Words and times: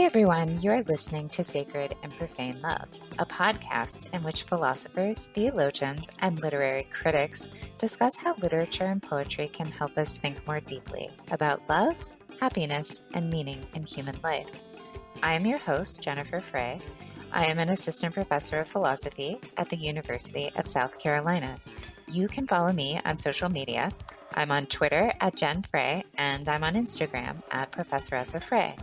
Hey 0.00 0.06
everyone, 0.06 0.62
you're 0.62 0.82
listening 0.84 1.28
to 1.28 1.44
Sacred 1.44 1.94
and 2.02 2.10
Profane 2.16 2.62
Love, 2.62 2.88
a 3.18 3.26
podcast 3.26 4.08
in 4.14 4.22
which 4.22 4.44
philosophers, 4.44 5.28
theologians, 5.34 6.08
and 6.20 6.40
literary 6.40 6.84
critics 6.84 7.50
discuss 7.76 8.16
how 8.16 8.34
literature 8.36 8.86
and 8.86 9.02
poetry 9.02 9.48
can 9.48 9.70
help 9.70 9.98
us 9.98 10.16
think 10.16 10.46
more 10.46 10.60
deeply 10.60 11.10
about 11.32 11.68
love, 11.68 11.96
happiness, 12.40 13.02
and 13.12 13.28
meaning 13.28 13.66
in 13.74 13.84
human 13.84 14.18
life. 14.24 14.62
I 15.22 15.34
am 15.34 15.44
your 15.44 15.58
host, 15.58 16.00
Jennifer 16.00 16.40
Frey. 16.40 16.80
I 17.30 17.44
am 17.44 17.58
an 17.58 17.68
assistant 17.68 18.14
professor 18.14 18.60
of 18.60 18.68
philosophy 18.68 19.38
at 19.58 19.68
the 19.68 19.76
University 19.76 20.50
of 20.56 20.66
South 20.66 20.98
Carolina. 20.98 21.58
You 22.08 22.26
can 22.26 22.46
follow 22.46 22.72
me 22.72 22.98
on 23.04 23.18
social 23.18 23.50
media. 23.50 23.90
I'm 24.34 24.50
on 24.50 24.64
Twitter 24.64 25.12
at 25.20 25.36
Jen 25.36 25.62
Frey, 25.62 26.04
and 26.14 26.48
I'm 26.48 26.64
on 26.64 26.72
Instagram 26.72 27.42
at 27.50 27.70
Professoressa 27.70 28.42
Frey. 28.42 28.74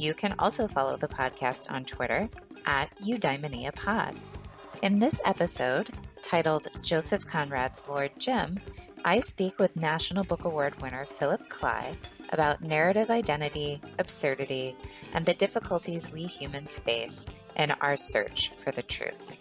You 0.00 0.14
can 0.14 0.34
also 0.38 0.66
follow 0.66 0.96
the 0.96 1.08
podcast 1.08 1.70
on 1.70 1.84
Twitter 1.84 2.26
at 2.64 2.88
Eudaimonia 3.00 3.74
Pod. 3.74 4.18
In 4.80 4.98
this 4.98 5.20
episode, 5.26 5.90
titled 6.22 6.68
Joseph 6.80 7.26
Conrad's 7.26 7.82
Lord 7.86 8.10
Jim, 8.18 8.58
I 9.04 9.20
speak 9.20 9.58
with 9.58 9.76
National 9.76 10.24
Book 10.24 10.46
Award 10.46 10.80
winner 10.80 11.04
Philip 11.04 11.46
Klay 11.50 11.94
about 12.30 12.62
narrative 12.62 13.10
identity, 13.10 13.78
absurdity, 13.98 14.74
and 15.12 15.26
the 15.26 15.34
difficulties 15.34 16.10
we 16.10 16.24
humans 16.24 16.78
face 16.78 17.26
in 17.56 17.70
our 17.82 17.98
search 17.98 18.52
for 18.64 18.70
the 18.70 18.82
truth. 18.82 19.36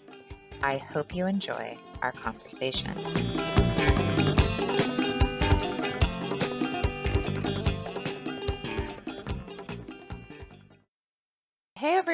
I 0.62 0.76
hope 0.76 1.16
you 1.16 1.26
enjoy 1.26 1.78
our 2.02 2.12
conversation. 2.12 3.59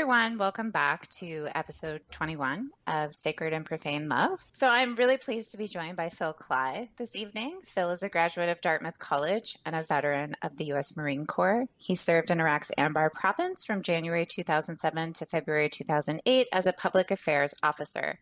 Everyone, 0.06 0.38
welcome 0.38 0.70
back 0.70 1.09
to 1.16 1.48
episode 1.56 2.02
21 2.11 2.70
of 2.86 3.16
Sacred 3.16 3.53
and 3.53 3.66
Profane 3.66 4.08
Love. 4.08 4.45
So 4.53 4.67
I'm 4.67 4.95
really 4.95 5.17
pleased 5.17 5.50
to 5.50 5.58
be 5.58 5.67
joined 5.67 5.98
by 5.98 6.09
Phil 6.09 6.36
Klay 6.39 6.89
this 6.95 7.16
evening. 7.16 7.61
Phil 7.66 7.89
is 7.89 8.03
a 8.03 8.09
graduate 8.09 8.50
of 8.50 8.61
Dartmouth 8.61 9.00
College 9.00 9.58
and 9.66 9.76
a 9.76 9.81
veteran 9.81 10.36
of 10.44 10.58
the 10.58 10.66
U.S. 10.66 10.95
Marine 10.95 11.26
Corps. 11.26 11.66
He 11.78 11.95
served 11.95 12.30
in 12.30 12.39
Iraq's 12.39 12.70
Anbar 12.78 13.11
province 13.14 13.66
from 13.66 13.81
January 13.81 14.28
2007 14.28 15.14
to 15.14 15.26
February 15.26 15.70
2008 15.70 16.50
as 16.53 16.67
a 16.67 16.73
public 16.73 17.09
affairs 17.09 17.56
officer. 17.64 18.20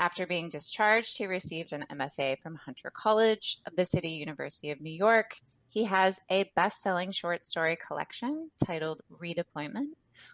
After 0.00 0.26
being 0.26 0.48
discharged, 0.48 1.16
he 1.16 1.26
received 1.26 1.72
an 1.72 1.84
MFA 1.92 2.40
from 2.40 2.56
Hunter 2.56 2.90
College 2.92 3.58
of 3.68 3.76
the 3.76 3.84
City 3.84 4.08
University 4.08 4.72
of 4.72 4.80
New 4.80 4.90
York. 4.90 5.36
He 5.68 5.84
has 5.84 6.20
a 6.28 6.50
best 6.56 6.82
selling 6.82 7.12
short 7.12 7.44
story 7.44 7.78
collection 7.86 8.50
titled 8.66 9.02
Redeployment 9.12 9.90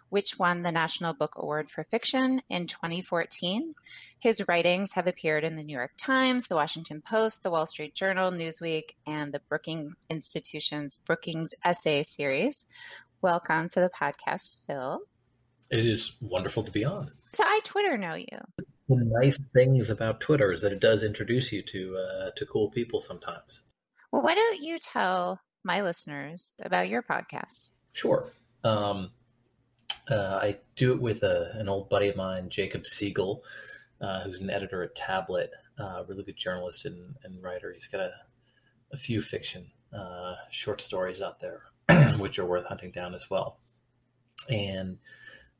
which 0.09 0.39
won 0.39 0.61
the 0.61 0.71
National 0.71 1.13
Book 1.13 1.35
Award 1.35 1.69
for 1.69 1.83
Fiction 1.83 2.41
in 2.49 2.67
2014. 2.67 3.73
His 4.19 4.47
writings 4.47 4.93
have 4.93 5.07
appeared 5.07 5.43
in 5.43 5.55
the 5.55 5.63
New 5.63 5.75
York 5.75 5.91
Times, 5.97 6.47
the 6.47 6.55
Washington 6.55 7.01
Post, 7.01 7.43
the 7.43 7.49
Wall 7.49 7.65
Street 7.65 7.93
Journal, 7.93 8.31
Newsweek, 8.31 8.91
and 9.05 9.33
the 9.33 9.41
Brookings 9.49 9.93
Institution's 10.09 10.97
Brookings 11.05 11.49
Essay 11.63 12.03
Series. 12.03 12.65
Welcome 13.21 13.69
to 13.69 13.79
the 13.79 13.89
podcast, 13.89 14.65
Phil. 14.65 15.01
It 15.69 15.85
is 15.85 16.13
wonderful 16.21 16.63
to 16.63 16.71
be 16.71 16.85
on. 16.85 17.11
So 17.33 17.43
I 17.43 17.59
Twitter 17.63 17.97
know 17.97 18.13
you. 18.13 18.37
The 18.89 18.95
nice 19.21 19.37
things 19.53 19.89
about 19.89 20.21
Twitter 20.21 20.53
is 20.53 20.61
that 20.61 20.71
it 20.71 20.79
does 20.79 21.03
introduce 21.03 21.51
you 21.51 21.61
to 21.63 21.97
uh, 21.97 22.31
to 22.37 22.45
cool 22.45 22.69
people 22.69 23.01
sometimes. 23.01 23.61
Well, 24.11 24.21
why 24.21 24.35
don't 24.35 24.61
you 24.61 24.79
tell 24.79 25.41
my 25.63 25.81
listeners 25.81 26.53
about 26.61 26.87
your 26.87 27.03
podcast? 27.03 27.71
Sure. 27.91 28.31
Um, 28.63 29.11
uh, 30.09 30.39
I 30.41 30.57
do 30.75 30.93
it 30.93 31.01
with 31.01 31.23
a, 31.23 31.51
an 31.55 31.67
old 31.67 31.89
buddy 31.89 32.09
of 32.09 32.15
mine, 32.15 32.49
Jacob 32.49 32.87
Siegel, 32.87 33.43
uh, 34.01 34.21
who's 34.21 34.39
an 34.39 34.49
editor 34.49 34.83
at 34.83 34.95
Tablet, 34.95 35.51
uh, 35.79 36.03
really 36.07 36.23
good 36.23 36.37
journalist 36.37 36.85
and, 36.85 37.15
and, 37.23 37.41
writer. 37.41 37.71
He's 37.73 37.87
got 37.87 38.01
a, 38.01 38.11
a 38.93 38.97
few 38.97 39.21
fiction 39.21 39.67
uh, 39.97 40.35
short 40.49 40.81
stories 40.81 41.21
out 41.21 41.39
there, 41.39 41.63
which 42.17 42.39
are 42.39 42.45
worth 42.45 42.65
hunting 42.65 42.91
down 42.91 43.13
as 43.13 43.29
well. 43.29 43.59
And 44.49 44.97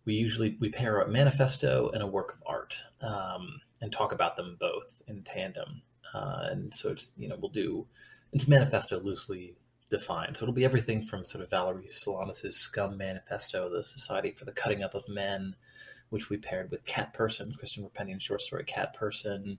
we 0.06 0.14
usually 0.14 0.56
we 0.60 0.70
pair 0.70 1.02
a 1.02 1.10
manifesto 1.10 1.92
and 1.94 2.02
a 2.02 2.08
work 2.08 2.34
of 2.34 2.44
art 2.48 2.74
um, 3.02 3.60
and 3.82 3.92
talk 3.92 4.14
about 4.14 4.38
them 4.38 4.58
both 4.60 5.02
in 5.08 5.24
tandem. 5.24 5.82
Uh, 6.14 6.48
and 6.52 6.74
so 6.74 6.90
it's 6.90 7.12
you 7.18 7.28
know 7.28 7.36
we'll 7.40 7.52
do 7.52 7.86
it's 8.32 8.48
manifesto 8.48 9.00
loosely 9.00 9.56
defined. 9.90 10.38
So 10.38 10.44
it'll 10.44 10.54
be 10.54 10.66
everything 10.66 11.06
from 11.06 11.26
sort 11.26 11.44
of 11.44 11.50
Valerie 11.50 11.90
Solanas' 11.90 12.54
Scum 12.54 12.98
Manifesto, 12.98 13.70
the 13.70 13.84
Society 13.84 14.32
for 14.32 14.46
the 14.46 14.52
Cutting 14.52 14.84
Up 14.84 14.96
of 14.96 15.08
Men, 15.08 15.56
which 16.10 16.30
we 16.30 16.38
paired 16.38 16.72
with 16.72 16.86
Cat 16.86 17.14
Person, 17.14 17.54
Kristen 17.58 17.84
Roupenian's 17.84 18.24
short 18.24 18.42
story 18.42 18.64
Cat 18.66 18.94
Person. 18.94 19.58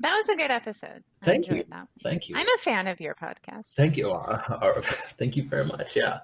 That 0.00 0.14
was 0.14 0.28
a 0.28 0.36
good 0.36 0.50
episode. 0.50 1.04
I 1.22 1.26
thank 1.26 1.48
you. 1.48 1.64
That. 1.68 1.88
Thank 2.02 2.28
you. 2.28 2.36
I'm 2.36 2.46
a 2.46 2.58
fan 2.58 2.88
of 2.88 3.00
your 3.00 3.14
podcast. 3.14 3.74
Thank 3.76 3.96
you. 3.96 4.10
Uh, 4.10 4.80
thank 5.18 5.36
you 5.36 5.48
very 5.48 5.64
much. 5.64 5.94
Yeah. 5.94 6.20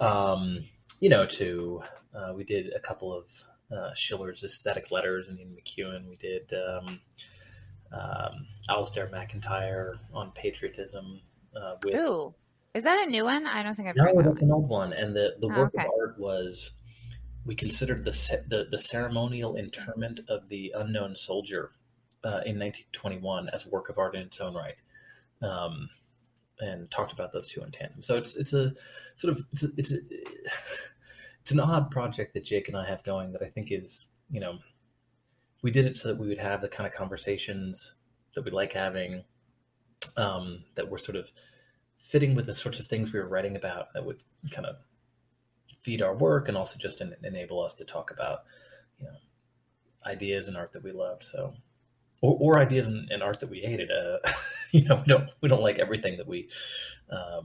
Um, 0.00 0.64
you 1.00 1.10
know, 1.10 1.26
to 1.26 1.82
uh, 2.14 2.32
we 2.34 2.44
did 2.44 2.72
a 2.74 2.80
couple 2.80 3.12
of 3.12 3.24
uh, 3.76 3.90
Schiller's 3.94 4.44
aesthetic 4.44 4.90
letters 4.90 5.28
and 5.28 5.38
Ian 5.38 5.56
McEwan. 5.56 6.08
We 6.08 6.16
did 6.16 6.52
um, 6.54 7.00
um, 7.92 8.46
Alasdair 8.70 9.10
MacIntyre 9.10 9.96
on 10.12 10.30
patriotism. 10.32 11.20
Uh, 11.58 11.76
with, 11.84 11.94
Ooh, 11.94 12.34
is 12.74 12.84
that 12.84 13.06
a 13.06 13.10
new 13.10 13.24
one? 13.24 13.46
I 13.46 13.62
don't 13.62 13.74
think 13.74 13.88
I've. 13.88 13.96
No, 13.96 14.22
that's 14.22 14.42
an 14.42 14.52
old 14.52 14.68
one. 14.68 14.92
And 14.92 15.14
the 15.14 15.34
the 15.40 15.46
oh, 15.46 15.58
work 15.58 15.74
okay. 15.74 15.84
of 15.84 15.90
art 15.98 16.18
was 16.18 16.72
we 17.44 17.54
considered 17.54 18.04
the, 18.04 18.12
the 18.48 18.66
the 18.70 18.78
ceremonial 18.78 19.56
interment 19.56 20.20
of 20.28 20.48
the 20.48 20.72
unknown 20.76 21.16
soldier 21.16 21.72
uh, 22.24 22.42
in 22.44 22.58
1921 22.58 23.48
as 23.50 23.66
a 23.66 23.70
work 23.70 23.88
of 23.88 23.98
art 23.98 24.14
in 24.14 24.22
its 24.22 24.40
own 24.40 24.54
right. 24.54 24.76
Um, 25.42 25.88
and 26.60 26.90
talked 26.90 27.12
about 27.12 27.32
those 27.32 27.48
two 27.48 27.62
in 27.62 27.70
tandem. 27.70 28.02
So 28.02 28.16
it's 28.16 28.36
it's 28.36 28.52
a 28.52 28.72
sort 29.14 29.36
of 29.36 29.46
it's 29.52 29.62
a, 29.62 29.68
it's, 29.76 29.90
a, 29.90 29.98
it's 31.42 31.50
an 31.50 31.60
odd 31.60 31.90
project 31.90 32.34
that 32.34 32.44
Jake 32.44 32.68
and 32.68 32.76
I 32.76 32.88
have 32.88 33.02
going 33.04 33.32
that 33.32 33.42
I 33.42 33.48
think 33.48 33.68
is 33.70 34.06
you 34.30 34.40
know 34.40 34.58
we 35.62 35.70
did 35.70 35.86
it 35.86 35.96
so 35.96 36.08
that 36.08 36.18
we 36.18 36.28
would 36.28 36.38
have 36.38 36.60
the 36.60 36.68
kind 36.68 36.86
of 36.86 36.92
conversations 36.92 37.94
that 38.34 38.44
we 38.44 38.50
like 38.50 38.72
having 38.72 39.24
um, 40.18 40.64
that 40.74 40.90
were 40.90 40.98
sort 40.98 41.16
of 41.16 41.30
fitting 41.98 42.34
with 42.34 42.46
the 42.46 42.54
sorts 42.54 42.80
of 42.80 42.86
things 42.86 43.12
we 43.12 43.20
were 43.20 43.28
writing 43.28 43.56
about 43.56 43.92
that 43.94 44.04
would 44.04 44.22
kind 44.50 44.66
of 44.66 44.76
feed 45.82 46.02
our 46.02 46.14
work 46.14 46.48
and 46.48 46.56
also 46.56 46.76
just 46.78 47.02
enable 47.22 47.62
us 47.62 47.74
to 47.74 47.84
talk 47.84 48.10
about 48.10 48.40
you 48.98 49.06
know 49.06 49.12
ideas 50.06 50.48
and 50.48 50.56
art 50.56 50.72
that 50.72 50.82
we 50.82 50.92
loved 50.92 51.24
so. 51.24 51.54
Or, 52.20 52.36
or 52.40 52.58
ideas 52.58 52.88
and, 52.88 53.22
art 53.22 53.38
that 53.38 53.48
we 53.48 53.60
hated 53.60 53.90
uh, 53.92 54.32
you 54.72 54.84
know 54.84 54.96
we 54.96 55.04
don't 55.06 55.30
we 55.40 55.48
don't 55.48 55.62
like 55.62 55.78
everything 55.78 56.16
that 56.16 56.26
we 56.26 56.48
um, 57.10 57.44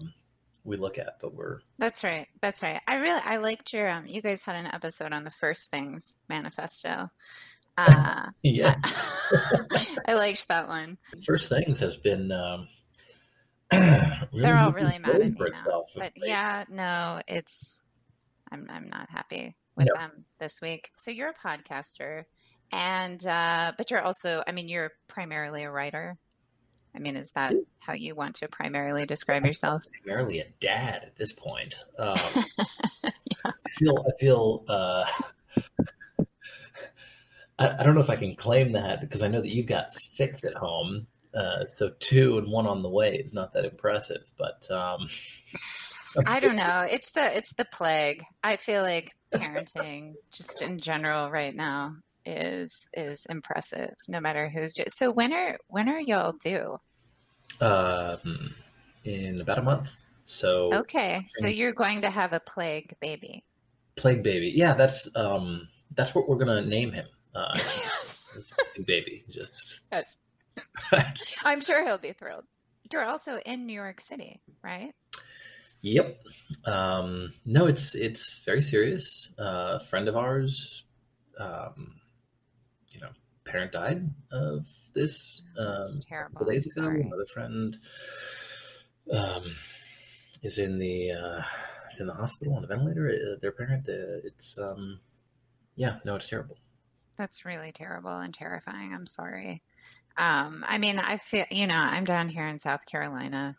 we 0.63 0.78
look 0.78 0.97
at 0.97 1.19
but 1.22 1.35
we're 1.35 1.59
that's 1.78 2.03
right 2.03 2.28
that's 2.41 2.63
right. 2.63 2.81
I 2.88 2.95
really 2.95 3.22
i 3.23 3.38
liked 3.38 3.72
your 3.72 3.88
um 3.88 4.07
you 4.07 4.22
guys 4.22 4.41
had 4.41 4.56
an 4.56 4.66
episode 4.73 5.13
on 5.13 5.23
the 5.23 5.29
first 5.29 5.69
things 5.69 6.16
manifesto 6.28 7.12
uh, 7.78 8.29
yeah, 8.44 8.75
I 10.07 10.13
liked 10.13 10.47
that 10.47 10.67
one. 10.67 10.97
First 11.25 11.50
Things 11.50 11.79
has 11.79 11.97
been. 11.97 12.31
Um, 12.31 12.67
really 13.72 14.28
They're 14.34 14.57
all 14.57 14.72
really 14.72 15.00
mad 15.00 15.16
at 15.16 15.31
me 15.31 15.35
now. 15.66 15.85
But 15.95 16.13
yeah, 16.16 16.66
no, 16.69 17.22
it's. 17.28 17.81
I'm 18.51 18.67
I'm 18.69 18.89
not 18.89 19.09
happy 19.09 19.56
with 19.75 19.88
no. 19.88 20.00
them 20.00 20.25
this 20.39 20.62
week. 20.62 20.91
So 20.97 21.09
you're 21.09 21.29
a 21.31 21.47
podcaster, 21.47 22.25
and 22.72 23.25
uh, 23.25 23.73
but 23.75 23.89
you're 23.89 24.01
also. 24.01 24.44
I 24.45 24.51
mean, 24.51 24.67
you're 24.67 24.91
primarily 25.07 25.63
a 25.63 25.72
writer. 25.72 26.17
I 26.95 27.00
mean, 27.00 27.16
is 27.16 27.31
that 27.31 27.56
how 27.79 27.94
you 27.94 28.13
want 28.13 28.35
to 28.35 28.47
primarily 28.47 29.07
describe 29.07 29.47
yourself? 29.47 29.83
Primarily 30.03 30.42
a 30.42 30.45
dad 30.59 31.03
at 31.03 31.15
this 31.15 31.33
point. 31.33 31.74
Um, 31.97 32.15
yeah. 33.03 33.12
I 33.45 33.69
feel. 33.71 34.06
I 34.07 34.19
feel. 34.19 34.63
Uh, 34.68 35.06
I, 37.59 37.79
I, 37.79 37.83
don't 37.83 37.95
know 37.95 38.01
if 38.01 38.09
I 38.09 38.15
can 38.15 38.35
claim 38.35 38.71
that 38.73 39.01
because 39.01 39.21
I 39.21 39.27
know 39.27 39.41
that 39.41 39.50
you've 39.50 39.67
got 39.67 39.94
six 39.94 40.44
at 40.44 40.55
home. 40.55 41.07
Uh, 41.33 41.65
so 41.65 41.91
two 42.00 42.38
and 42.38 42.51
one 42.51 42.67
on 42.67 42.83
the 42.83 42.89
way 42.89 43.15
is 43.15 43.33
not 43.33 43.53
that 43.53 43.65
impressive, 43.65 44.29
but 44.38 44.69
um, 44.71 45.09
I 46.27 46.39
don't 46.39 46.55
know. 46.55 46.85
It's 46.89 47.11
the 47.11 47.35
it's 47.35 47.53
the 47.53 47.65
plague. 47.65 48.23
I 48.44 48.57
feel 48.57 48.83
like 48.83 49.11
parenting, 49.33 50.13
just 50.31 50.61
in 50.61 50.77
general, 50.77 51.31
right 51.31 51.55
now 51.55 51.95
is 52.25 52.88
is 52.94 53.25
impressive. 53.29 53.94
No 54.07 54.19
matter 54.19 54.49
who's 54.49 54.73
just, 54.73 54.97
so. 54.97 55.11
When 55.11 55.33
are 55.33 55.57
when 55.67 55.89
are 55.89 55.99
y'all 55.99 56.33
due? 56.33 56.77
Um, 57.59 58.53
in 59.03 59.41
about 59.41 59.59
a 59.59 59.63
month. 59.63 59.89
So 60.25 60.73
okay, 60.73 61.25
so 61.39 61.47
you're 61.47 61.73
going 61.73 62.01
to 62.01 62.09
have 62.09 62.33
a 62.33 62.39
plague 62.39 62.95
baby. 63.01 63.44
Plague 63.95 64.23
baby, 64.23 64.53
yeah. 64.56 64.73
That's 64.73 65.07
um, 65.15 65.67
that's 65.95 66.15
what 66.15 66.29
we're 66.29 66.38
gonna 66.38 66.65
name 66.65 66.91
him. 66.91 67.06
Uh, 67.35 67.57
baby, 68.88 69.24
just. 69.30 69.80
Yes. 69.91 70.18
I'm 71.44 71.62
sure 71.62 71.85
he'll 71.85 71.97
be 71.97 72.13
thrilled. 72.13 72.45
You're 72.91 73.06
also 73.06 73.39
in 73.45 73.65
New 73.65 73.74
York 73.74 74.00
City, 74.00 74.41
right? 74.63 74.94
Yep. 75.81 76.18
Um, 76.65 77.33
no, 77.45 77.65
it's 77.65 77.95
it's 77.95 78.41
very 78.45 78.62
serious. 78.62 79.30
Uh, 79.38 79.80
a 79.81 79.85
friend 79.85 80.07
of 80.07 80.15
ours, 80.15 80.85
um, 81.39 81.95
you 82.91 83.01
know, 83.01 83.09
parent 83.45 83.71
died 83.74 84.09
of 84.31 84.65
this. 84.95 85.41
Um, 85.57 85.77
That's 85.80 86.00
terrible. 86.06 86.39
couple 86.39 86.53
days 86.53 86.65
ago. 86.65 86.85
Sorry. 86.85 87.01
Another 87.01 87.25
friend 87.33 87.77
um, 89.12 89.56
is 90.41 90.57
in 90.57 90.80
the 90.80 91.12
uh, 91.12 91.41
is 91.91 92.00
in 92.00 92.07
the 92.07 92.13
hospital 92.13 92.56
on 92.56 92.63
a 92.63 92.68
ventilator. 92.68 93.09
Uh, 93.09 93.39
their 93.41 93.51
parent, 93.51 93.88
uh, 93.89 94.24
it's 94.24 94.57
um, 94.57 95.00
yeah, 95.75 95.97
no, 96.06 96.15
it's 96.15 96.30
terrible. 96.30 96.57
That's 97.18 97.45
really 97.45 97.71
terrible 97.71 98.18
and 98.18 98.33
terrifying. 98.33 98.94
I'm 98.94 99.06
sorry. 99.06 99.62
Um, 100.18 100.63
I 100.68 100.77
mean, 100.77 101.00
I 101.00 101.18
feel, 101.18 101.45
you 101.50 101.68
know, 101.68 101.75
I'm 101.75 102.06
down 102.06 102.30
here 102.30 102.48
in 102.48 102.60
South 102.60 102.86
Carolina. 102.86 103.56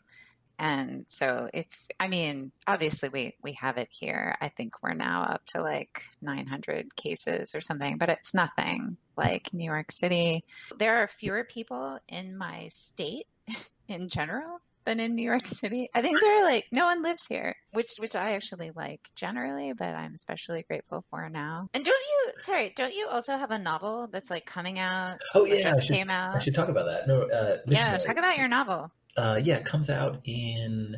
And 0.58 1.04
so 1.08 1.48
if, 1.52 1.66
I 1.98 2.06
mean, 2.06 2.52
obviously 2.66 3.08
we, 3.08 3.34
we 3.42 3.52
have 3.54 3.76
it 3.76 3.88
here. 3.90 4.36
I 4.40 4.48
think 4.48 4.82
we're 4.82 4.94
now 4.94 5.22
up 5.22 5.44
to 5.46 5.62
like 5.62 6.02
900 6.22 6.94
cases 6.94 7.54
or 7.56 7.60
something, 7.60 7.98
but 7.98 8.08
it's 8.08 8.34
nothing 8.34 8.96
like 9.16 9.52
New 9.52 9.64
York 9.64 9.90
City. 9.90 10.44
There 10.78 11.02
are 11.02 11.08
fewer 11.08 11.42
people 11.42 11.98
in 12.08 12.36
my 12.36 12.68
state 12.68 13.26
in 13.88 14.08
general 14.08 14.60
than 14.84 15.00
in 15.00 15.14
New 15.14 15.24
York 15.24 15.46
City. 15.46 15.88
I 15.94 16.02
think 16.02 16.20
they're 16.20 16.44
like, 16.44 16.66
no 16.72 16.86
one 16.86 17.02
lives 17.02 17.26
here, 17.28 17.56
which, 17.72 17.88
which 17.98 18.14
I 18.14 18.32
actually 18.32 18.70
like 18.74 19.00
generally, 19.16 19.72
but 19.72 19.88
I'm 19.88 20.14
especially 20.14 20.64
grateful 20.68 21.04
for 21.10 21.28
now. 21.28 21.68
And 21.74 21.84
don't 21.84 21.94
you, 21.94 22.32
sorry, 22.40 22.72
don't 22.76 22.94
you 22.94 23.08
also 23.10 23.36
have 23.36 23.50
a 23.50 23.58
novel 23.58 24.08
that's 24.12 24.30
like 24.30 24.46
coming 24.46 24.78
out? 24.78 25.16
Oh 25.34 25.44
yeah, 25.44 25.56
I 25.56 25.62
just 25.62 25.86
should, 25.86 25.94
came 25.94 26.10
out? 26.10 26.36
I 26.36 26.40
should 26.40 26.54
talk 26.54 26.68
about 26.68 26.86
that. 26.86 27.08
No, 27.08 27.22
uh, 27.22 27.58
Yeah, 27.66 27.96
talk 27.98 28.16
about 28.16 28.36
your 28.36 28.48
novel. 28.48 28.90
Uh, 29.16 29.40
yeah, 29.42 29.56
it 29.56 29.64
comes 29.64 29.90
out 29.90 30.20
in 30.24 30.96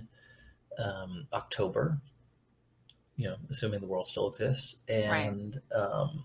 um, 0.78 1.26
October. 1.32 1.98
You 3.16 3.28
know, 3.28 3.36
assuming 3.50 3.80
the 3.80 3.86
world 3.86 4.08
still 4.08 4.28
exists, 4.28 4.76
and 4.88 5.58
um, 5.74 6.24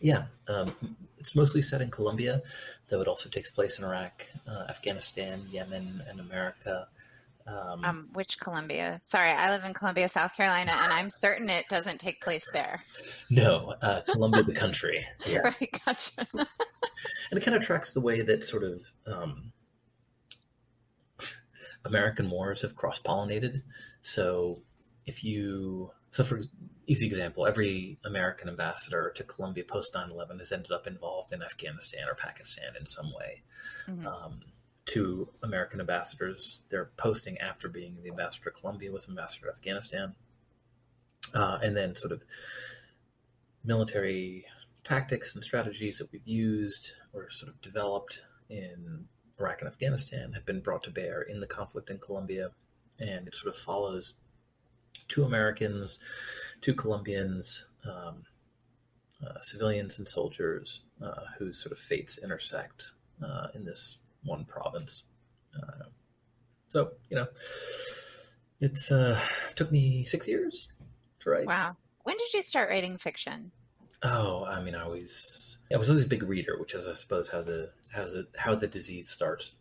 yeah, 0.00 0.24
um, 0.48 0.74
it's 1.18 1.34
mostly 1.34 1.62
set 1.62 1.80
in 1.82 1.90
Colombia, 1.90 2.42
though 2.88 3.00
it 3.00 3.08
also 3.08 3.28
takes 3.28 3.50
place 3.50 3.78
in 3.78 3.84
Iraq, 3.84 4.24
uh, 4.48 4.66
Afghanistan, 4.68 5.46
Yemen, 5.50 6.02
and 6.08 6.20
America. 6.20 6.88
Um, 7.46 7.84
Um, 7.84 8.08
which 8.12 8.40
Columbia? 8.40 8.98
Sorry, 9.02 9.30
I 9.30 9.50
live 9.50 9.64
in 9.64 9.72
Columbia, 9.72 10.08
South 10.08 10.36
Carolina, 10.36 10.72
and 10.82 10.92
I'm 10.92 11.08
certain 11.10 11.48
it 11.48 11.68
doesn't 11.68 11.98
take 12.00 12.20
place 12.20 12.50
there. 12.52 12.78
no, 13.30 13.74
uh, 13.82 14.00
Colombia, 14.02 14.42
the 14.42 14.52
country. 14.54 15.06
Yeah, 15.28 15.38
Right, 15.38 15.80
gotcha. 15.84 16.26
and 16.34 17.38
it 17.38 17.44
kind 17.44 17.56
of 17.56 17.62
tracks 17.62 17.92
the 17.92 18.00
way 18.00 18.22
that 18.22 18.44
sort 18.44 18.64
of 18.64 18.82
um, 19.06 19.52
American 21.84 22.28
wars 22.30 22.62
have 22.62 22.74
cross 22.74 22.98
pollinated. 22.98 23.62
So 24.02 24.60
if 25.06 25.22
you, 25.22 25.90
so 26.10 26.24
for 26.24 26.40
easy 26.86 27.06
example, 27.06 27.46
every 27.46 27.98
American 28.04 28.48
ambassador 28.48 29.12
to 29.16 29.24
Colombia 29.24 29.64
post 29.64 29.94
9 29.94 30.10
11 30.10 30.38
has 30.38 30.52
ended 30.52 30.72
up 30.72 30.86
involved 30.86 31.32
in 31.32 31.42
Afghanistan 31.42 32.08
or 32.08 32.14
Pakistan 32.14 32.74
in 32.78 32.86
some 32.86 33.12
way. 33.12 33.42
Mhm. 33.88 34.06
Um, 34.06 34.40
two 34.84 35.28
American 35.42 35.80
ambassadors, 35.80 36.60
they're 36.70 36.90
posting 36.96 37.38
after 37.38 37.68
being 37.68 38.00
the 38.02 38.10
ambassador 38.10 38.50
to 38.50 38.60
Colombia 38.60 38.92
was 38.92 39.08
ambassador 39.08 39.46
to 39.46 39.52
Afghanistan. 39.52 40.14
Uh, 41.34 41.58
and 41.62 41.76
then 41.76 41.94
sort 41.96 42.12
of 42.12 42.22
military 43.64 44.46
tactics 44.84 45.34
and 45.34 45.42
strategies 45.42 45.98
that 45.98 46.10
we've 46.12 46.26
used 46.26 46.92
or 47.12 47.28
sort 47.30 47.50
of 47.50 47.60
developed 47.60 48.22
in 48.48 49.06
Iraq 49.40 49.60
and 49.60 49.68
Afghanistan 49.68 50.32
have 50.32 50.46
been 50.46 50.60
brought 50.60 50.84
to 50.84 50.90
bear 50.90 51.22
in 51.22 51.40
the 51.40 51.46
conflict 51.46 51.90
in 51.90 51.98
Colombia. 51.98 52.50
And 53.00 53.26
it 53.26 53.34
sort 53.34 53.52
of 53.52 53.60
follows 53.60 54.14
two 55.08 55.24
Americans, 55.24 55.98
two 56.60 56.74
Colombians, 56.74 57.64
um, 57.84 58.24
uh, 59.26 59.40
civilians 59.40 59.98
and 59.98 60.06
soldiers 60.08 60.82
uh, 61.02 61.24
whose 61.38 61.58
sort 61.58 61.72
of 61.72 61.78
fates 61.78 62.18
intersect 62.18 62.84
uh, 63.24 63.48
in 63.54 63.64
this 63.64 63.98
one 64.24 64.44
province. 64.44 65.04
Uh, 65.56 65.84
so, 66.68 66.92
you 67.08 67.16
know, 67.16 67.26
it's 68.60 68.90
uh, 68.90 69.20
took 69.54 69.70
me 69.72 70.04
six 70.04 70.26
years 70.28 70.68
to 71.20 71.30
write. 71.30 71.46
Wow. 71.46 71.76
When 72.02 72.16
did 72.16 72.34
you 72.34 72.42
start 72.42 72.70
writing 72.70 72.98
fiction? 72.98 73.50
Oh, 74.02 74.44
I 74.44 74.62
mean, 74.62 74.74
I 74.74 74.82
always, 74.82 75.58
I 75.72 75.76
was 75.76 75.88
always 75.88 76.04
a 76.04 76.08
big 76.08 76.22
reader, 76.22 76.58
which 76.58 76.74
is, 76.74 76.86
I 76.86 76.92
suppose, 76.92 77.28
how 77.28 77.42
the 77.42 77.70
how 77.90 78.04
the 78.04 78.26
how 78.36 78.54
the 78.54 78.66
disease 78.66 79.08
starts. 79.08 79.52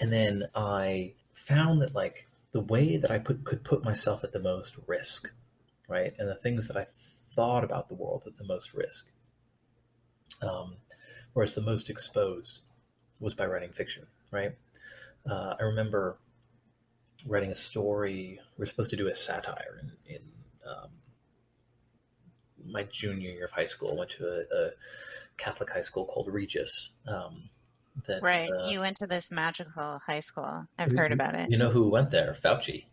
And 0.00 0.12
then 0.12 0.44
I 0.54 1.14
found 1.34 1.80
that 1.82 1.94
like 1.94 2.26
the 2.52 2.60
way 2.60 2.96
that 2.96 3.10
I 3.10 3.18
put 3.18 3.44
could 3.44 3.62
put 3.64 3.84
myself 3.84 4.24
at 4.24 4.32
the 4.32 4.40
most 4.40 4.74
risk, 4.86 5.30
right, 5.88 6.12
and 6.18 6.28
the 6.28 6.34
things 6.36 6.68
that 6.68 6.76
I 6.76 6.86
thought 7.34 7.64
about 7.64 7.88
the 7.88 7.94
world 7.94 8.24
at 8.26 8.36
the 8.36 8.44
most 8.44 8.74
risk, 8.74 9.06
um, 10.42 10.76
whereas 11.32 11.54
the 11.54 11.60
most 11.60 11.90
exposed 11.90 12.60
was 13.20 13.34
by 13.34 13.46
writing 13.46 13.72
fiction, 13.72 14.06
right. 14.30 14.52
Uh, 15.28 15.54
I 15.58 15.64
remember 15.64 16.18
writing 17.26 17.50
a 17.50 17.54
story. 17.54 18.38
We 18.56 18.62
are 18.62 18.66
supposed 18.66 18.90
to 18.90 18.96
do 18.96 19.08
a 19.08 19.14
satire 19.14 19.80
in, 19.82 20.14
in 20.14 20.22
um, 20.64 20.90
my 22.64 22.84
junior 22.84 23.30
year 23.30 23.46
of 23.46 23.50
high 23.50 23.66
school. 23.66 23.92
I 23.92 23.94
went 23.98 24.10
to 24.12 24.24
a, 24.24 24.66
a 24.66 24.70
Catholic 25.36 25.70
high 25.70 25.82
school 25.82 26.04
called 26.04 26.28
Regis. 26.28 26.90
Um, 27.08 27.48
that, 28.06 28.22
Right. 28.22 28.50
uh, 28.52 28.68
you 28.68 28.80
went 28.80 28.96
to 28.98 29.06
this 29.06 29.30
magical 29.32 29.98
high 30.06 30.20
school. 30.20 30.66
I've 30.78 30.92
heard 30.92 31.12
about 31.12 31.34
it. 31.34 31.50
You 31.50 31.56
know 31.58 31.70
who 31.70 31.88
went 31.88 32.10
there? 32.10 32.36
Fauci. 32.44 32.84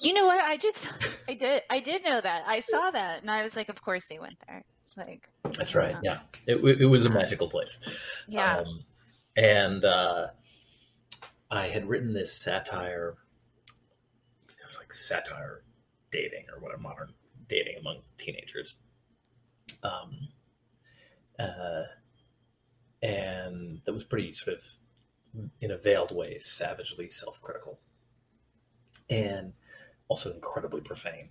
You 0.00 0.12
know 0.12 0.26
what? 0.26 0.40
I 0.42 0.56
just 0.56 0.88
I 1.28 1.34
did 1.34 1.62
I 1.70 1.80
did 1.80 2.04
know 2.04 2.20
that. 2.20 2.44
I 2.46 2.60
saw 2.60 2.90
that 2.90 3.22
and 3.22 3.30
I 3.30 3.42
was 3.42 3.56
like, 3.56 3.68
of 3.68 3.82
course 3.82 4.06
they 4.06 4.18
went 4.18 4.36
there. 4.46 4.62
It's 4.82 4.96
like 4.96 5.28
That's 5.56 5.74
right. 5.74 5.96
Yeah, 6.02 6.20
it, 6.46 6.56
it 6.56 6.86
was 6.86 7.04
a 7.04 7.10
magical 7.10 7.48
place. 7.48 7.78
yeah. 8.28 8.58
Um, 8.58 8.84
and 9.36 9.84
uh, 9.84 10.28
I 11.50 11.68
had 11.68 11.88
written 11.88 12.12
this 12.12 12.32
satire. 12.32 13.16
It 14.48 14.66
was 14.66 14.78
like 14.78 14.92
satire 14.92 15.62
dating 16.10 16.46
or 16.52 16.60
whatever, 16.60 16.80
modern 16.82 17.14
dating 17.48 17.76
among 17.78 17.98
teenagers. 18.18 18.74
Um, 19.82 20.28
uh, 21.38 21.84
and 23.02 23.80
that 23.84 23.92
was 23.92 24.04
pretty 24.04 24.32
sort 24.32 24.58
of, 24.58 24.64
in 25.60 25.70
a 25.70 25.78
veiled 25.78 26.14
way, 26.14 26.38
savagely 26.38 27.08
self 27.08 27.40
critical. 27.40 27.78
And 29.08 29.52
also 30.10 30.32
incredibly 30.34 30.80
profane. 30.82 31.30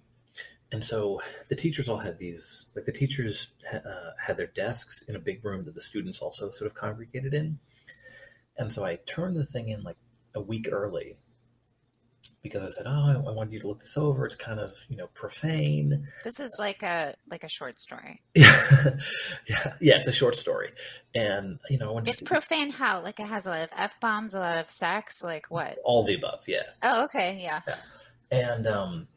And 0.71 0.83
so 0.83 1.21
the 1.50 1.55
teachers 1.55 1.89
all 1.89 1.98
had 1.98 2.17
these, 2.17 2.65
like 2.75 2.86
the 2.86 2.91
teachers 2.91 3.50
uh, 3.71 3.79
had 4.24 4.38
their 4.38 4.48
desks 4.48 5.03
in 5.07 5.15
a 5.15 5.19
big 5.19 5.43
room 5.43 5.65
that 5.65 5.75
the 5.75 5.81
students 5.81 6.19
also 6.19 6.50
sort 6.50 6.67
of 6.69 6.75
congregated 6.75 7.33
in. 7.33 7.59
And 8.57 8.71
so 8.71 8.83
I 8.86 8.98
turned 9.05 9.36
the 9.36 9.45
thing 9.45 9.69
in 9.69 9.83
like 9.83 9.98
a 10.36 10.41
week 10.41 10.69
early 10.71 11.17
because 12.43 12.63
I 12.63 12.69
said, 12.69 12.86
"Oh, 12.88 12.91
I, 12.91 13.13
I 13.13 13.31
wanted 13.33 13.53
you 13.53 13.59
to 13.62 13.67
look 13.67 13.81
this 13.81 13.98
over. 13.98 14.25
It's 14.25 14.36
kind 14.36 14.59
of 14.59 14.71
you 14.89 14.95
know 14.95 15.07
profane." 15.13 16.07
This 16.24 16.39
is 16.39 16.55
like 16.59 16.83
a 16.83 17.15
like 17.29 17.43
a 17.43 17.50
short 17.50 17.79
story. 17.79 18.21
yeah, 18.36 18.91
yeah, 19.48 19.74
yeah. 19.81 19.98
It's 19.98 20.07
a 20.07 20.12
short 20.13 20.36
story, 20.36 20.71
and 21.15 21.59
you 21.69 21.77
know, 21.77 21.98
It's 22.05 22.21
profane 22.21 22.69
how? 22.69 23.01
Like 23.01 23.19
it 23.19 23.27
has 23.27 23.45
a 23.45 23.50
lot 23.50 23.63
of 23.63 23.69
F 23.75 24.00
bombs, 24.00 24.33
a 24.33 24.39
lot 24.39 24.57
of 24.57 24.69
sex, 24.69 25.21
like 25.24 25.48
what? 25.50 25.77
all 25.83 26.05
the 26.05 26.15
above. 26.15 26.43
Yeah, 26.48 26.63
Oh, 26.83 27.05
okay, 27.05 27.39
yeah. 27.41 27.62
And 28.31 28.67
um, 28.67 29.07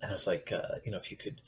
and 0.00 0.10
I 0.10 0.14
was 0.14 0.26
like, 0.26 0.52
uh, 0.52 0.76
you 0.84 0.92
know, 0.92 0.98
if 0.98 1.10
you 1.10 1.16
could 1.16 1.40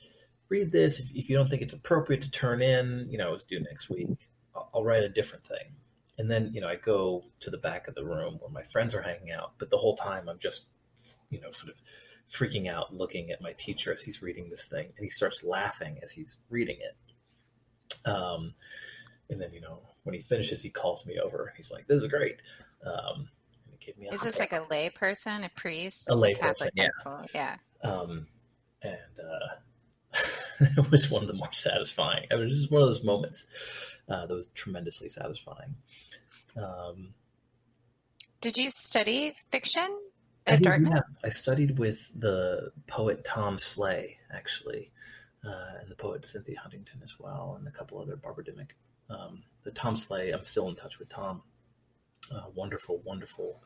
read 0.48 0.70
this, 0.70 0.98
if, 0.98 1.06
if 1.14 1.28
you 1.28 1.36
don't 1.36 1.48
think 1.48 1.62
it's 1.62 1.72
appropriate 1.72 2.22
to 2.22 2.30
turn 2.30 2.62
in, 2.62 3.06
you 3.10 3.18
know, 3.18 3.34
it's 3.34 3.44
due 3.44 3.60
next 3.60 3.90
week. 3.90 4.28
I'll, 4.54 4.70
I'll 4.74 4.84
write 4.84 5.02
a 5.02 5.08
different 5.08 5.44
thing. 5.44 5.74
And 6.18 6.30
then, 6.30 6.50
you 6.54 6.60
know, 6.60 6.68
I 6.68 6.76
go 6.76 7.24
to 7.40 7.50
the 7.50 7.58
back 7.58 7.88
of 7.88 7.94
the 7.94 8.04
room 8.04 8.38
where 8.40 8.50
my 8.50 8.62
friends 8.70 8.94
are 8.94 9.02
hanging 9.02 9.32
out, 9.32 9.54
but 9.58 9.70
the 9.70 9.76
whole 9.76 9.96
time 9.96 10.28
I'm 10.28 10.38
just, 10.38 10.66
you 11.30 11.40
know, 11.40 11.50
sort 11.50 11.72
of 11.72 11.80
freaking 12.32 12.70
out, 12.70 12.94
looking 12.94 13.30
at 13.30 13.40
my 13.42 13.52
teacher 13.52 13.92
as 13.92 14.02
he's 14.02 14.22
reading 14.22 14.48
this 14.48 14.66
thing, 14.66 14.86
and 14.96 15.04
he 15.04 15.10
starts 15.10 15.42
laughing 15.42 15.98
as 16.02 16.12
he's 16.12 16.36
reading 16.50 16.78
it. 16.80 18.08
Um, 18.08 18.54
and 19.28 19.40
then, 19.40 19.52
you 19.52 19.60
know, 19.60 19.80
when 20.04 20.14
he 20.14 20.20
finishes, 20.20 20.62
he 20.62 20.70
calls 20.70 21.04
me 21.06 21.18
over. 21.18 21.52
He's 21.56 21.70
like, 21.70 21.86
"This 21.86 22.02
is 22.02 22.08
great." 22.08 22.36
Um, 22.84 23.28
gave 23.84 23.98
me 23.98 24.08
Is 24.12 24.22
this 24.22 24.38
like 24.38 24.52
a 24.52 24.66
lay 24.70 24.90
person, 24.90 25.44
a 25.44 25.48
priest? 25.50 26.08
A 26.10 26.14
lay 26.14 26.34
Catholic 26.34 26.74
person, 26.74 26.76
yeah. 26.76 26.88
high. 27.04 27.26
Yeah. 27.34 27.56
um, 27.82 28.26
and 28.82 28.98
uh, 29.18 30.18
it 30.60 30.90
was 30.90 31.10
one 31.10 31.22
of 31.22 31.28
the 31.28 31.34
more 31.34 31.52
satisfying. 31.52 32.26
I 32.30 32.34
mean, 32.34 32.44
it 32.46 32.50
was 32.50 32.60
just 32.60 32.70
one 32.70 32.82
of 32.82 32.88
those 32.88 33.02
moments 33.04 33.46
uh, 34.08 34.26
that 34.26 34.34
was 34.34 34.46
tremendously 34.54 35.08
satisfying. 35.08 35.74
Um, 36.56 37.14
Did 38.40 38.56
you 38.58 38.70
study 38.70 39.34
fiction 39.50 39.88
I 40.46 40.52
at 40.52 40.56
did- 40.58 40.64
Dartmouth? 40.64 40.92
yeah, 40.94 41.00
I 41.24 41.30
studied 41.30 41.78
with 41.78 42.00
the 42.14 42.70
poet 42.86 43.24
Tom 43.24 43.58
Sleigh, 43.58 44.18
actually, 44.32 44.90
uh, 45.44 45.78
and 45.80 45.90
the 45.90 45.96
poet 45.96 46.26
Cynthia 46.26 46.58
Huntington 46.60 47.00
as 47.02 47.18
well, 47.18 47.56
and 47.58 47.66
a 47.66 47.70
couple 47.70 47.98
other 48.00 48.16
Barbara 48.16 48.44
Dimmick. 48.44 48.76
Um, 49.10 49.42
the 49.64 49.70
Tom 49.70 49.96
Sleigh, 49.96 50.30
I'm 50.32 50.44
still 50.44 50.68
in 50.68 50.76
touch 50.76 50.98
with 50.98 51.08
Tom. 51.08 51.42
Uh, 52.32 52.44
wonderful, 52.54 53.00
wonderful 53.04 53.60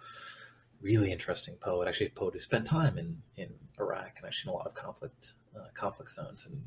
really 0.80 1.12
interesting 1.12 1.56
poet, 1.60 1.88
actually 1.88 2.06
a 2.06 2.10
poet 2.10 2.34
who 2.34 2.40
spent 2.40 2.66
time 2.66 2.98
in, 2.98 3.22
in 3.36 3.52
Iraq 3.78 4.14
and 4.16 4.26
actually 4.26 4.50
in 4.50 4.54
a 4.54 4.56
lot 4.58 4.66
of 4.66 4.74
conflict 4.74 5.32
uh, 5.56 5.66
conflict 5.74 6.12
zones 6.12 6.46
and 6.46 6.60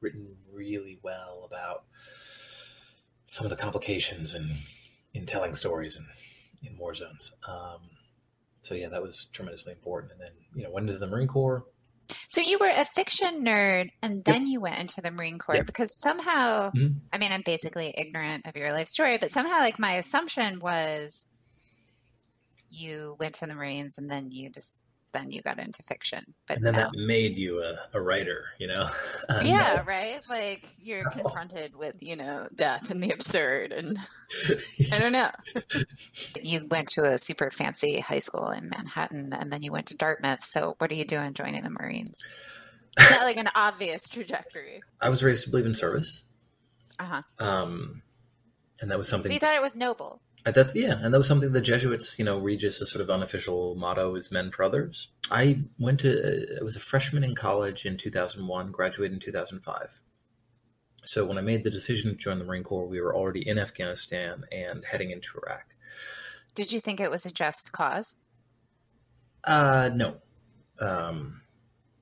written 0.00 0.36
really 0.52 0.98
well 1.02 1.42
about 1.46 1.84
some 3.26 3.44
of 3.44 3.50
the 3.50 3.56
complications 3.56 4.34
in 4.34 4.58
in 5.14 5.26
telling 5.26 5.54
stories 5.54 5.96
in, 5.96 6.06
in 6.68 6.78
war 6.78 6.94
zones. 6.94 7.32
Um, 7.46 7.80
so 8.62 8.74
yeah, 8.74 8.88
that 8.88 9.02
was 9.02 9.26
tremendously 9.32 9.72
important. 9.72 10.12
And 10.12 10.20
then 10.20 10.32
you 10.54 10.64
know 10.64 10.70
went 10.70 10.88
into 10.88 10.98
the 10.98 11.06
Marine 11.06 11.28
Corps. 11.28 11.64
So 12.30 12.40
you 12.40 12.58
were 12.58 12.70
a 12.70 12.84
fiction 12.84 13.44
nerd, 13.44 13.90
and 14.02 14.24
then 14.24 14.42
yep. 14.42 14.52
you 14.52 14.60
went 14.60 14.78
into 14.78 15.00
the 15.00 15.12
Marine 15.12 15.38
Corps 15.38 15.56
yep. 15.56 15.66
because 15.66 15.96
somehow, 15.96 16.70
mm-hmm. 16.70 16.98
I 17.12 17.18
mean, 17.18 17.30
I'm 17.30 17.42
basically 17.44 17.94
ignorant 17.96 18.46
of 18.46 18.56
your 18.56 18.72
life 18.72 18.88
story, 18.88 19.18
but 19.18 19.30
somehow, 19.30 19.58
like 19.60 19.78
my 19.78 19.92
assumption 19.92 20.58
was 20.58 21.26
you 22.70 23.16
went 23.18 23.36
to 23.36 23.46
the 23.46 23.54
Marines 23.54 23.98
and 23.98 24.10
then 24.10 24.30
you 24.30 24.50
just 24.50 24.78
then 25.12 25.30
you 25.30 25.42
got 25.42 25.58
into 25.58 25.82
fiction. 25.82 26.24
But 26.46 26.58
and 26.58 26.66
then 26.66 26.74
no. 26.74 26.80
that 26.80 26.92
made 26.94 27.36
you 27.36 27.62
a, 27.62 27.76
a 27.94 28.00
writer, 28.00 28.44
you 28.58 28.66
know? 28.66 28.90
Uh, 29.28 29.42
yeah, 29.44 29.76
no. 29.76 29.84
right? 29.84 30.20
Like 30.28 30.66
you're 30.82 31.04
no. 31.04 31.10
confronted 31.10 31.76
with, 31.76 31.94
you 32.00 32.16
know, 32.16 32.48
death 32.52 32.90
and 32.90 33.00
the 33.00 33.10
absurd 33.10 33.70
and 33.70 33.96
I 34.90 34.98
don't 34.98 35.12
know. 35.12 35.30
you 36.42 36.66
went 36.68 36.88
to 36.90 37.04
a 37.04 37.16
super 37.16 37.52
fancy 37.52 38.00
high 38.00 38.18
school 38.18 38.48
in 38.48 38.68
Manhattan 38.68 39.32
and 39.32 39.52
then 39.52 39.62
you 39.62 39.70
went 39.70 39.86
to 39.86 39.96
Dartmouth. 39.96 40.42
So 40.42 40.74
what 40.78 40.90
are 40.90 40.94
you 40.94 41.04
doing 41.04 41.34
joining 41.34 41.62
the 41.62 41.70
Marines? 41.70 42.24
It's 42.98 43.10
not 43.10 43.22
like 43.22 43.36
an 43.36 43.50
obvious 43.54 44.08
trajectory. 44.08 44.82
I 45.00 45.10
was 45.10 45.22
raised 45.22 45.44
to 45.44 45.50
believe 45.50 45.66
in 45.66 45.76
service. 45.76 46.24
Uh-huh. 46.98 47.22
Um 47.38 48.02
and 48.80 48.90
that 48.90 48.98
was 48.98 49.08
something 49.08 49.28
So 49.28 49.34
you 49.34 49.38
thought 49.38 49.54
it 49.54 49.62
was 49.62 49.76
noble. 49.76 50.20
That's 50.44 50.74
yeah, 50.74 50.94
and 51.02 51.12
that 51.12 51.18
was 51.18 51.28
something 51.28 51.52
the 51.52 51.60
Jesuits, 51.60 52.18
you 52.18 52.24
know, 52.24 52.38
Regis' 52.38 52.80
a 52.80 52.86
sort 52.86 53.02
of 53.02 53.10
unofficial 53.10 53.74
motto 53.74 54.14
is 54.14 54.30
"Men 54.30 54.50
for 54.50 54.62
Others." 54.62 55.08
I 55.30 55.60
went 55.78 56.00
to, 56.00 56.58
I 56.58 56.64
was 56.64 56.76
a 56.76 56.80
freshman 56.80 57.24
in 57.24 57.34
college 57.34 57.84
in 57.84 57.98
2001, 57.98 58.70
graduated 58.70 59.12
in 59.12 59.20
2005. 59.20 60.00
So 61.04 61.26
when 61.26 61.36
I 61.36 61.42
made 61.42 61.64
the 61.64 61.70
decision 61.70 62.12
to 62.12 62.16
join 62.16 62.38
the 62.38 62.44
Marine 62.44 62.64
Corps, 62.64 62.86
we 62.86 63.00
were 63.00 63.14
already 63.14 63.46
in 63.46 63.58
Afghanistan 63.58 64.44
and 64.50 64.84
heading 64.84 65.10
into 65.10 65.28
Iraq. 65.46 65.66
Did 66.54 66.72
you 66.72 66.80
think 66.80 67.00
it 67.00 67.10
was 67.10 67.26
a 67.26 67.30
just 67.30 67.72
cause? 67.72 68.16
Uh, 69.44 69.90
no. 69.94 70.16
Um, 70.80 71.42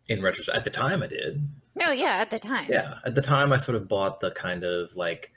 in 0.09 0.23
retrospect, 0.23 0.57
at 0.57 0.65
the 0.65 0.71
time, 0.71 1.03
I 1.03 1.07
did. 1.07 1.47
No, 1.75 1.93
yeah, 1.93 2.17
at 2.21 2.31
the 2.31 2.39
time. 2.39 2.67
Yeah, 2.69 2.95
at 3.05 3.15
the 3.15 3.23
time, 3.23 3.53
I 3.53 3.57
sort 3.57 3.77
of 3.77 3.89
bought 3.89 4.21
the 4.21 4.31
kind 4.31 4.65
of 4.65 4.95
like 4.97 5.33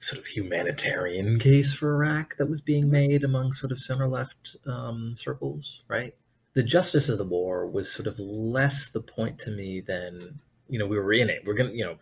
sort 0.00 0.18
of 0.18 0.26
humanitarian 0.26 1.38
case 1.38 1.74
for 1.74 1.94
Iraq 1.94 2.36
that 2.38 2.48
was 2.48 2.62
being 2.62 2.90
made 2.90 3.22
among 3.22 3.52
sort 3.52 3.70
of 3.70 3.78
center 3.78 4.08
left 4.08 4.56
um, 4.66 5.14
circles, 5.16 5.82
right? 5.88 6.14
The 6.54 6.62
justice 6.62 7.10
of 7.10 7.18
the 7.18 7.24
war 7.24 7.66
was 7.66 7.92
sort 7.92 8.06
of 8.06 8.18
less 8.18 8.88
the 8.88 9.02
point 9.02 9.38
to 9.40 9.50
me 9.50 9.82
than, 9.82 10.40
you 10.68 10.78
know, 10.78 10.86
we 10.86 10.98
were 10.98 11.12
in 11.12 11.28
it. 11.28 11.42
We're 11.44 11.54
going 11.54 11.70
to, 11.70 11.76
you 11.76 11.84
know, 11.84 11.96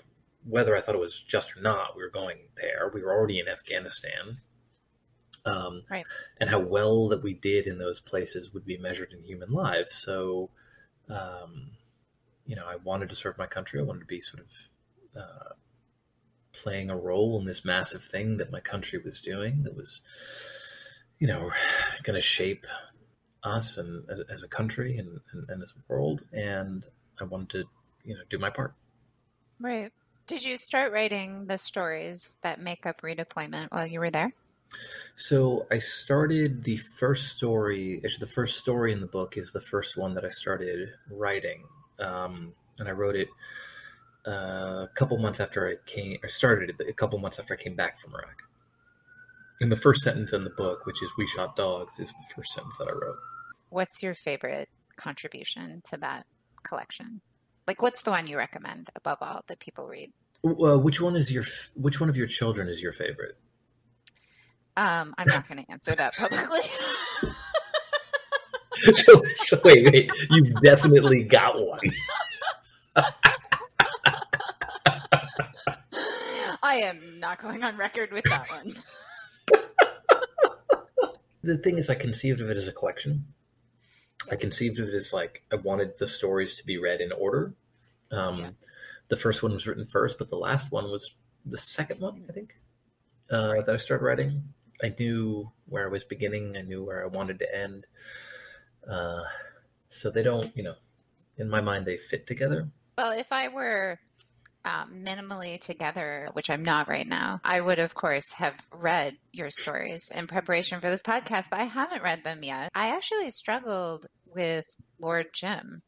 whether 0.49 0.76
I 0.76 0.81
thought 0.81 0.95
it 0.95 1.00
was 1.00 1.25
just 1.26 1.57
or 1.57 1.61
not, 1.61 1.97
we 1.97 2.02
were 2.02 2.11
going 2.11 2.38
there. 2.57 2.90
We 2.95 3.02
were 3.02 3.11
already 3.11 3.40
in 3.40 3.49
Afghanistan. 3.49 4.38
Um, 5.45 5.83
right. 5.90 6.07
And 6.40 6.49
how 6.49 6.61
well 6.61 7.09
that 7.09 7.23
we 7.23 7.35
did 7.35 7.67
in 7.67 7.78
those 7.78 8.00
places 8.00 8.55
would 8.55 8.64
be 8.64 8.78
measured 8.78 9.12
in 9.12 9.25
human 9.25 9.49
lives. 9.49 9.93
So, 9.93 10.50
um, 11.11 11.71
you 12.47 12.55
know, 12.55 12.64
I 12.64 12.76
wanted 12.76 13.09
to 13.09 13.17
serve 13.17 13.37
my 13.38 13.47
country. 13.47 13.81
I 13.81 13.83
wanted 13.83 14.00
to 14.00 14.07
be 14.07 14.21
sort 14.21 14.45
of 14.45 15.21
uh, 15.21 15.55
playing 16.62 16.91
a 16.91 16.97
role 16.97 17.38
in 17.38 17.47
this 17.47 17.65
massive 17.65 18.05
thing 18.05 18.38
that 18.38 18.50
my 18.50 18.61
country 18.61 19.00
was 19.05 19.21
doing 19.21 19.62
that 19.62 19.77
was, 19.77 20.00
you 21.19 21.27
know, 21.27 21.50
going 22.03 22.17
to 22.17 22.27
shape 22.27 22.67
us 23.45 23.77
and 23.77 24.05
as, 24.11 24.21
as 24.31 24.43
a 24.43 24.49
country 24.49 24.99
and, 24.99 25.21
and, 25.33 25.49
and, 25.49 25.62
as 25.62 25.71
a 25.71 25.93
world. 25.93 26.23
And 26.33 26.85
I 27.21 27.25
wanted 27.25 27.50
to, 27.50 27.65
you 28.05 28.15
know, 28.15 28.21
do 28.31 28.38
my 28.38 28.50
part. 28.50 28.75
Right. 29.61 29.93
Did 30.27 30.45
you 30.45 30.59
start 30.59 30.93
writing 30.93 31.47
the 31.47 31.57
stories 31.57 32.37
that 32.43 32.61
make 32.61 32.85
up 32.85 33.00
redeployment 33.00 33.69
while 33.71 33.87
you 33.87 34.00
were 34.00 34.11
there? 34.11 34.33
So 35.17 35.67
I 35.71 35.79
started 35.79 36.62
the 36.65 36.77
first 36.77 37.37
story. 37.37 38.00
Actually, 38.05 38.27
the 38.27 38.33
first 38.33 38.59
story 38.59 38.93
in 38.93 39.00
the 39.00 39.07
book 39.07 39.37
is 39.37 39.53
the 39.53 39.61
first 39.61 39.97
one 39.97 40.15
that 40.15 40.25
I 40.25 40.29
started 40.29 40.91
writing, 41.11 41.65
um, 41.99 42.53
and 42.79 42.88
I 42.88 42.93
wrote 42.93 43.17
it 43.17 43.29
uh, 44.28 44.85
a 44.85 44.90
couple 44.94 45.18
months 45.18 45.40
after 45.40 45.68
I 45.68 45.90
came, 45.90 46.18
I 46.23 46.28
started 46.28 46.75
it 46.78 46.88
a 46.88 46.92
couple 46.92 47.18
months 47.18 47.38
after 47.38 47.54
I 47.54 47.56
came 47.56 47.75
back 47.75 47.99
from 47.99 48.14
Iraq. 48.14 48.42
And 49.61 49.73
the 49.73 49.76
first 49.76 50.02
sentence 50.02 50.32
in 50.32 50.44
the 50.44 50.50
book, 50.50 50.87
which 50.87 51.02
is 51.02 51.11
"We 51.16 51.26
shot 51.26 51.56
dogs," 51.56 51.99
is 51.99 52.11
the 52.11 52.35
first 52.37 52.52
sentence 52.52 52.76
that 52.78 52.88
I 52.88 52.92
wrote. 52.92 53.16
What's 53.70 54.02
your 54.02 54.14
favorite 54.14 54.68
contribution 54.97 55.82
to 55.90 55.97
that 55.99 56.26
collection? 56.62 57.20
Like, 57.66 57.82
what's 57.82 58.02
the 58.02 58.11
one 58.11 58.26
you 58.26 58.37
recommend 58.37 58.90
above 58.94 59.18
all 59.20 59.44
that 59.49 59.58
people 59.58 59.88
read? 59.88 60.12
Uh, 60.44 60.78
which 60.78 61.00
one 61.00 61.16
is 61.16 61.32
your 61.32 61.44
Which 61.75 62.00
one 62.00 62.08
of 62.08 62.16
your 62.16 62.26
children 62.26 62.68
is 62.68 62.80
your 62.80 62.92
favorite? 62.92 63.37
Um, 64.76 65.12
I'm 65.18 65.26
not 65.26 65.49
going 65.49 65.64
to 65.64 65.73
answer 65.73 65.94
that 65.97 66.16
publicly. 66.16 66.61
so, 68.94 69.23
so 69.47 69.61
wait, 69.64 69.90
wait, 69.90 70.11
you've 70.30 70.54
definitely 70.62 71.25
got 71.25 71.61
one. 71.61 71.80
I 76.68 76.75
am 76.82 77.18
not 77.18 77.40
going 77.40 77.64
on 77.64 77.78
record 77.78 78.12
with 78.12 78.25
that 78.25 78.46
one. 78.50 78.75
the 81.42 81.56
thing 81.56 81.78
is, 81.78 81.88
I 81.88 81.94
conceived 81.94 82.42
of 82.42 82.50
it 82.50 82.58
as 82.58 82.68
a 82.68 82.72
collection. 82.72 83.25
I 84.30 84.37
conceived 84.37 84.78
of 84.78 84.88
it 84.88 84.94
as 84.94 85.14
like 85.14 85.42
I 85.50 85.56
wanted 85.56 85.96
the 85.98 86.06
stories 86.06 86.56
to 86.56 86.66
be 86.66 86.76
read 86.76 87.00
in 87.00 87.10
order. 87.10 87.54
Um, 88.10 88.38
yeah. 88.40 88.50
The 89.08 89.16
first 89.16 89.42
one 89.42 89.54
was 89.54 89.66
written 89.66 89.87
first, 89.87 90.18
but 90.18 90.28
the 90.28 90.37
last 90.37 90.70
one 90.70 90.90
was 90.90 91.14
the 91.46 91.56
second 91.56 92.02
one, 92.02 92.26
I 92.28 92.32
think, 92.34 92.58
uh, 93.30 93.62
that 93.62 93.70
I 93.70 93.78
started 93.78 94.04
writing. 94.04 94.42
I 94.82 94.94
knew 94.98 95.50
where 95.70 95.87
I 95.87 95.90
was 95.90 96.04
beginning. 96.04 96.54
I 96.54 96.60
knew 96.60 96.84
where 96.84 97.02
I 97.02 97.06
wanted 97.06 97.38
to 97.38 97.56
end. 97.56 97.87
Uh, 98.87 99.22
so 99.88 100.10
they 100.10 100.22
don't, 100.22 100.54
you 100.54 100.64
know, 100.64 100.75
in 101.38 101.48
my 101.48 101.62
mind, 101.62 101.87
they 101.87 101.96
fit 101.96 102.26
together. 102.26 102.68
Well, 102.98 103.12
if 103.12 103.32
I 103.32 103.48
were 103.48 103.98
um, 104.65 105.05
minimally 105.05 105.61
together, 105.61 106.29
which 106.33 106.50
I'm 106.50 106.62
not 106.62 106.88
right 106.88 107.07
now, 107.07 107.41
I 107.45 107.61
would, 107.61 107.79
of 107.79 107.95
course, 107.95 108.33
have 108.37 108.55
read 108.73 109.17
your 109.33 109.50
stories 109.50 110.11
in 110.15 110.27
preparation 110.27 110.81
for 110.81 110.91
this 110.91 111.03
podcast, 111.03 111.50
but 111.50 111.61
I 111.61 111.65
haven't 111.65 112.03
read 112.03 112.25
them 112.25 112.43
yet. 112.43 112.71
I 112.75 112.95
actually 112.95 113.31
struggled 113.31 114.07
with 114.27 114.67
Lord 115.00 115.27
Jim. 115.33 115.83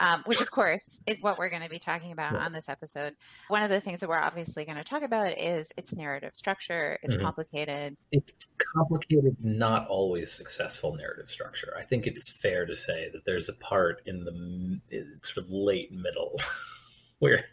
Um, 0.00 0.22
which 0.26 0.40
of 0.40 0.50
course 0.50 1.00
is 1.06 1.22
what 1.22 1.38
we're 1.38 1.50
going 1.50 1.62
to 1.62 1.68
be 1.68 1.78
talking 1.78 2.10
about 2.10 2.34
on 2.34 2.50
this 2.50 2.68
episode. 2.68 3.14
One 3.46 3.62
of 3.62 3.70
the 3.70 3.78
things 3.78 4.00
that 4.00 4.08
we're 4.08 4.18
obviously 4.18 4.64
going 4.64 4.76
to 4.76 4.82
talk 4.82 5.02
about 5.02 5.38
is 5.38 5.70
its 5.76 5.94
narrative 5.94 6.32
structure. 6.34 6.98
It's 7.04 7.14
mm-hmm. 7.14 7.22
complicated. 7.22 7.96
It's 8.10 8.48
complicated, 8.74 9.36
not 9.40 9.86
always 9.86 10.32
successful 10.32 10.96
narrative 10.96 11.30
structure. 11.30 11.76
I 11.78 11.84
think 11.84 12.08
it's 12.08 12.28
fair 12.28 12.66
to 12.66 12.74
say 12.74 13.08
that 13.12 13.24
there's 13.24 13.48
a 13.48 13.52
part 13.52 14.02
in 14.04 14.24
the 14.24 14.80
sort 15.22 15.46
of 15.46 15.52
late 15.52 15.92
middle 15.92 16.40
where 17.20 17.44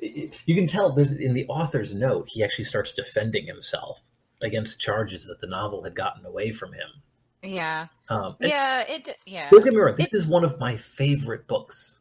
you 0.00 0.54
can 0.54 0.66
tell 0.66 0.92
there's 0.92 1.12
in 1.12 1.34
the 1.34 1.46
author's 1.46 1.94
note 1.94 2.28
he 2.28 2.42
actually 2.42 2.64
starts 2.64 2.92
defending 2.92 3.46
himself 3.46 4.00
against 4.42 4.80
charges 4.80 5.26
that 5.26 5.40
the 5.40 5.46
novel 5.46 5.82
had 5.82 5.94
gotten 5.94 6.24
away 6.24 6.50
from 6.52 6.72
him. 6.72 6.88
Yeah. 7.42 7.86
Um, 8.08 8.36
yeah. 8.40 8.84
It. 8.88 9.16
Yeah. 9.26 9.48
Don't 9.50 9.64
get 9.64 9.72
me 9.72 9.80
wrong. 9.80 9.94
This 9.96 10.08
it, 10.08 10.14
is 10.14 10.26
one 10.26 10.44
of 10.44 10.58
my 10.58 10.76
favorite 10.76 11.46
books. 11.46 11.98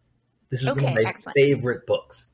This 0.50 0.62
is 0.62 0.68
okay, 0.68 0.86
one 0.86 0.94
of 0.94 1.03
my 1.03 1.10
excellent. 1.10 1.38
favorite 1.38 1.86
books, 1.86 2.32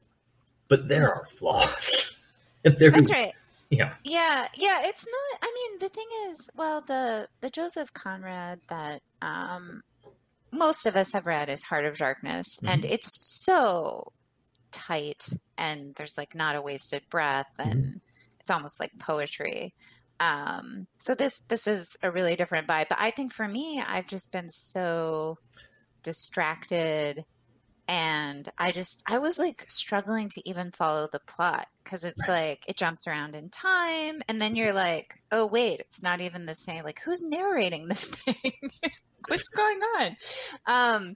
but 0.68 0.88
there 0.88 1.14
are 1.14 1.26
flaws. 1.28 2.12
That's 2.64 3.12
right. 3.12 3.34
Yeah. 3.70 3.94
Yeah. 4.04 4.48
Yeah. 4.56 4.82
It's 4.84 5.06
not. 5.06 5.40
I 5.42 5.54
mean, 5.54 5.80
the 5.80 5.90
thing 5.90 6.08
is, 6.30 6.50
well, 6.56 6.82
the 6.82 7.28
the 7.42 7.50
Joseph 7.50 7.94
Conrad 7.94 8.62
that 8.70 9.02
um, 9.22 9.84
most 10.52 10.86
of 10.86 10.96
us 10.96 11.12
have 11.12 11.28
read 11.28 11.50
is 11.50 11.62
Heart 11.62 11.86
of 11.86 11.98
Darkness, 11.98 12.58
mm-hmm. 12.58 12.74
and 12.74 12.86
it's 12.86 13.44
so 13.44 14.12
tight 14.76 15.30
and 15.58 15.96
there's 15.96 16.18
like 16.18 16.36
not 16.36 16.58
a 16.58 16.62
wasted 16.62 17.02
breath 17.10 17.50
and 17.58 17.74
mm-hmm. 17.74 17.98
it's 18.40 18.50
almost 18.50 18.80
like 18.80 18.92
poetry 19.00 19.74
um 20.20 20.86
so 20.98 21.16
this 21.16 21.42
this 21.48 21.66
is 21.66 21.96
a 22.04 22.12
really 22.12 22.36
different 22.36 22.68
vibe 22.68 22.90
but 22.90 22.98
i 23.00 23.10
think 23.10 23.34
for 23.34 23.48
me 23.48 23.82
i've 23.86 24.08
just 24.08 24.32
been 24.32 24.50
so 24.50 25.38
distracted 26.04 27.24
and 27.88 28.50
i 28.58 28.72
just 28.72 29.02
i 29.08 29.18
was 29.18 29.40
like 29.40 29.66
struggling 29.70 30.30
to 30.30 30.42
even 30.48 30.72
follow 30.72 31.08
the 31.12 31.20
plot 31.20 31.68
because 31.84 32.04
it's 32.04 32.28
right. 32.28 32.50
like 32.50 32.66
it 32.68 32.78
jumps 32.78 33.08
around 33.08 33.36
in 33.36 33.50
time 33.50 34.22
and 34.28 34.42
then 34.42 34.56
you're 34.56 34.74
like 34.74 35.14
oh 35.32 35.46
wait 35.46 35.80
it's 35.80 36.04
not 36.04 36.22
even 36.22 36.46
the 36.46 36.56
same 36.56 36.84
like 36.84 37.00
who's 37.04 37.22
narrating 37.22 37.88
this 37.88 38.08
thing 38.10 38.52
what's 39.28 39.50
going 39.50 39.80
on 40.00 40.18
um 40.66 41.16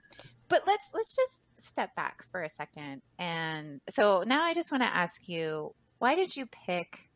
but 0.50 0.64
let's 0.68 0.90
let's 0.94 1.16
just 1.16 1.48
step 1.58 1.96
back 1.96 2.26
for 2.32 2.42
a 2.42 2.50
second 2.50 3.02
and 3.18 3.80
so 3.90 4.24
now 4.26 4.44
i 4.44 4.54
just 4.54 4.72
want 4.72 4.84
to 4.84 4.96
ask 4.96 5.28
you 5.28 5.74
why 6.00 6.16
did 6.16 6.36
you 6.36 6.46
pick 6.48 7.10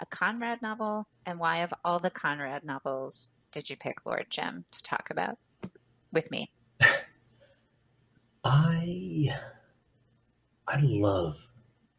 a 0.00 0.06
conrad 0.06 0.62
novel 0.62 1.06
and 1.24 1.38
why 1.38 1.58
of 1.58 1.72
all 1.84 1.98
the 1.98 2.10
conrad 2.10 2.64
novels 2.64 3.30
did 3.56 3.70
you 3.70 3.76
pick 3.76 4.04
Lord 4.04 4.26
Jim 4.28 4.66
to 4.70 4.82
talk 4.82 5.08
about 5.10 5.38
with 6.12 6.30
me? 6.30 6.50
I 8.44 9.30
I 10.68 10.78
love 10.82 11.36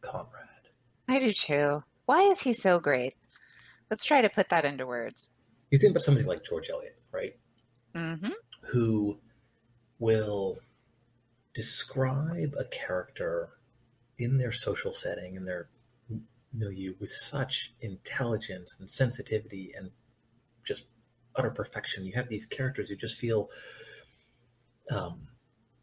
Conrad. 0.01 0.69
I 1.07 1.17
do 1.17 1.31
too. 1.31 1.83
Why 2.05 2.21
is 2.23 2.41
he 2.41 2.53
so 2.53 2.79
great? 2.79 3.15
Let's 3.89 4.05
try 4.05 4.21
to 4.21 4.29
put 4.29 4.49
that 4.49 4.65
into 4.65 4.85
words. 4.85 5.31
You 5.71 5.79
think 5.79 5.91
about 5.91 6.03
somebody 6.03 6.27
like 6.27 6.43
George 6.43 6.69
Eliot, 6.69 6.99
right? 7.11 7.33
Mm-hmm. 7.95 8.33
Who 8.67 9.17
will 9.97 10.59
describe 11.57 12.53
a 12.59 12.65
character 12.65 13.49
in 14.19 14.37
their 14.37 14.51
social 14.51 14.93
setting, 14.93 15.33
in 15.33 15.43
their 15.43 15.69
milieu, 16.53 16.93
with 16.99 17.09
such 17.09 17.73
intelligence 17.81 18.75
and 18.79 18.87
sensitivity 18.87 19.73
and 19.75 19.89
just 20.63 20.83
utter 21.35 21.49
perfection. 21.49 22.05
You 22.05 22.13
have 22.13 22.29
these 22.29 22.45
characters 22.45 22.89
who 22.89 22.95
just 22.95 23.17
feel 23.17 23.49
um, 24.91 25.21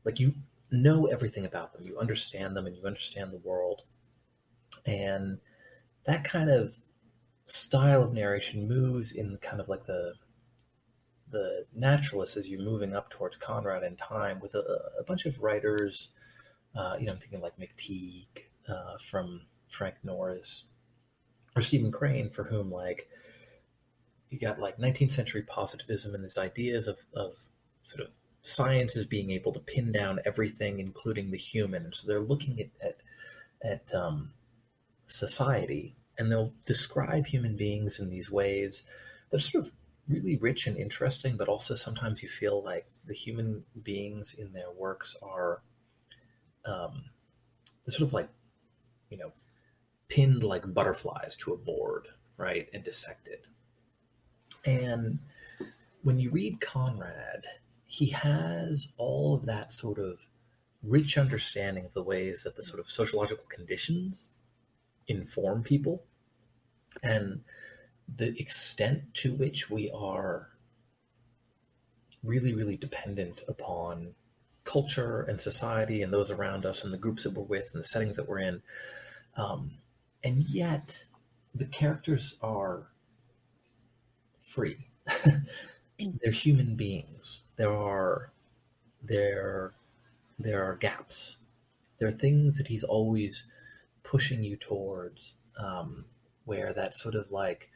like 0.04 0.21
you 0.21 0.33
know 0.71 1.07
everything 1.07 1.45
about 1.45 1.73
them. 1.73 1.85
You 1.85 1.99
understand 1.99 2.54
them 2.54 2.66
and 2.66 2.76
you 2.76 2.87
understand 2.87 3.33
the 3.33 3.38
world. 3.38 3.83
And 4.87 5.38
that 6.07 6.23
kind 6.23 6.50
of 6.50 6.73
style 7.47 8.04
of 8.04 8.12
narration 8.12 8.69
moves 8.69 9.11
in 9.11 9.38
kind 9.43 9.61
of 9.61 9.69
like 9.69 9.85
the 9.87 10.12
the 11.35 11.67
naturalist 11.75 12.37
as 12.37 12.49
you're 12.49 12.62
moving 12.62 12.95
up 12.95 13.11
towards 13.11 13.37
Conrad 13.37 13.83
in 13.83 13.97
time 13.97 14.41
with 14.41 14.55
a, 14.55 14.62
a 14.99 15.05
bunch 15.05 15.26
of 15.26 15.38
writers. 15.43 16.11
Uh, 16.75 16.95
you 16.99 17.07
know, 17.07 17.12
I'm 17.12 17.19
thinking 17.19 17.41
like 17.41 17.59
McTeague 17.59 18.45
uh, 18.69 18.97
from 19.11 19.43
Frank 19.69 19.97
Norris 20.05 20.64
or 21.57 21.62
Stephen 21.62 21.93
Crane, 21.93 22.31
for 22.31 22.45
whom 22.45 22.71
like 22.71 23.09
you 24.31 24.38
got 24.38 24.59
like 24.59 24.79
19th 24.79 25.12
century 25.12 25.43
positivism 25.43 26.14
and 26.14 26.25
these 26.25 26.38
ideas 26.38 26.88
of, 26.88 26.99
of 27.14 27.35
sort 27.83 28.07
of 28.07 28.12
science 28.43 28.97
as 28.97 29.05
being 29.05 29.31
able 29.33 29.53
to 29.53 29.61
pin 29.61 29.91
down 29.91 30.21
everything, 30.25 30.79
including 30.79 31.31
the 31.31 31.38
human. 31.38 31.93
So 31.93 32.07
they're 32.07 32.21
looking 32.21 32.61
at 32.61 32.88
at, 32.88 33.73
at 33.93 33.95
um, 33.95 34.33
society, 35.07 35.97
and 36.17 36.31
they'll 36.31 36.53
describe 36.64 37.26
human 37.26 37.57
beings 37.57 37.99
in 37.99 38.09
these 38.09 38.31
ways 38.31 38.83
that 39.31 39.41
sort 39.41 39.67
of 39.67 39.73
really 40.09 40.37
rich 40.37 40.67
and 40.67 40.77
interesting, 40.77 41.37
but 41.37 41.49
also 41.49 41.75
sometimes 41.75 42.23
you 42.23 42.29
feel 42.29 42.63
like 42.63 42.87
the 43.07 43.15
human 43.15 43.65
beings 43.83 44.35
in 44.39 44.53
their 44.53 44.71
works 44.77 45.17
are 45.23 45.63
um, 46.67 47.05
sort 47.89 48.03
of 48.03 48.13
like, 48.13 48.29
you 49.11 49.19
know, 49.19 49.33
pinned 50.09 50.43
like 50.43 50.73
butterflies 50.75 51.37
to 51.37 51.53
a 51.53 51.57
board, 51.57 52.09
right, 52.37 52.69
and 52.73 52.85
dissected. 52.85 53.47
And 54.65 55.19
when 56.03 56.19
you 56.19 56.31
read 56.31 56.61
Conrad, 56.61 57.45
he 57.87 58.07
has 58.07 58.89
all 58.97 59.35
of 59.35 59.47
that 59.47 59.73
sort 59.73 59.99
of 59.99 60.19
rich 60.83 61.17
understanding 61.17 61.85
of 61.87 61.95
the 61.95 62.03
ways 62.03 62.43
that 62.45 62.57
the 62.57 62.63
sort 62.63 62.81
of 62.81 62.91
sociological 62.91 63.47
conditions 63.49 64.29
inform 65.09 65.63
people 65.63 66.03
and 67.03 67.41
the 68.17 68.39
extent 68.41 69.03
to 69.15 69.35
which 69.35 69.71
we 69.71 69.91
are 69.91 70.49
really, 72.23 72.55
really 72.55 72.77
dependent 72.77 73.43
upon 73.49 74.15
culture 74.65 75.23
and 75.23 75.41
society 75.41 76.03
and 76.03 76.13
those 76.13 76.31
around 76.31 76.65
us 76.65 76.85
and 76.85 76.93
the 76.93 76.99
groups 76.99 77.25
that 77.25 77.35
we're 77.35 77.43
with 77.45 77.71
and 77.75 77.83
the 77.85 77.89
settings 77.89 78.17
that 78.17 78.29
we're 78.29 78.39
in. 78.39 78.63
Um, 79.37 79.73
and 80.23 80.43
yet, 80.45 81.05
the 81.55 81.67
characters 81.67 82.35
are 82.43 82.87
free. 84.43 84.79
They're 85.99 86.33
human 86.33 86.77
beings 86.77 87.41
there 87.57 87.73
are 87.73 88.33
there 89.03 89.75
there 90.39 90.65
are 90.65 90.77
gaps. 90.77 91.37
There 91.99 92.09
are 92.09 92.12
things 92.12 92.59
that 92.59 92.67
he's 92.67 92.85
always 92.85 93.45
pushing 94.03 94.43
you 94.43 94.57
towards, 94.57 95.35
um, 95.59 96.05
where 96.44 96.72
that 96.72 96.96
sort 96.96 97.14
of 97.14 97.30
like 97.30 97.70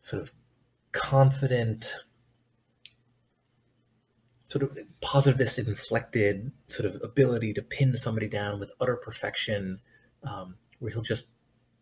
sort 0.00 0.22
of 0.22 0.30
confident, 0.92 1.92
sort 4.46 4.62
of 4.62 4.78
positivist 5.00 5.58
inflected 5.58 6.52
sort 6.68 6.86
of 6.86 7.00
ability 7.02 7.52
to 7.52 7.62
pin 7.62 7.96
somebody 7.96 8.28
down 8.28 8.60
with 8.60 8.70
utter 8.80 8.96
perfection, 8.96 9.80
um, 10.22 10.54
where 10.78 10.92
he'll 10.92 11.02
just 11.02 11.24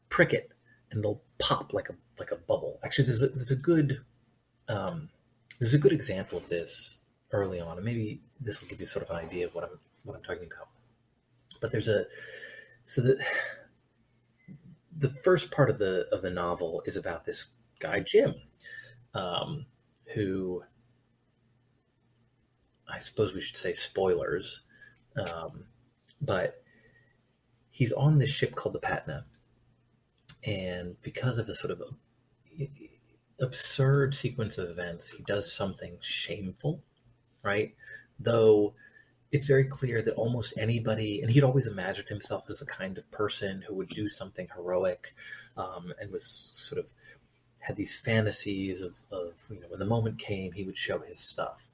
prick 0.09 0.33
it 0.33 0.51
and 0.91 1.03
they'll 1.03 1.21
pop 1.39 1.73
like 1.73 1.89
a 1.89 1.95
like 2.19 2.31
a 2.31 2.37
bubble. 2.37 2.79
Actually, 2.85 3.07
there's 3.07 3.23
a 3.23 3.29
there's 3.29 3.51
a 3.51 3.57
good 3.57 3.99
um, 4.69 5.09
there's 5.59 5.75
a 5.75 5.79
good 5.79 5.93
example 5.93 6.39
of 6.39 6.49
this 6.49 6.99
early 7.33 7.61
on, 7.61 7.77
and 7.77 7.85
maybe 7.85 8.21
this 8.41 8.61
will 8.61 8.69
give 8.69 8.81
you 8.81 8.87
sort 8.87 9.05
of 9.05 9.11
an 9.11 9.17
idea 9.17 9.47
of 9.47 9.55
what 9.55 9.65
I'm 9.65 9.79
what 10.05 10.17
I'm 10.17 10.23
talking 10.23 10.47
about. 10.47 10.69
But 11.61 11.71
there's 11.73 11.89
a 11.89 12.07
so 12.87 13.03
the 13.03 13.23
the 14.99 15.11
first 15.23 15.51
part 15.51 15.71
of 15.71 15.79
the 15.79 16.07
of 16.13 16.23
the 16.23 16.31
novel 16.31 16.83
is 16.87 16.97
about 16.97 17.25
this 17.25 17.47
guy 17.81 18.01
Jim, 18.01 18.35
um, 19.15 19.67
who 20.15 20.63
I 22.89 22.99
suppose 22.99 23.35
we 23.35 23.41
should 23.41 23.57
say 23.57 23.73
spoilers, 23.73 24.61
um, 25.17 25.65
but 26.21 26.63
he's 27.71 27.93
on 27.93 28.19
this 28.19 28.31
ship 28.31 28.55
called 28.55 28.75
the 28.75 28.81
Patna, 28.81 29.25
and 30.45 31.01
because 31.03 31.39
of 31.39 31.49
a 31.49 31.55
sort 31.55 31.73
of 31.73 31.83
a, 32.61 32.71
absurd 33.41 34.15
sequence 34.15 34.59
of 34.59 34.71
events, 34.71 35.09
he 35.09 35.23
does 35.25 35.53
something 35.53 35.97
shameful, 36.01 36.83
right? 37.43 37.75
Though 38.21 38.75
it's 39.35 39.47
very 39.47 39.65
clear 39.65 40.01
that 40.01 40.15
almost 40.15 40.55
anybody, 40.57 41.21
and 41.21 41.29
he'd 41.29 41.43
always 41.43 41.67
imagined 41.67 42.09
himself 42.09 42.45
as 42.49 42.63
a 42.63 42.67
kind 42.67 42.97
of 42.97 43.11
person 43.11 43.65
who 43.67 43.75
would 43.75 43.89
do 43.89 44.09
something 44.09 44.47
heroic 44.55 45.13
um, 45.57 45.93
and 46.01 46.13
was 46.13 46.51
sort 46.53 46.79
of 46.79 46.87
had 47.59 47.75
these 47.75 47.97
fantasies 47.97 48.81
of, 48.81 48.95
of, 49.11 49.33
you 49.51 49.59
know, 49.59 49.67
when 49.71 49.81
the 49.81 49.85
moment 49.87 50.21
came, 50.21 50.53
he 50.53 50.63
would 50.63 50.79
show 50.79 51.01
his 51.01 51.19
stuff. 51.19 51.69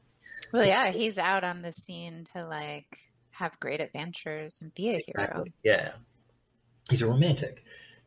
Well, 0.54 0.64
yeah, 0.64 0.90
he's 0.90 1.18
out 1.18 1.44
on 1.44 1.60
the 1.60 1.70
scene 1.70 2.24
to 2.32 2.46
like 2.46 2.96
have 3.32 3.60
great 3.60 3.82
adventures 3.82 4.62
and 4.62 4.74
be 4.74 4.88
a 4.88 5.02
exactly. 5.06 5.14
hero. 5.14 5.44
Yeah. 5.62 5.92
He's 6.88 7.02
a 7.02 7.06
romantic. 7.06 7.62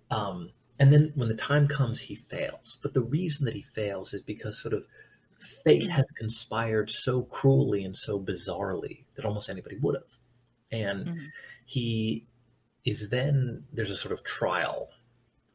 Um, 0.09 0.49
and 0.79 0.91
then 0.91 1.11
when 1.13 1.29
the 1.29 1.35
time 1.35 1.67
comes, 1.67 1.99
he 1.99 2.15
fails. 2.15 2.79
But 2.81 2.95
the 2.95 3.01
reason 3.01 3.45
that 3.45 3.53
he 3.53 3.65
fails 3.75 4.15
is 4.15 4.23
because 4.23 4.59
sort 4.59 4.73
of 4.73 4.87
fate 5.63 5.89
has 5.89 6.05
conspired 6.15 6.89
so 6.89 7.23
cruelly 7.23 7.83
and 7.83 7.97
so 7.97 8.19
bizarrely 8.19 9.03
that 9.15 9.25
almost 9.25 9.49
anybody 9.49 9.77
would 9.77 9.95
have. 9.95 10.15
And 10.71 11.07
mm-hmm. 11.07 11.25
he 11.65 12.25
is 12.85 13.09
then, 13.09 13.63
there's 13.71 13.91
a 13.91 13.97
sort 13.97 14.11
of 14.11 14.23
trial 14.23 14.89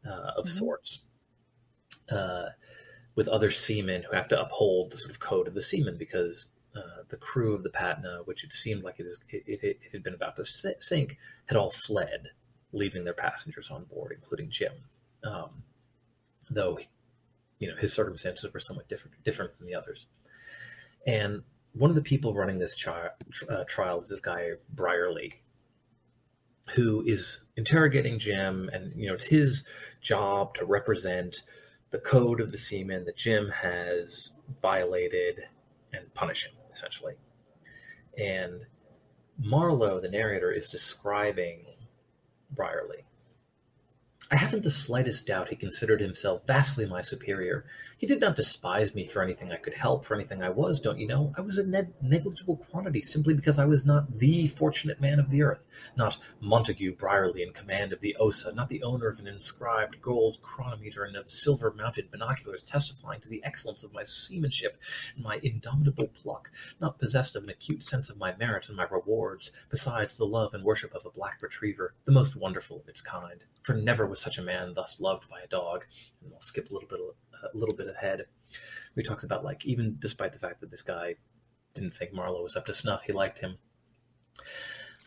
uh, 0.06 0.32
of 0.36 0.46
mm-hmm. 0.46 0.58
sorts 0.58 1.00
uh, 2.10 2.46
with 3.14 3.28
other 3.28 3.50
seamen 3.50 4.02
who 4.02 4.16
have 4.16 4.28
to 4.28 4.40
uphold 4.40 4.90
the 4.90 4.98
sort 4.98 5.10
of 5.10 5.20
code 5.20 5.48
of 5.48 5.54
the 5.54 5.62
seamen 5.62 5.96
because 5.98 6.46
uh, 6.76 7.02
the 7.08 7.16
crew 7.16 7.54
of 7.54 7.62
the 7.62 7.70
Patna, 7.70 8.20
which 8.24 8.44
it 8.44 8.52
seemed 8.52 8.84
like 8.84 9.00
it, 9.00 9.06
is, 9.06 9.18
it, 9.30 9.42
it, 9.46 9.60
it 9.62 9.92
had 9.92 10.02
been 10.02 10.14
about 10.14 10.36
to 10.36 10.44
sink, 10.80 11.16
had 11.46 11.56
all 11.56 11.70
fled, 11.70 12.28
leaving 12.72 13.04
their 13.04 13.14
passengers 13.14 13.70
on 13.70 13.84
board, 13.84 14.12
including 14.14 14.50
Jim 14.50 14.72
um, 15.24 15.62
though 16.50 16.78
you 17.58 17.68
know 17.68 17.76
his 17.76 17.92
circumstances 17.92 18.52
were 18.52 18.60
somewhat 18.60 18.88
different 18.88 19.22
different 19.24 19.56
from 19.56 19.66
the 19.66 19.74
others. 19.74 20.06
And 21.06 21.42
one 21.72 21.90
of 21.90 21.96
the 21.96 22.02
people 22.02 22.34
running 22.34 22.58
this 22.58 22.74
tri- 22.74 23.10
uh, 23.48 23.64
trial 23.64 24.00
is 24.00 24.08
this 24.08 24.20
guy 24.20 24.50
Brierly, 24.74 25.34
who 26.74 27.02
is 27.06 27.38
interrogating 27.56 28.18
Jim, 28.18 28.68
and 28.72 28.92
you 28.96 29.08
know 29.08 29.14
it's 29.14 29.26
his 29.26 29.64
job 30.00 30.54
to 30.54 30.64
represent 30.64 31.42
the 31.90 31.98
code 31.98 32.40
of 32.40 32.52
the 32.52 32.58
seaman 32.58 33.04
that 33.04 33.16
Jim 33.16 33.50
has 33.50 34.30
violated 34.60 35.40
and 35.92 36.12
punish 36.14 36.44
him 36.44 36.52
essentially. 36.72 37.14
And 38.18 38.60
Marlowe, 39.38 40.00
the 40.00 40.10
narrator, 40.10 40.52
is 40.52 40.68
describing 40.68 41.64
Brierly 42.54 43.04
I 44.30 44.36
haven't 44.36 44.62
the 44.62 44.70
slightest 44.70 45.26
doubt 45.26 45.48
he 45.48 45.56
considered 45.56 46.00
himself 46.00 46.42
vastly 46.46 46.84
my 46.84 47.00
superior. 47.00 47.64
He 47.98 48.06
did 48.06 48.20
not 48.20 48.36
despise 48.36 48.94
me 48.94 49.06
for 49.06 49.24
anything 49.24 49.50
I 49.50 49.56
could 49.56 49.74
help, 49.74 50.04
for 50.04 50.14
anything 50.14 50.40
I 50.40 50.50
was, 50.50 50.78
don't 50.78 51.00
you 51.00 51.08
know? 51.08 51.34
I 51.36 51.40
was 51.40 51.58
a 51.58 51.66
ne- 51.66 51.92
negligible 52.00 52.58
quantity 52.70 53.02
simply 53.02 53.34
because 53.34 53.58
I 53.58 53.64
was 53.64 53.84
not 53.84 54.20
the 54.20 54.46
fortunate 54.46 55.00
man 55.00 55.18
of 55.18 55.30
the 55.30 55.42
earth, 55.42 55.66
not 55.96 56.16
Montague 56.40 56.94
Brierly 56.94 57.42
in 57.42 57.52
command 57.52 57.92
of 57.92 58.00
the 58.00 58.14
Ossa, 58.20 58.52
not 58.52 58.68
the 58.68 58.84
owner 58.84 59.08
of 59.08 59.18
an 59.18 59.26
inscribed 59.26 60.00
gold 60.00 60.38
chronometer 60.42 61.06
and 61.06 61.16
of 61.16 61.28
silver 61.28 61.72
mounted 61.72 62.08
binoculars 62.12 62.62
testifying 62.62 63.20
to 63.20 63.28
the 63.28 63.42
excellence 63.42 63.82
of 63.82 63.92
my 63.92 64.04
seamanship 64.04 64.80
and 65.16 65.24
my 65.24 65.40
indomitable 65.42 66.06
pluck, 66.22 66.52
not 66.80 67.00
possessed 67.00 67.34
of 67.34 67.42
an 67.42 67.50
acute 67.50 67.82
sense 67.82 68.10
of 68.10 68.16
my 68.16 68.32
merits 68.36 68.68
and 68.68 68.76
my 68.76 68.86
rewards, 68.92 69.50
besides 69.70 70.16
the 70.16 70.24
love 70.24 70.54
and 70.54 70.62
worship 70.62 70.94
of 70.94 71.04
a 71.04 71.10
black 71.10 71.42
retriever, 71.42 71.94
the 72.04 72.12
most 72.12 72.36
wonderful 72.36 72.78
of 72.78 72.88
its 72.88 73.00
kind 73.00 73.42
for 73.68 73.74
never 73.74 74.06
was 74.06 74.18
such 74.18 74.38
a 74.38 74.42
man 74.42 74.72
thus 74.72 74.96
loved 74.98 75.28
by 75.28 75.40
a 75.40 75.46
dog. 75.48 75.84
And 76.22 76.32
I'll 76.32 76.40
skip 76.40 76.70
a 76.70 76.72
little 76.72 76.88
bit, 76.88 77.00
a 77.42 77.56
little 77.56 77.74
bit 77.74 77.88
ahead. 77.88 78.26
he 78.94 79.02
talks 79.02 79.24
about 79.24 79.44
like 79.44 79.64
even 79.64 79.96
despite 79.98 80.32
the 80.32 80.38
fact 80.38 80.60
that 80.60 80.70
this 80.70 80.82
guy 80.82 81.14
didn't 81.74 81.94
think 81.94 82.12
Marlowe 82.12 82.42
was 82.42 82.56
up 82.56 82.66
to 82.66 82.74
snuff, 82.74 83.02
he 83.02 83.12
liked 83.12 83.38
him. 83.38 83.58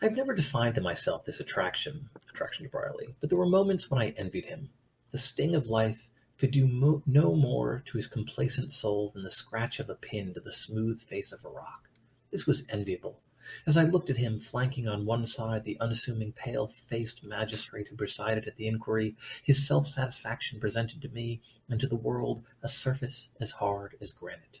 I've 0.00 0.16
never 0.16 0.34
defined 0.34 0.74
to 0.76 0.80
myself 0.80 1.24
this 1.24 1.40
attraction, 1.40 2.08
attraction 2.28 2.64
to 2.64 2.70
Brierly, 2.70 3.14
but 3.20 3.28
there 3.28 3.38
were 3.38 3.46
moments 3.46 3.90
when 3.90 4.00
I 4.00 4.10
envied 4.10 4.46
him. 4.46 4.70
The 5.12 5.18
sting 5.18 5.54
of 5.54 5.66
life 5.66 6.08
could 6.38 6.50
do 6.50 6.66
mo- 6.66 7.02
no 7.06 7.36
more 7.36 7.84
to 7.86 7.96
his 7.98 8.08
complacent 8.08 8.72
soul 8.72 9.10
than 9.10 9.22
the 9.22 9.30
scratch 9.30 9.78
of 9.78 9.88
a 9.90 9.94
pin 9.94 10.34
to 10.34 10.40
the 10.40 10.50
smooth 10.50 11.00
face 11.02 11.30
of 11.30 11.44
a 11.44 11.48
rock. 11.48 11.88
This 12.32 12.46
was 12.46 12.64
enviable. 12.68 13.20
As 13.66 13.76
I 13.76 13.84
looked 13.84 14.10
at 14.10 14.16
him, 14.16 14.38
flanking 14.38 14.88
on 14.88 15.06
one 15.06 15.26
side 15.26 15.64
the 15.64 15.78
unassuming 15.80 16.32
pale 16.32 16.68
faced 16.68 17.24
magistrate 17.24 17.88
who 17.88 17.96
presided 17.96 18.46
at 18.46 18.56
the 18.56 18.66
inquiry, 18.66 19.16
his 19.44 19.66
self 19.66 19.88
satisfaction 19.88 20.60
presented 20.60 21.02
to 21.02 21.08
me 21.08 21.40
and 21.68 21.80
to 21.80 21.86
the 21.86 21.96
world 21.96 22.44
a 22.62 22.68
surface 22.68 23.28
as 23.40 23.50
hard 23.50 23.96
as 24.00 24.12
granite. 24.12 24.58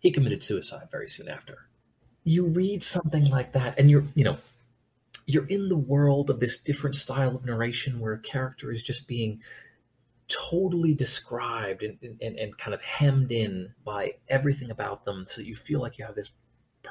He 0.00 0.10
committed 0.10 0.42
suicide 0.42 0.88
very 0.90 1.08
soon 1.08 1.28
after. 1.28 1.68
You 2.24 2.46
read 2.46 2.82
something 2.82 3.26
like 3.26 3.52
that, 3.52 3.78
and 3.78 3.90
you're, 3.90 4.04
you 4.14 4.24
know, 4.24 4.38
you're 5.26 5.46
in 5.46 5.68
the 5.68 5.76
world 5.76 6.30
of 6.30 6.40
this 6.40 6.58
different 6.58 6.96
style 6.96 7.34
of 7.34 7.44
narration 7.44 8.00
where 8.00 8.14
a 8.14 8.20
character 8.20 8.72
is 8.72 8.82
just 8.82 9.06
being 9.06 9.40
totally 10.28 10.94
described 10.94 11.82
and, 11.82 11.98
and, 12.20 12.38
and 12.38 12.58
kind 12.58 12.74
of 12.74 12.82
hemmed 12.82 13.32
in 13.32 13.72
by 13.84 14.12
everything 14.28 14.70
about 14.70 15.04
them 15.04 15.24
so 15.28 15.40
you 15.40 15.54
feel 15.54 15.80
like 15.80 15.98
you 15.98 16.06
have 16.06 16.14
this 16.14 16.30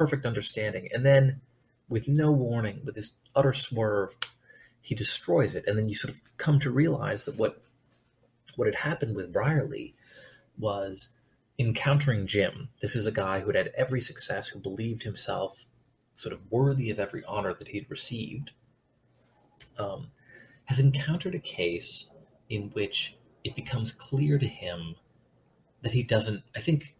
perfect 0.01 0.25
understanding. 0.25 0.89
And 0.91 1.05
then, 1.05 1.39
with 1.87 2.07
no 2.07 2.31
warning, 2.31 2.81
with 2.83 2.95
this 2.95 3.11
utter 3.35 3.53
swerve, 3.53 4.15
he 4.81 4.95
destroys 4.95 5.53
it. 5.53 5.65
And 5.67 5.77
then 5.77 5.87
you 5.87 5.93
sort 5.93 6.11
of 6.11 6.19
come 6.37 6.59
to 6.61 6.71
realize 6.71 7.25
that 7.25 7.37
what 7.37 7.61
what 8.55 8.65
had 8.65 8.73
happened 8.73 9.15
with 9.15 9.31
Brierly 9.31 9.93
was 10.57 11.09
encountering 11.59 12.25
Jim. 12.25 12.69
This 12.81 12.95
is 12.95 13.05
a 13.05 13.11
guy 13.11 13.41
who 13.41 13.47
had 13.47 13.55
had 13.55 13.71
every 13.77 14.01
success, 14.01 14.47
who 14.47 14.59
believed 14.59 15.03
himself 15.03 15.63
sort 16.15 16.33
of 16.33 16.39
worthy 16.49 16.89
of 16.89 16.99
every 16.99 17.23
honor 17.25 17.53
that 17.53 17.67
he'd 17.67 17.85
received, 17.87 18.49
um, 19.77 20.07
has 20.65 20.79
encountered 20.79 21.35
a 21.35 21.39
case 21.39 22.07
in 22.49 22.71
which 22.71 23.15
it 23.43 23.55
becomes 23.55 23.91
clear 23.91 24.39
to 24.39 24.47
him 24.47 24.95
that 25.83 25.91
he 25.91 26.01
doesn't. 26.01 26.41
I 26.55 26.59
think 26.59 26.95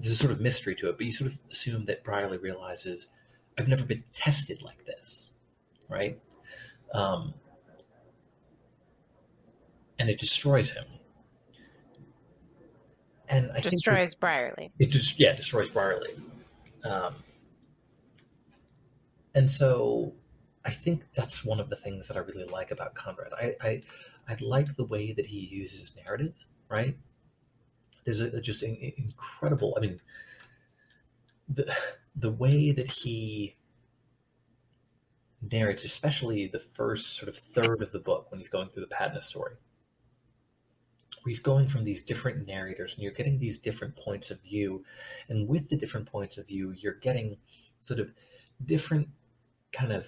there's 0.00 0.12
a 0.12 0.16
sort 0.16 0.32
of 0.32 0.40
mystery 0.40 0.74
to 0.76 0.88
it, 0.88 0.96
but 0.96 1.06
you 1.06 1.12
sort 1.12 1.30
of 1.30 1.38
assume 1.50 1.84
that 1.86 2.02
Brierly 2.04 2.40
realizes 2.40 3.08
I've 3.58 3.68
never 3.68 3.84
been 3.84 4.02
tested 4.14 4.62
like 4.62 4.84
this, 4.86 5.32
right? 5.88 6.18
Um, 6.94 7.34
and 9.98 10.08
it 10.08 10.18
destroys 10.18 10.70
him. 10.70 10.84
And 13.28 13.50
I 13.52 13.60
destroys 13.60 14.14
think 14.14 14.20
Brierly. 14.20 14.70
It 14.78 14.86
just 14.86 15.20
yeah 15.20 15.34
destroys 15.36 15.68
Brierly. 15.68 16.20
Um, 16.82 17.16
and 19.34 19.48
so 19.50 20.14
I 20.64 20.70
think 20.70 21.02
that's 21.14 21.44
one 21.44 21.60
of 21.60 21.70
the 21.70 21.76
things 21.76 22.08
that 22.08 22.16
I 22.16 22.20
really 22.20 22.44
like 22.44 22.70
about 22.70 22.94
Conrad. 22.94 23.32
I, 23.32 23.54
I 23.60 23.82
I 24.28 24.36
like 24.40 24.74
the 24.76 24.84
way 24.84 25.12
that 25.12 25.26
he 25.26 25.38
uses 25.38 25.92
narrative, 25.96 26.34
right? 26.68 26.96
There's 28.18 28.34
a, 28.34 28.40
just 28.40 28.64
incredible. 28.64 29.74
I 29.76 29.80
mean, 29.80 30.00
the 31.48 31.72
the 32.16 32.32
way 32.32 32.72
that 32.72 32.90
he 32.90 33.56
narrates, 35.50 35.84
especially 35.84 36.48
the 36.48 36.62
first 36.74 37.16
sort 37.16 37.28
of 37.28 37.36
third 37.36 37.82
of 37.82 37.92
the 37.92 38.00
book 38.00 38.30
when 38.30 38.40
he's 38.40 38.48
going 38.48 38.68
through 38.70 38.82
the 38.82 38.88
Patna 38.88 39.22
story, 39.22 39.54
where 41.22 41.30
he's 41.30 41.40
going 41.40 41.68
from 41.68 41.84
these 41.84 42.02
different 42.02 42.46
narrators 42.46 42.94
and 42.94 43.02
you're 43.02 43.12
getting 43.12 43.38
these 43.38 43.58
different 43.58 43.94
points 43.96 44.32
of 44.32 44.42
view, 44.42 44.84
and 45.28 45.48
with 45.48 45.68
the 45.68 45.76
different 45.76 46.10
points 46.10 46.36
of 46.36 46.48
view, 46.48 46.72
you're 46.72 46.94
getting 46.94 47.36
sort 47.78 48.00
of 48.00 48.10
different 48.66 49.08
kind 49.72 49.92
of 49.92 50.06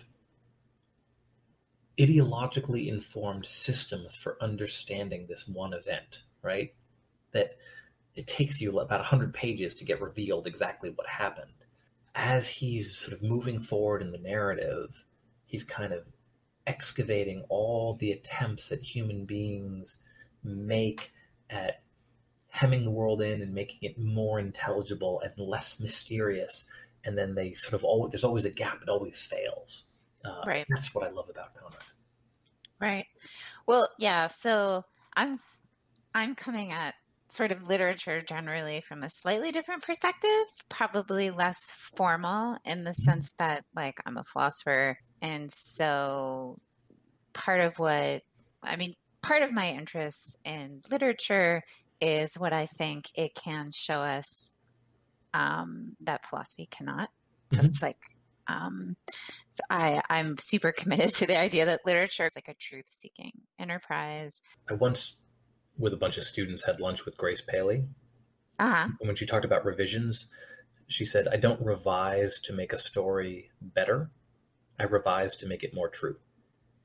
ideologically 2.01 2.89
informed 2.89 3.47
systems 3.47 4.15
for 4.15 4.43
understanding 4.43 5.27
this 5.29 5.47
one 5.47 5.73
event, 5.73 6.23
right? 6.43 6.73
That 7.33 7.57
it 8.15 8.27
takes 8.27 8.61
you 8.61 8.79
about 8.79 9.01
100 9.01 9.33
pages 9.33 9.75
to 9.75 9.85
get 9.85 10.01
revealed 10.01 10.47
exactly 10.47 10.91
what 10.91 11.07
happened. 11.07 11.53
As 12.15 12.47
he's 12.47 12.97
sort 12.97 13.15
of 13.15 13.23
moving 13.23 13.61
forward 13.61 14.03
in 14.03 14.13
the 14.13 14.19
narrative, 14.19 14.91
he's 15.47 15.65
kind 15.65 15.93
of 15.93 16.05
excavating 16.67 17.45
all 17.49 17.95
the 17.95 18.13
attempts 18.13 18.69
that 18.69 18.83
human 18.83 19.25
beings 19.25 19.97
make 20.45 21.11
at 21.51 21.83
hemming 22.49 22.85
the 22.85 22.91
world 22.91 23.23
in 23.23 23.41
and 23.41 23.55
making 23.55 23.79
it 23.83 23.99
more 23.99 24.39
intelligible 24.39 25.23
and 25.25 25.33
less 25.39 25.81
mysterious. 25.81 26.65
And 27.05 27.17
then 27.17 27.35
they 27.35 27.53
sort 27.53 27.75
of 27.75 27.85
always, 27.85 28.13
there's 28.13 28.25
always 28.25 28.45
a 28.45 28.51
gap, 28.51 28.81
it 28.83 28.89
always 28.89 29.21
fails. 29.21 29.85
Uh, 30.25 30.43
right. 30.47 30.67
That's 30.69 30.95
what 30.95 31.05
I 31.05 31.11
love 31.11 31.31
about 31.31 31.55
Conrad. 31.55 31.83
Right. 32.81 33.07
Well, 33.67 33.89
yeah. 33.99 34.29
So 34.29 34.85
I'm 35.17 35.41
I'm 36.15 36.35
coming 36.35 36.73
at 36.73 36.95
sort 37.33 37.53
of 37.53 37.69
literature 37.69 38.21
generally 38.21 38.83
from 38.87 39.03
a 39.03 39.11
slightly 39.11 39.53
different 39.53 39.83
perspective, 39.83 40.45
probably 40.69 41.31
less 41.31 41.59
formal 41.97 42.59
in 42.65 42.85
the 42.85 42.93
sense 42.93 43.33
that 43.39 43.65
like 43.75 43.99
I'm 44.07 44.17
a 44.17 44.25
philosopher 44.25 44.99
and 45.21 45.51
so 45.53 46.59
part 47.33 47.61
of 47.61 47.79
what 47.79 48.23
I 48.63 48.77
mean 48.77 48.95
part 49.23 49.43
of 49.43 49.53
my 49.53 49.71
interest 49.71 50.37
in 50.45 50.83
literature 50.91 51.63
is 52.01 52.35
what 52.37 52.53
I 52.53 52.67
think 52.67 53.07
it 53.15 53.35
can 53.35 53.71
show 53.73 53.95
us 53.95 54.53
um, 55.33 55.97
that 56.01 56.27
philosophy 56.27 56.69
cannot. 56.71 57.09
So 57.53 57.59
mm-hmm. 57.59 57.67
it's 57.67 57.81
like 57.81 57.99
um, 58.49 58.97
so 59.51 59.61
I, 59.71 60.03
I'm 60.11 60.37
super 60.39 60.73
committed 60.73 61.15
to 61.15 61.27
the 61.27 61.39
idea 61.39 61.67
that 61.67 61.81
literature 61.87 62.27
is 62.27 62.35
like 62.35 62.49
a 62.49 62.55
truth 62.55 62.87
seeking 62.89 63.33
enterprise. 63.59 64.41
I 64.69 64.75
once, 64.75 65.17
with 65.79 65.93
a 65.93 65.97
bunch 65.97 66.19
of 66.19 66.25
students, 66.25 66.65
had 66.65 66.81
lunch 66.81 67.05
with 67.05 67.17
Grace 67.17 67.43
Paley. 67.47 67.85
Uh-huh. 68.59 68.89
And 69.01 69.09
when 69.09 69.17
she 69.17 69.27
talked 69.27 69.45
about 69.45 69.65
revisions, 69.65 70.27
she 70.89 71.05
said, 71.05 71.29
I 71.29 71.37
don't 71.37 71.61
revise 71.65 72.39
to 72.41 72.53
make 72.53 72.73
a 72.73 72.79
story 72.79 73.51
better. 73.61 74.11
I 74.79 74.85
revise 74.85 75.37
to 75.37 75.47
make 75.47 75.63
it 75.63 75.75
more 75.75 75.89
true. 75.89 76.17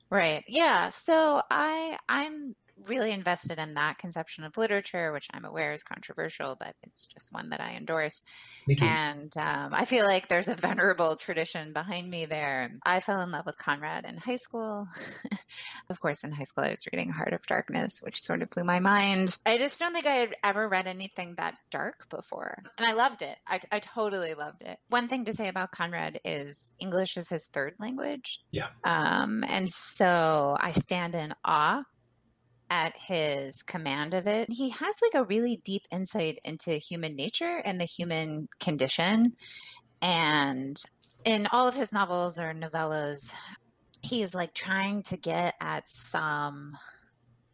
Right. 0.10 0.44
Yeah. 0.48 0.90
So 0.90 1.42
I 1.52 1.98
I'm 2.08 2.56
really 2.86 3.12
invested 3.12 3.60
in 3.60 3.74
that 3.76 3.98
conception 3.98 4.44
of 4.44 4.58
literature, 4.58 5.12
which 5.12 5.28
I'm 5.34 5.46
aware 5.46 5.74
is 5.74 5.84
controversial, 5.84 6.56
but 6.60 6.76
it's 6.84 7.06
just 7.06 7.34
one 7.34 7.50
that 7.50 7.62
I 7.62 7.76
endorse. 7.76 8.24
And 8.68 9.32
um, 9.38 9.74
I 9.74 9.86
feel 9.86 10.06
like 10.06 10.28
there's 10.28 10.48
a 10.48 10.56
venerable 10.56 11.16
tradition 11.16 11.74
behind 11.74 12.10
me 12.10 12.26
there. 12.26 12.72
I 12.86 13.00
fell 13.00 13.22
in 13.22 13.32
love 13.32 13.46
with 13.46 13.58
Conrad 13.58 14.06
in 14.06 14.18
high 14.18 14.36
school. 14.38 14.88
of 15.90 16.00
course, 16.00 16.24
in 16.24 16.32
high 16.32 16.44
school, 16.44 16.66
I 16.66 16.72
was 16.72 16.86
reading 16.92 17.10
Heart 17.10 17.34
of 17.34 17.46
Darkness, 17.46 18.02
which 18.04 18.22
sort 18.22 18.42
of 18.42 18.50
blew 18.50 18.64
my 18.64 18.80
mind. 18.80 19.38
I 19.46 19.58
just 19.58 19.80
don't 19.80 19.94
think 19.94 20.06
I 20.06 20.16
had 20.16 20.36
ever 20.44 20.68
read 20.68 20.88
anything 20.88 21.36
that 21.38 21.58
dark 21.72 22.10
before. 22.10 22.64
And 22.78 22.88
I 22.88 22.94
loved 22.94 23.22
it. 23.22 23.38
I, 23.48 23.60
I 23.72 23.80
totally 23.80 24.34
loved 24.34 24.62
it. 24.62 24.78
One 24.90 25.08
thing 25.08 25.26
to 25.26 25.34
say 25.34 25.48
about 25.48 25.72
Conrad 25.72 26.20
is 26.24 26.74
English 26.80 27.18
is 27.18 27.30
his 27.30 27.46
third 27.48 27.76
language. 27.80 28.42
Yeah. 28.52 28.68
Um, 28.84 29.44
and 29.48 29.70
so 29.70 30.56
I 30.60 30.72
stand 30.72 31.16
in 31.16 31.34
awe 31.44 31.84
at 32.70 32.96
his 32.98 33.64
command 33.64 34.14
of 34.14 34.28
it. 34.28 34.50
He 34.52 34.70
has 34.70 34.96
like 35.02 35.22
a 35.22 35.26
really 35.26 35.62
deep 35.64 35.84
insight 35.92 36.40
into 36.44 36.74
human 36.74 37.16
nature 37.16 37.62
and 37.64 37.80
the 37.80 37.86
human 37.86 38.48
condition. 38.60 39.34
And 40.02 40.78
in 41.26 41.48
all 41.48 41.68
of 41.68 41.76
his 41.76 41.92
novels 41.92 42.38
or 42.38 42.54
novellas, 42.54 43.34
he's 44.02 44.36
like 44.36 44.54
trying 44.54 45.04
to 45.04 45.18
get 45.18 45.56
at 45.62 45.88
some 45.88 46.78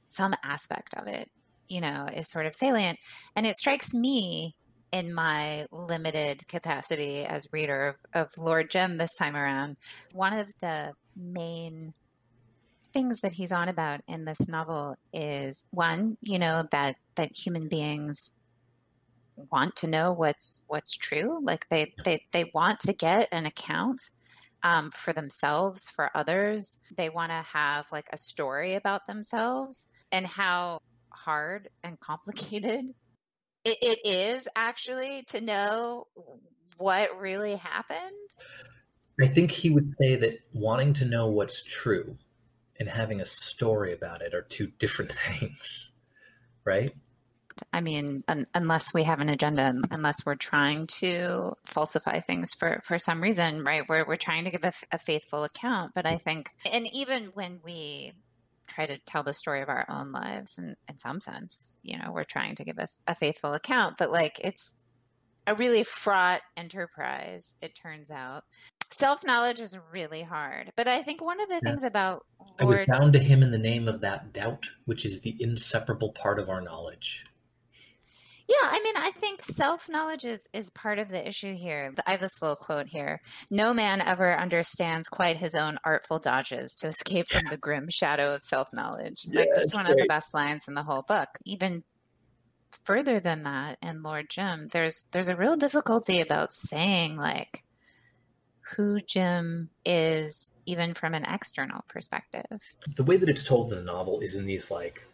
some 0.09 0.35
aspect 0.43 0.93
of 0.95 1.07
it, 1.07 1.29
you 1.67 1.81
know, 1.81 2.07
is 2.13 2.29
sort 2.29 2.45
of 2.45 2.55
salient. 2.55 2.99
And 3.35 3.47
it 3.47 3.57
strikes 3.57 3.93
me 3.93 4.55
in 4.91 5.11
my 5.11 5.65
limited 5.71 6.47
capacity 6.47 7.25
as 7.25 7.47
reader 7.51 7.87
of, 7.87 7.95
of 8.13 8.37
Lord 8.37 8.69
Jim 8.69 8.97
this 8.97 9.15
time 9.15 9.35
around, 9.35 9.77
one 10.11 10.33
of 10.33 10.53
the 10.61 10.93
main 11.15 11.95
things 12.93 13.21
that 13.21 13.33
he's 13.33 13.51
on 13.51 13.69
about 13.69 14.01
in 14.07 14.25
this 14.25 14.47
novel 14.47 14.95
is 15.11 15.65
one, 15.71 16.17
you 16.21 16.39
know, 16.39 16.65
that 16.71 16.95
that 17.15 17.35
human 17.35 17.67
beings 17.67 18.31
want 19.51 19.75
to 19.77 19.87
know 19.87 20.13
what's 20.13 20.63
what's 20.67 20.95
true. 20.95 21.39
Like 21.43 21.67
they 21.69 21.93
they 22.05 22.23
they 22.31 22.51
want 22.53 22.79
to 22.81 22.93
get 22.93 23.29
an 23.31 23.45
account 23.45 24.01
um, 24.61 24.91
for 24.91 25.13
themselves, 25.13 25.89
for 25.89 26.09
others. 26.15 26.77
They 26.95 27.09
want 27.09 27.31
to 27.31 27.43
have 27.51 27.85
like 27.91 28.07
a 28.13 28.17
story 28.17 28.75
about 28.75 29.07
themselves 29.07 29.87
and 30.11 30.25
how 30.25 30.79
hard 31.09 31.69
and 31.83 31.99
complicated 31.99 32.85
it, 33.65 33.77
it 33.81 33.99
is 34.05 34.47
actually 34.55 35.23
to 35.29 35.41
know 35.41 36.05
what 36.77 37.19
really 37.19 37.55
happened. 37.55 37.99
I 39.21 39.27
think 39.27 39.51
he 39.51 39.69
would 39.69 39.93
say 40.01 40.15
that 40.15 40.39
wanting 40.53 40.93
to 40.95 41.05
know 41.05 41.27
what's 41.27 41.63
true 41.63 42.17
and 42.79 42.89
having 42.89 43.21
a 43.21 43.25
story 43.25 43.93
about 43.93 44.21
it 44.21 44.33
are 44.33 44.41
two 44.41 44.67
different 44.79 45.11
things, 45.39 45.91
right? 46.65 46.93
I 47.71 47.81
mean, 47.81 48.23
un- 48.27 48.45
unless 48.53 48.93
we 48.93 49.03
have 49.03 49.19
an 49.19 49.29
agenda, 49.29 49.75
unless 49.91 50.25
we're 50.25 50.35
trying 50.35 50.87
to 50.99 51.53
falsify 51.65 52.19
things 52.19 52.53
for, 52.53 52.81
for 52.83 52.97
some 52.97 53.21
reason, 53.21 53.63
right? 53.63 53.83
We're, 53.87 54.05
we're 54.07 54.15
trying 54.15 54.45
to 54.45 54.51
give 54.51 54.63
a, 54.63 54.67
f- 54.67 54.83
a 54.91 54.97
faithful 54.97 55.43
account. 55.43 55.93
But 55.93 56.05
I 56.05 56.17
think, 56.17 56.49
and 56.71 56.87
even 56.93 57.25
when 57.33 57.59
we 57.63 58.13
try 58.67 58.85
to 58.85 58.97
tell 59.05 59.23
the 59.23 59.33
story 59.33 59.61
of 59.61 59.69
our 59.69 59.85
own 59.89 60.11
lives, 60.11 60.57
and 60.57 60.75
in 60.89 60.97
some 60.97 61.21
sense, 61.21 61.77
you 61.83 61.97
know, 61.97 62.11
we're 62.11 62.23
trying 62.23 62.55
to 62.55 62.63
give 62.63 62.79
a, 62.79 62.87
a 63.07 63.15
faithful 63.15 63.53
account, 63.53 63.95
but 63.99 64.11
like 64.11 64.39
it's 64.43 64.77
a 65.45 65.55
really 65.55 65.83
fraught 65.83 66.41
enterprise, 66.55 67.55
it 67.61 67.75
turns 67.75 68.09
out. 68.09 68.45
Self 68.97 69.25
knowledge 69.25 69.59
is 69.59 69.77
really 69.91 70.21
hard. 70.21 70.71
But 70.75 70.87
I 70.87 71.01
think 71.01 71.21
one 71.21 71.41
of 71.41 71.49
the 71.49 71.55
yeah. 71.55 71.71
things 71.71 71.83
about 71.83 72.25
Lord. 72.61 72.87
I 72.87 72.91
was 72.91 72.99
bound 72.99 73.13
to 73.13 73.19
him 73.19 73.41
in 73.41 73.51
the 73.51 73.57
name 73.57 73.87
of 73.87 74.01
that 74.01 74.33
doubt, 74.33 74.65
which 74.85 75.03
is 75.03 75.21
the 75.21 75.35
inseparable 75.39 76.11
part 76.11 76.39
of 76.39 76.49
our 76.49 76.61
knowledge. 76.61 77.23
Yeah, 78.47 78.69
I 78.69 78.81
mean, 78.83 78.95
I 78.97 79.11
think 79.11 79.41
self 79.41 79.89
knowledge 79.89 80.25
is, 80.25 80.47
is 80.53 80.69
part 80.69 80.99
of 80.99 81.09
the 81.09 81.27
issue 81.27 81.55
here. 81.55 81.93
I 82.05 82.11
have 82.11 82.19
this 82.19 82.41
little 82.41 82.55
quote 82.55 82.87
here 82.87 83.19
No 83.49 83.73
man 83.73 83.99
ever 83.99 84.37
understands 84.37 85.07
quite 85.07 85.37
his 85.37 85.55
own 85.55 85.79
artful 85.83 86.19
dodges 86.19 86.75
to 86.81 86.87
escape 86.87 87.29
from 87.29 87.45
the 87.49 87.57
grim 87.57 87.87
shadow 87.89 88.35
of 88.35 88.43
self 88.43 88.69
knowledge. 88.73 89.25
Yeah, 89.33 89.39
like, 89.39 89.49
that's 89.55 89.73
one 89.73 89.85
great. 89.85 89.93
of 89.93 90.01
the 90.01 90.07
best 90.07 90.33
lines 90.33 90.65
in 90.67 90.75
the 90.75 90.83
whole 90.83 91.01
book. 91.01 91.29
Even 91.45 91.83
further 92.83 93.19
than 93.19 93.43
that 93.43 93.77
in 93.81 94.03
Lord 94.03 94.25
Jim, 94.29 94.67
there's 94.71 95.07
there's 95.11 95.29
a 95.29 95.35
real 95.35 95.55
difficulty 95.55 96.21
about 96.21 96.51
saying 96.51 97.17
like 97.17 97.63
who 98.75 98.99
Jim 99.01 99.69
is 99.85 100.51
even 100.65 100.93
from 100.93 101.13
an 101.13 101.25
external 101.25 101.83
perspective. 101.87 102.61
The 102.95 103.03
way 103.03 103.17
that 103.17 103.29
it's 103.29 103.43
told 103.43 103.71
in 103.71 103.77
the 103.77 103.83
novel 103.83 104.21
is 104.21 104.35
in 104.35 104.45
these 104.45 104.71
like 104.71 105.05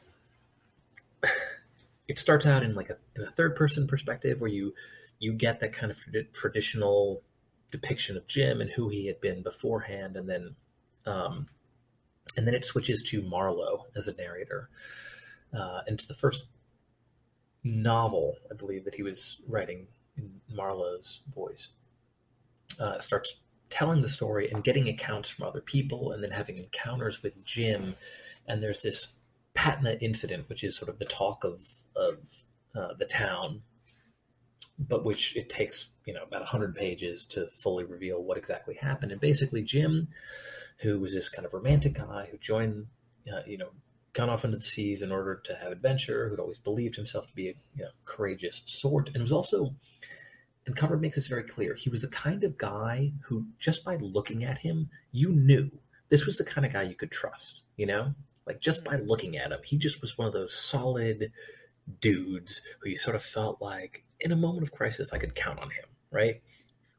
it 2.08 2.20
starts 2.20 2.46
out 2.46 2.64
in 2.64 2.76
like 2.76 2.90
a, 2.90 2.98
in 3.16 3.24
a 3.24 3.32
third 3.32 3.56
person 3.56 3.88
perspective 3.88 4.40
where 4.40 4.50
you 4.50 4.74
you 5.20 5.34
get 5.34 5.60
that 5.60 5.74
kind 5.74 5.92
of 5.92 6.00
traditional 6.34 7.22
depiction 7.72 8.18
of 8.18 8.26
Jim 8.28 8.62
and 8.62 8.70
who 8.70 8.90
he 8.90 9.06
had 9.06 9.20
been 9.22 9.44
beforehand, 9.44 10.16
and 10.16 10.30
then 10.30 10.56
um, 11.06 11.48
and 12.38 12.48
then 12.48 12.54
it 12.54 12.66
switches 12.66 13.04
to 13.04 13.22
Marlowe 13.22 13.86
as 13.96 14.08
a 14.08 14.16
narrator, 14.16 14.70
uh, 15.54 15.82
and 15.88 15.96
it's 15.96 16.06
the 16.06 16.14
first 16.14 16.46
novel 17.64 18.38
I 18.50 18.56
believe 18.56 18.86
that 18.86 18.96
he 18.96 19.04
was 19.04 19.38
writing 19.48 19.88
in 20.18 20.32
Marlowe's 20.50 21.22
voice. 21.34 21.70
Uh, 22.80 23.00
starts 23.00 23.36
telling 23.70 24.02
the 24.02 24.10
story 24.10 24.50
and 24.52 24.64
getting 24.64 24.90
accounts 24.90 25.30
from 25.30 25.46
other 25.46 25.62
people, 25.62 26.12
and 26.12 26.24
then 26.24 26.32
having 26.32 26.58
encounters 26.58 27.24
with 27.24 27.44
Jim, 27.46 27.96
and 28.48 28.62
there's 28.62 28.82
this 28.82 29.08
Patna 29.54 29.98
incident, 30.02 30.48
which 30.50 30.64
is 30.64 30.76
sort 30.76 30.90
of 30.90 31.00
the 31.00 31.06
talk 31.06 31.44
of 31.44 31.62
of 31.96 32.18
uh, 32.76 32.94
the 32.98 33.06
town, 33.06 33.62
but 34.78 35.04
which 35.04 35.36
it 35.36 35.50
takes 35.50 35.88
you 36.06 36.14
know 36.14 36.24
about 36.24 36.46
hundred 36.46 36.76
pages 36.76 37.26
to 37.26 37.48
fully 37.58 37.84
reveal 37.84 38.24
what 38.24 38.38
exactly 38.38 38.76
happened. 38.76 39.12
And 39.12 39.20
basically, 39.20 39.64
Jim, 39.64 40.08
who 40.80 41.00
was 41.00 41.14
this 41.14 41.30
kind 41.30 41.46
of 41.46 41.54
romantic 41.54 41.96
guy 41.96 42.28
who 42.32 42.38
joined, 42.38 42.88
uh, 43.32 43.42
you 43.46 43.58
know, 43.58 43.70
gone 44.14 44.30
off 44.30 44.46
into 44.46 44.58
the 44.58 44.66
seas 44.66 45.02
in 45.02 45.12
order 45.12 45.42
to 45.46 45.56
have 45.56 45.72
adventure, 45.72 46.30
who'd 46.30 46.40
always 46.40 46.58
believed 46.58 46.96
himself 46.96 47.28
to 47.28 47.36
be 47.36 47.50
a 47.50 47.54
you 47.76 47.84
know, 47.84 47.90
courageous 48.06 48.62
sort, 48.66 49.10
and 49.14 49.22
was 49.22 49.32
also, 49.32 49.74
and 50.70 50.78
Cover 50.78 50.98
makes 50.98 51.16
this 51.16 51.26
very 51.26 51.42
clear, 51.42 51.74
he 51.74 51.90
was 51.90 52.04
the 52.04 52.10
kind 52.10 52.44
of 52.44 52.56
guy 52.56 53.12
who, 53.24 53.44
just 53.58 53.84
by 53.84 53.96
looking 53.96 54.44
at 54.44 54.60
him, 54.60 54.88
you 55.12 55.30
knew 55.30 55.72
this 56.10 56.28
was 56.28 56.38
the 56.38 56.44
kind 56.44 56.64
of 56.64 56.72
guy 56.72 56.84
you 56.84 56.94
could 56.94 57.10
trust. 57.10 57.62
You 57.76 57.88
know, 57.88 58.14
like 58.46 58.62
just 58.62 58.84
by 58.84 58.98
looking 58.98 59.36
at 59.36 59.52
him, 59.52 59.60
he 59.64 59.78
just 59.78 60.00
was 60.00 60.16
one 60.16 60.28
of 60.28 60.34
those 60.34 60.54
solid 60.54 61.32
dudes 62.02 62.62
who 62.80 62.90
you 62.90 62.98
sort 62.98 63.16
of 63.16 63.24
felt 63.24 63.60
like 63.64 64.04
in 64.20 64.32
a 64.32 64.36
moment 64.36 64.62
of 64.62 64.72
crisis, 64.72 65.12
I 65.12 65.18
could 65.18 65.34
count 65.34 65.58
on 65.58 65.72
him, 65.72 65.86
right? 66.12 66.40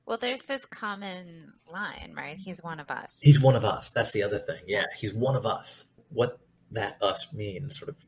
Well, 0.05 0.19
there's 0.19 0.43
this 0.43 0.65
common 0.65 1.53
line, 1.71 2.13
right? 2.17 2.37
He's 2.37 2.61
one 2.61 2.81
of 2.81 2.91
us. 2.91 3.21
He's 3.23 3.41
one 3.41 3.55
of 3.55 3.65
us. 3.65 3.93
That's 3.93 4.11
the 4.11 4.25
other 4.25 4.41
thing. 4.41 4.63
Yeah, 4.67 4.87
he's 4.97 5.15
one 5.15 5.37
of 5.37 5.47
us. 5.47 5.85
What 6.09 6.41
that 6.73 7.01
us 7.01 7.29
means 7.33 7.79
sort 7.79 7.91
of 7.91 8.05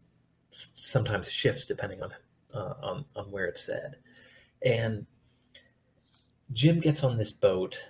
sometimes 0.50 1.30
shifts 1.30 1.64
depending 1.64 2.02
on 2.02 2.10
uh, 2.52 2.74
on 2.82 3.04
on 3.14 3.30
where 3.30 3.46
it's 3.46 3.64
said. 3.64 3.96
And 4.64 5.06
Jim 6.52 6.80
gets 6.80 7.02
on 7.02 7.16
this 7.16 7.32
boat, 7.32 7.80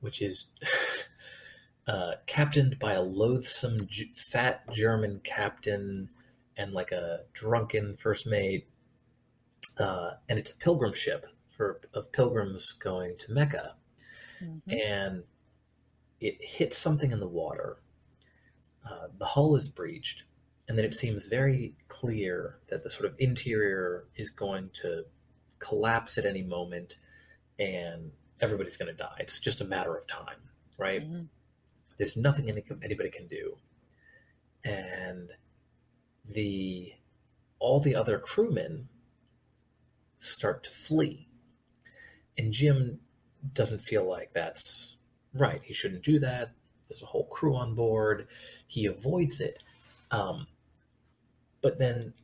which 0.00 0.22
is 0.22 0.46
uh, 1.86 2.12
captained 2.26 2.78
by 2.78 2.94
a 2.94 3.02
loathsome 3.02 3.86
G- 3.88 4.12
fat 4.14 4.62
German 4.72 5.20
captain 5.24 6.08
and 6.56 6.72
like 6.72 6.92
a 6.92 7.20
drunken 7.32 7.96
first 7.96 8.26
mate. 8.26 8.66
Uh, 9.78 10.12
and 10.28 10.38
it's 10.38 10.50
a 10.50 10.56
pilgrim 10.56 10.92
ship 10.92 11.26
for 11.56 11.80
of 11.94 12.10
pilgrims 12.12 12.72
going 12.72 13.16
to 13.18 13.32
Mecca, 13.32 13.74
mm-hmm. 14.42 14.70
and 14.70 15.22
it 16.20 16.36
hits 16.40 16.76
something 16.76 17.12
in 17.12 17.20
the 17.20 17.28
water. 17.28 17.78
Uh, 18.88 19.08
the 19.18 19.24
hull 19.24 19.54
is 19.54 19.68
breached, 19.68 20.24
and 20.68 20.76
then 20.76 20.84
it 20.84 20.94
seems 20.94 21.26
very 21.26 21.74
clear 21.88 22.58
that 22.68 22.82
the 22.82 22.90
sort 22.90 23.04
of 23.04 23.14
interior 23.18 24.06
is 24.16 24.30
going 24.30 24.70
to 24.82 25.04
collapse 25.58 26.18
at 26.18 26.26
any 26.26 26.42
moment, 26.42 26.96
and 27.58 28.10
everybody's 28.40 28.76
going 28.76 28.90
to 28.90 28.96
die. 28.96 29.16
It's 29.18 29.38
just 29.38 29.60
a 29.60 29.64
matter 29.64 29.96
of 29.96 30.06
time, 30.06 30.38
right? 30.76 31.02
Mm-hmm. 31.02 31.24
There's 31.96 32.16
nothing 32.16 32.48
anybody 32.48 33.10
can 33.10 33.26
do. 33.26 33.56
And 34.64 35.30
the 36.28 36.92
all 37.58 37.80
the 37.80 37.94
other 37.94 38.18
crewmen 38.18 38.88
start 40.18 40.62
to 40.64 40.70
flee. 40.70 41.28
And 42.36 42.52
Jim 42.52 43.00
doesn't 43.52 43.80
feel 43.80 44.08
like 44.08 44.32
that's 44.32 44.96
right. 45.34 45.60
He 45.64 45.74
shouldn't 45.74 46.04
do 46.04 46.18
that. 46.20 46.52
There's 46.88 47.02
a 47.02 47.06
whole 47.06 47.26
crew 47.26 47.56
on 47.56 47.74
board. 47.74 48.28
He 48.66 48.86
avoids 48.86 49.40
it. 49.40 49.62
Um, 50.10 50.46
but 51.62 51.78
then 51.78 52.14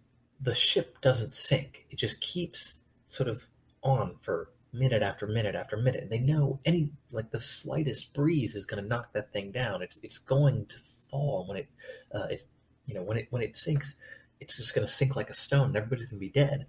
the 0.41 0.55
ship 0.55 1.01
doesn't 1.01 1.35
sink. 1.35 1.87
It 1.91 1.97
just 1.97 2.21
keeps 2.21 2.79
sort 3.07 3.29
of 3.29 3.45
on 3.83 4.17
for 4.21 4.51
minute 4.75 5.03
after 5.03 5.27
minute 5.27 5.55
after 5.55 5.77
minute. 5.77 6.03
And 6.03 6.11
They 6.11 6.19
know 6.19 6.61
any 6.65 6.91
like 7.13 7.31
the 7.31 7.41
slightest 7.41 8.13
breeze 8.13 8.55
is 8.55 8.67
going 8.67 8.83
to 8.83 8.89
knock 8.89 9.13
that 9.13 9.33
thing 9.33 9.51
down. 9.51 9.83
It's 9.83 9.99
it's 10.03 10.19
going 10.19 10.67
to 10.67 10.77
fall 11.11 11.47
when 11.49 11.59
it 11.59 11.69
uh, 12.15 12.27
it's 12.31 12.45
you 12.87 12.95
know 12.95 13.03
when 13.03 13.17
it 13.17 13.29
when 13.31 13.43
it 13.43 13.57
sinks, 13.57 13.95
it's 14.41 14.57
just 14.57 14.75
going 14.75 14.87
to 14.87 14.93
sink 14.93 15.17
like 15.17 15.31
a 15.31 15.35
stone. 15.35 15.69
And 15.69 15.77
everybody's 15.77 16.07
going 16.07 16.21
to 16.21 16.27
be 16.27 16.29
dead. 16.29 16.67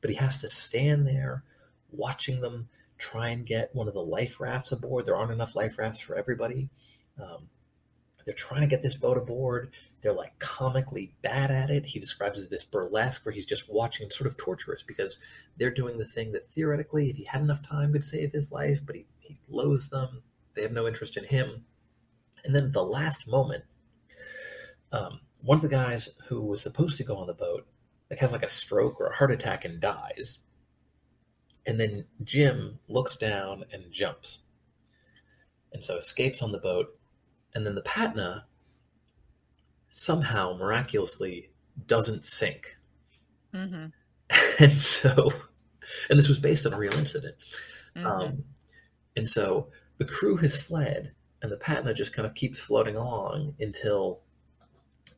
But 0.00 0.10
he 0.10 0.16
has 0.16 0.36
to 0.38 0.48
stand 0.48 1.06
there 1.06 1.44
watching 1.92 2.40
them 2.40 2.68
try 2.98 3.28
and 3.28 3.46
get 3.46 3.74
one 3.74 3.88
of 3.88 3.94
the 3.94 4.02
life 4.02 4.40
rafts 4.40 4.72
aboard. 4.72 5.06
There 5.06 5.16
aren't 5.16 5.32
enough 5.32 5.54
life 5.54 5.78
rafts 5.78 6.00
for 6.00 6.16
everybody. 6.16 6.68
Um, 7.20 7.48
they're 8.24 8.34
trying 8.34 8.62
to 8.62 8.66
get 8.66 8.82
this 8.82 8.94
boat 8.94 9.18
aboard. 9.18 9.70
They're 10.04 10.12
like 10.12 10.38
comically 10.38 11.14
bad 11.22 11.50
at 11.50 11.70
it. 11.70 11.86
He 11.86 11.98
describes 11.98 12.38
it 12.38 12.42
as 12.42 12.48
this 12.50 12.62
burlesque 12.62 13.24
where 13.24 13.32
he's 13.32 13.46
just 13.46 13.70
watching, 13.70 14.10
sort 14.10 14.28
of 14.28 14.36
torturous 14.36 14.82
because 14.82 15.18
they're 15.56 15.72
doing 15.72 15.96
the 15.96 16.04
thing 16.04 16.30
that 16.32 16.46
theoretically, 16.50 17.08
if 17.08 17.16
he 17.16 17.24
had 17.24 17.40
enough 17.40 17.66
time, 17.66 17.90
could 17.90 18.04
save 18.04 18.30
his 18.30 18.52
life, 18.52 18.80
but 18.84 18.96
he, 18.96 19.06
he 19.18 19.38
loathes 19.48 19.88
them. 19.88 20.22
They 20.52 20.60
have 20.60 20.72
no 20.72 20.86
interest 20.86 21.16
in 21.16 21.24
him. 21.24 21.64
And 22.44 22.54
then 22.54 22.70
the 22.70 22.84
last 22.84 23.26
moment, 23.26 23.64
um, 24.92 25.20
one 25.40 25.56
of 25.56 25.62
the 25.62 25.68
guys 25.68 26.10
who 26.28 26.42
was 26.42 26.60
supposed 26.60 26.98
to 26.98 27.04
go 27.04 27.16
on 27.16 27.26
the 27.26 27.32
boat 27.32 27.66
like 28.10 28.18
has 28.18 28.32
like 28.32 28.42
a 28.42 28.48
stroke 28.48 29.00
or 29.00 29.06
a 29.06 29.16
heart 29.16 29.32
attack 29.32 29.64
and 29.64 29.80
dies. 29.80 30.38
And 31.64 31.80
then 31.80 32.04
Jim 32.24 32.78
looks 32.88 33.16
down 33.16 33.64
and 33.72 33.90
jumps. 33.90 34.40
And 35.72 35.82
so 35.82 35.96
escapes 35.96 36.42
on 36.42 36.52
the 36.52 36.58
boat. 36.58 36.98
And 37.54 37.64
then 37.64 37.74
the 37.74 37.80
Patna 37.80 38.44
somehow 39.96 40.56
miraculously 40.58 41.48
doesn't 41.86 42.24
sink. 42.24 42.76
Mm-hmm. 43.54 43.86
And 44.60 44.80
so, 44.80 45.32
and 46.08 46.18
this 46.18 46.28
was 46.28 46.38
based 46.38 46.64
on 46.64 46.72
a 46.72 46.78
real 46.78 46.94
incident. 46.94 47.34
Mm-hmm. 47.96 48.06
Um, 48.06 48.44
and 49.16 49.28
so 49.28 49.68
the 49.98 50.04
crew 50.04 50.36
has 50.36 50.56
fled, 50.56 51.12
and 51.42 51.50
the 51.50 51.56
Patna 51.56 51.92
just 51.92 52.12
kind 52.12 52.24
of 52.26 52.34
keeps 52.34 52.60
floating 52.60 52.96
along 52.96 53.54
until 53.58 54.20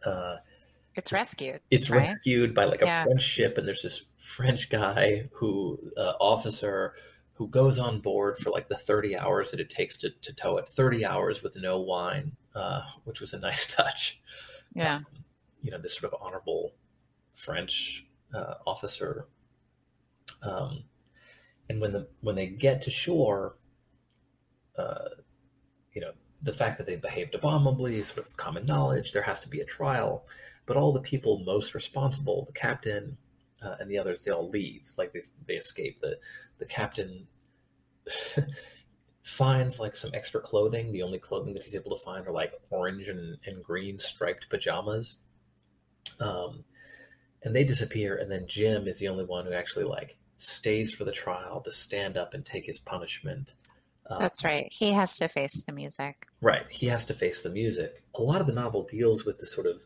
uh, 0.05 0.37
it's 0.95 1.13
rescued. 1.13 1.61
It's 1.71 1.91
right? 1.91 2.09
rescued 2.09 2.55
by 2.55 2.65
like 2.65 2.81
a 2.81 2.87
yeah. 2.87 3.05
French 3.05 3.23
ship, 3.23 3.59
and 3.59 3.69
there's 3.69 3.83
this 3.83 4.05
French 4.19 4.71
guy 4.71 5.29
who 5.33 5.79
uh, 5.99 6.13
officer 6.19 6.95
who 7.35 7.49
goes 7.49 7.79
on 7.79 8.01
board 8.01 8.39
for 8.39 8.51
like 8.51 8.69
the 8.69 8.79
30 8.79 9.19
hours 9.19 9.51
that 9.51 9.61
it 9.61 9.69
takes 9.69 9.99
to, 9.99 10.11
to 10.23 10.33
tow 10.33 10.57
it 10.57 10.67
30 10.75 11.05
hours 11.05 11.43
with 11.43 11.55
no 11.57 11.79
wine 11.79 12.33
uh, 12.55 12.81
which 13.05 13.21
was 13.21 13.35
a 13.35 13.39
nice 13.39 13.67
touch 13.75 14.19
yeah. 14.77 14.97
Um, 14.97 15.07
you 15.63 15.71
know, 15.71 15.79
this 15.79 15.97
sort 15.97 16.13
of 16.13 16.21
honorable 16.21 16.75
French 17.35 18.07
uh, 18.35 18.55
officer. 18.67 19.27
Um, 20.43 20.85
and 21.69 21.81
when 21.81 21.93
the 21.93 22.09
when 22.21 22.37
they 22.37 22.47
get 22.47 22.83
to 22.83 22.91
shore, 22.91 23.57
uh, 24.79 25.09
you 25.93 26.01
know, 26.01 26.13
the 26.43 26.53
fact 26.53 26.79
that 26.79 26.87
they 26.87 26.97
behaved 26.97 27.35
abominably 27.35 27.99
is 27.99 28.09
sort 28.09 28.19
of 28.27 28.37
common 28.37 28.67
knowledge. 28.67 29.13
There 29.13 29.23
has 29.23 29.41
to 29.41 29.49
be 29.49 29.61
a 29.61 29.65
trial, 29.65 30.27
but 30.67 30.77
all 30.77 30.93
the 30.93 31.01
people 31.01 31.43
most 31.45 31.75
responsible, 31.75 32.45
the 32.45 32.53
captain, 32.53 33.17
uh, 33.63 33.77
and 33.81 33.91
the 33.91 33.99
others 33.99 34.23
they 34.23 34.31
all 34.31 34.49
leave, 34.49 34.93
like 34.97 35.13
they 35.13 35.23
they 35.49 35.55
escape. 35.55 36.01
the 36.01 36.19
The 36.59 36.67
captain 36.67 37.27
finds 39.27 39.81
like 39.81 39.97
some 39.97 40.13
extra 40.15 40.41
clothing. 40.41 40.93
The 40.93 41.03
only 41.03 41.19
clothing 41.19 41.53
that 41.55 41.65
he's 41.65 41.75
able 41.75 41.97
to 41.97 42.03
find 42.05 42.27
are 42.29 42.33
like 42.33 42.53
orange 42.71 43.09
and, 43.09 43.37
and 43.45 43.63
green 43.63 43.99
striped 43.99 44.49
pajamas. 44.49 45.19
Um, 46.21 46.65
and 47.43 47.55
they 47.55 47.65
disappear, 47.65 48.17
and 48.17 48.31
then 48.31 48.47
Jim 48.47 48.87
is 48.87 49.01
the 49.01 49.09
only 49.09 49.25
one 49.25 49.45
who 49.45 49.53
actually 49.53 49.85
like 49.85 50.17
stays 50.37 50.95
for 50.95 51.05
the 51.05 51.13
trial 51.13 51.61
to 51.63 51.73
stand 51.73 52.17
up 52.17 52.35
and 52.35 52.47
take 52.47 52.67
his 52.67 52.79
punishment. 52.79 53.55
Uh, 54.09 54.19
That's 54.19 54.45
right. 54.45 54.69
He 54.71 54.93
has 54.93 55.17
to 55.17 55.29
face 55.29 55.65
the 55.65 55.73
music. 55.73 56.29
Right. 56.41 56.63
He 56.71 56.87
has 56.87 57.05
to 57.07 57.15
face 57.15 57.43
the 57.43 57.51
music. 57.51 58.05
A 58.15 58.23
lot 58.23 58.41
of 58.41 58.47
the 58.47 58.53
novel 58.53 58.85
deals 58.85 59.25
with 59.25 59.39
the 59.39 59.47
sort 59.47 59.67
of 59.67 59.81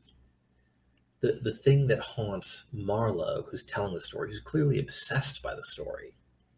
the, 1.22 1.40
the 1.42 1.54
thing 1.54 1.86
that 1.86 2.00
haunts 2.00 2.64
Marlowe, 2.72 3.46
who's 3.50 3.64
telling 3.64 3.94
the 3.94 4.00
story, 4.02 4.30
who's 4.30 4.40
clearly 4.40 4.78
obsessed 4.78 5.42
by 5.42 5.54
the 5.54 5.64
story, 5.64 6.12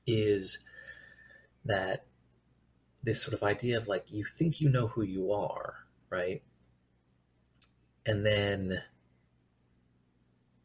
is 0.05 0.59
that 1.64 2.07
this 3.03 3.21
sort 3.23 3.35
of 3.35 3.43
idea 3.43 3.77
of 3.77 3.88
like 3.88 4.05
you 4.09 4.25
think 4.25 4.61
you 4.61 4.69
know 4.69 4.87
who 4.87 5.03
you 5.03 5.33
are, 5.33 5.75
right? 6.11 6.43
And 8.07 8.25
then 8.25 8.83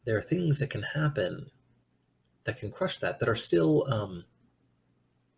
there 0.04 0.16
are 0.16 0.22
things 0.22 0.58
that 0.60 0.70
can 0.70 0.82
happen 0.82 1.50
that 2.44 2.58
can 2.58 2.70
crush 2.70 2.98
that 2.98 3.20
that 3.20 3.28
are 3.28 3.36
still 3.36 3.86
um, 3.92 4.24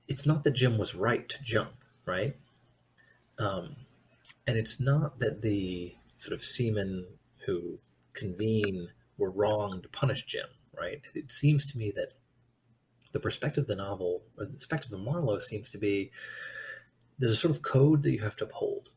it's 0.09 0.27
not 0.27 0.45
that 0.45 0.55
Jim 0.55 0.79
was 0.79 0.95
right 0.95 1.29
to 1.29 1.37
jump, 1.43 1.73
right? 2.07 2.37
Um, 3.39 3.77
and 4.47 4.59
it's 4.59 4.81
not 4.81 5.19
that 5.21 5.41
the 5.41 5.95
sort 6.19 6.35
of 6.35 6.45
seamen 6.45 7.07
who 7.47 7.79
convene 8.13 8.89
were 9.19 9.31
wrong 9.31 9.81
to 9.83 9.89
punish 9.89 10.25
Jim, 10.25 10.47
right? 10.77 11.01
It 11.15 11.31
seems 11.31 11.71
to 11.71 11.79
me 11.79 11.93
that 11.97 12.13
the 13.13 13.21
perspective 13.21 13.63
of 13.63 13.69
the 13.69 13.77
novel, 13.77 14.23
or 14.39 14.47
the 14.47 14.53
perspective 14.53 14.93
of 14.93 15.01
Marlowe, 15.01 15.39
seems 15.39 15.69
to 15.71 15.79
be 15.79 16.11
there's 17.21 17.33
a 17.33 17.37
sort 17.37 17.55
of 17.55 17.63
code 17.63 18.03
that 18.03 18.13
you 18.13 18.21
have 18.21 18.37
to 18.37 18.45
uphold. 18.45 18.89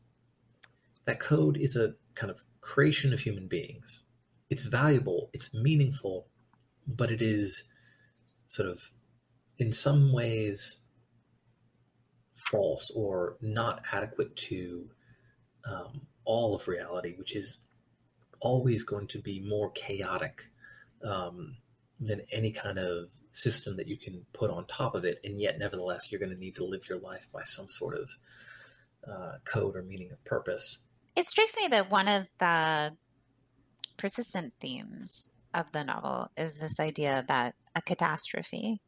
That 1.04 1.20
code 1.20 1.58
is 1.58 1.76
a 1.76 1.94
kind 2.14 2.30
of 2.30 2.42
creation 2.62 3.12
of 3.12 3.20
human 3.20 3.46
beings. 3.46 4.00
It's 4.48 4.64
valuable, 4.64 5.28
it's 5.34 5.52
meaningful, 5.52 6.26
but 6.86 7.10
it 7.10 7.20
is 7.20 7.64
sort 8.48 8.68
of, 8.68 8.80
in 9.58 9.72
some 9.72 10.12
ways, 10.12 10.76
false 12.50 12.90
or 12.94 13.36
not 13.42 13.82
adequate 13.92 14.34
to 14.36 14.88
um, 15.70 16.00
all 16.24 16.54
of 16.54 16.66
reality, 16.66 17.14
which 17.18 17.36
is 17.36 17.58
always 18.40 18.84
going 18.84 19.06
to 19.08 19.18
be 19.18 19.40
more 19.46 19.70
chaotic 19.72 20.42
um, 21.06 21.56
than 22.00 22.22
any 22.32 22.50
kind 22.50 22.78
of 22.78 23.10
system 23.34 23.74
that 23.74 23.88
you 23.88 23.98
can 23.98 24.24
put 24.32 24.50
on 24.50 24.66
top 24.66 24.94
of 24.94 25.04
it. 25.04 25.20
And 25.24 25.40
yet, 25.40 25.58
nevertheless, 25.58 26.10
you're 26.10 26.20
going 26.20 26.32
to 26.32 26.38
need 26.38 26.54
to 26.56 26.64
live 26.64 26.88
your 26.88 26.98
life 26.98 27.26
by 27.32 27.42
some 27.42 27.68
sort 27.68 27.96
of 27.96 28.08
uh, 29.06 29.32
code 29.44 29.76
or 29.76 29.82
meaning 29.82 30.10
of 30.12 30.24
purpose. 30.24 30.78
It 31.14 31.28
strikes 31.28 31.54
me 31.56 31.68
that 31.68 31.90
one 31.90 32.08
of 32.08 32.26
the 32.38 32.96
persistent 33.96 34.54
themes 34.60 35.28
of 35.52 35.70
the 35.72 35.84
novel 35.84 36.30
is 36.36 36.54
this 36.54 36.80
idea 36.80 37.24
that 37.28 37.54
a 37.76 37.82
catastrophe, 37.82 38.80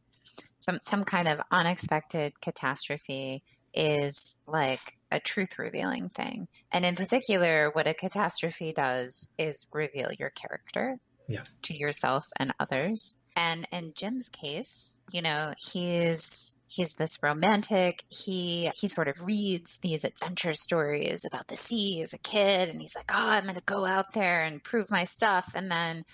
some 0.59 0.79
some 0.83 1.05
kind 1.05 1.29
of 1.29 1.41
unexpected 1.51 2.41
catastrophe, 2.41 3.43
is 3.75 4.37
like 4.47 4.97
a 5.13 5.21
truth 5.21 5.59
revealing 5.59 6.09
thing. 6.09 6.49
And 6.73 6.85
in 6.85 6.97
particular, 6.97 7.71
what 7.73 7.87
a 7.87 7.95
catastrophe 7.95 8.73
does 8.73 9.29
is 9.39 9.67
reveal 9.73 10.11
your 10.19 10.31
character 10.31 10.99
yeah. 11.29 11.45
to 11.63 11.77
yourself 11.77 12.27
and 12.37 12.53
others. 12.59 13.17
And 13.37 13.69
in 13.71 13.93
Jim's 13.95 14.29
case, 14.29 14.93
you 15.13 15.23
know, 15.23 15.53
he's 15.59 16.57
he's 16.69 16.95
this 16.95 17.23
romantic. 17.23 18.03
He 18.09 18.71
he 18.75 18.89
sort 18.89 19.09
of 19.09 19.25
reads 19.25 19.79
these 19.79 20.05
adventure 20.05 20.55
stories 20.55 21.25
about 21.25 21.49
the 21.49 21.57
sea 21.57 22.03
as 22.03 22.15
a 22.15 22.19
kid 22.19 22.69
and 22.69 22.81
he's 22.81 22.97
like, 22.97 23.11
"Oh, 23.13 23.29
I'm 23.29 23.45
going 23.45 23.55
to 23.55 23.63
go 23.67 23.85
out 23.85 24.13
there 24.15 24.43
and 24.43 24.65
prove 24.65 24.91
my 24.91 25.05
stuff." 25.05 25.53
And 25.55 25.71
then 25.71 26.05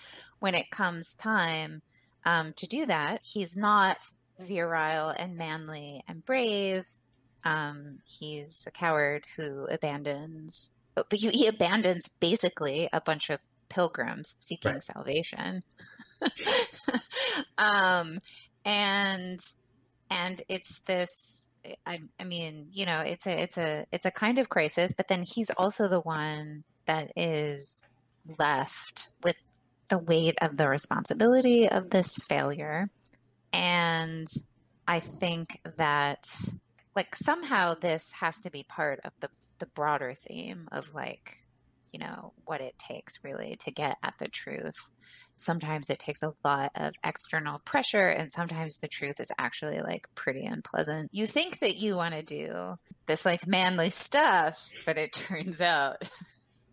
when 0.40 0.54
it 0.54 0.70
comes 0.70 1.14
time 1.14 1.82
um, 2.24 2.52
to 2.56 2.66
do 2.66 2.86
that, 2.86 3.20
he's 3.22 3.56
not 3.56 3.98
virile 4.40 5.10
and 5.10 5.36
manly 5.36 6.02
and 6.08 6.24
brave 6.26 6.84
um, 7.44 7.98
he's 8.04 8.66
a 8.66 8.70
coward 8.70 9.24
who 9.36 9.66
abandons, 9.66 10.70
but, 10.94 11.10
but 11.10 11.18
he 11.18 11.46
abandons 11.46 12.08
basically 12.20 12.88
a 12.92 13.00
bunch 13.00 13.30
of 13.30 13.40
pilgrims 13.72 14.36
seeking 14.38 14.72
right. 14.72 14.82
salvation. 14.82 15.62
um, 17.58 18.18
and 18.64 19.40
and 20.10 20.42
it's 20.48 20.80
this. 20.80 21.48
I, 21.86 22.00
I 22.18 22.24
mean, 22.24 22.66
you 22.72 22.86
know, 22.86 23.00
it's 23.00 23.26
a 23.26 23.40
it's 23.40 23.56
a 23.56 23.86
it's 23.92 24.04
a 24.04 24.10
kind 24.10 24.38
of 24.38 24.48
crisis, 24.48 24.92
but 24.94 25.08
then 25.08 25.24
he's 25.24 25.50
also 25.56 25.88
the 25.88 26.00
one 26.00 26.64
that 26.86 27.12
is 27.16 27.92
left 28.38 29.10
with 29.22 29.36
the 29.88 29.98
weight 29.98 30.36
of 30.40 30.56
the 30.56 30.68
responsibility 30.68 31.68
of 31.68 31.90
this 31.90 32.16
failure. 32.28 32.90
And 33.52 34.26
I 34.86 35.00
think 35.00 35.60
that 35.76 36.24
like 36.94 37.14
somehow 37.16 37.74
this 37.74 38.12
has 38.20 38.40
to 38.40 38.50
be 38.50 38.64
part 38.64 39.00
of 39.04 39.12
the 39.20 39.28
the 39.58 39.66
broader 39.66 40.12
theme 40.14 40.68
of 40.72 40.92
like 40.92 41.41
you 41.92 41.98
know 41.98 42.32
what 42.44 42.60
it 42.60 42.78
takes 42.78 43.22
really 43.22 43.56
to 43.64 43.70
get 43.70 43.96
at 44.02 44.14
the 44.18 44.28
truth. 44.28 44.76
Sometimes 45.36 45.90
it 45.90 45.98
takes 45.98 46.22
a 46.22 46.34
lot 46.44 46.72
of 46.74 46.94
external 47.04 47.58
pressure 47.60 48.08
and 48.08 48.30
sometimes 48.30 48.76
the 48.76 48.88
truth 48.88 49.20
is 49.20 49.32
actually 49.38 49.80
like 49.80 50.06
pretty 50.14 50.44
unpleasant. 50.44 51.10
You 51.12 51.26
think 51.26 51.60
that 51.60 51.76
you 51.76 51.96
want 51.96 52.14
to 52.14 52.22
do 52.22 52.76
this 53.06 53.24
like 53.24 53.46
manly 53.46 53.90
stuff 53.90 54.68
but 54.86 54.98
it 54.98 55.12
turns 55.12 55.60
out 55.60 56.08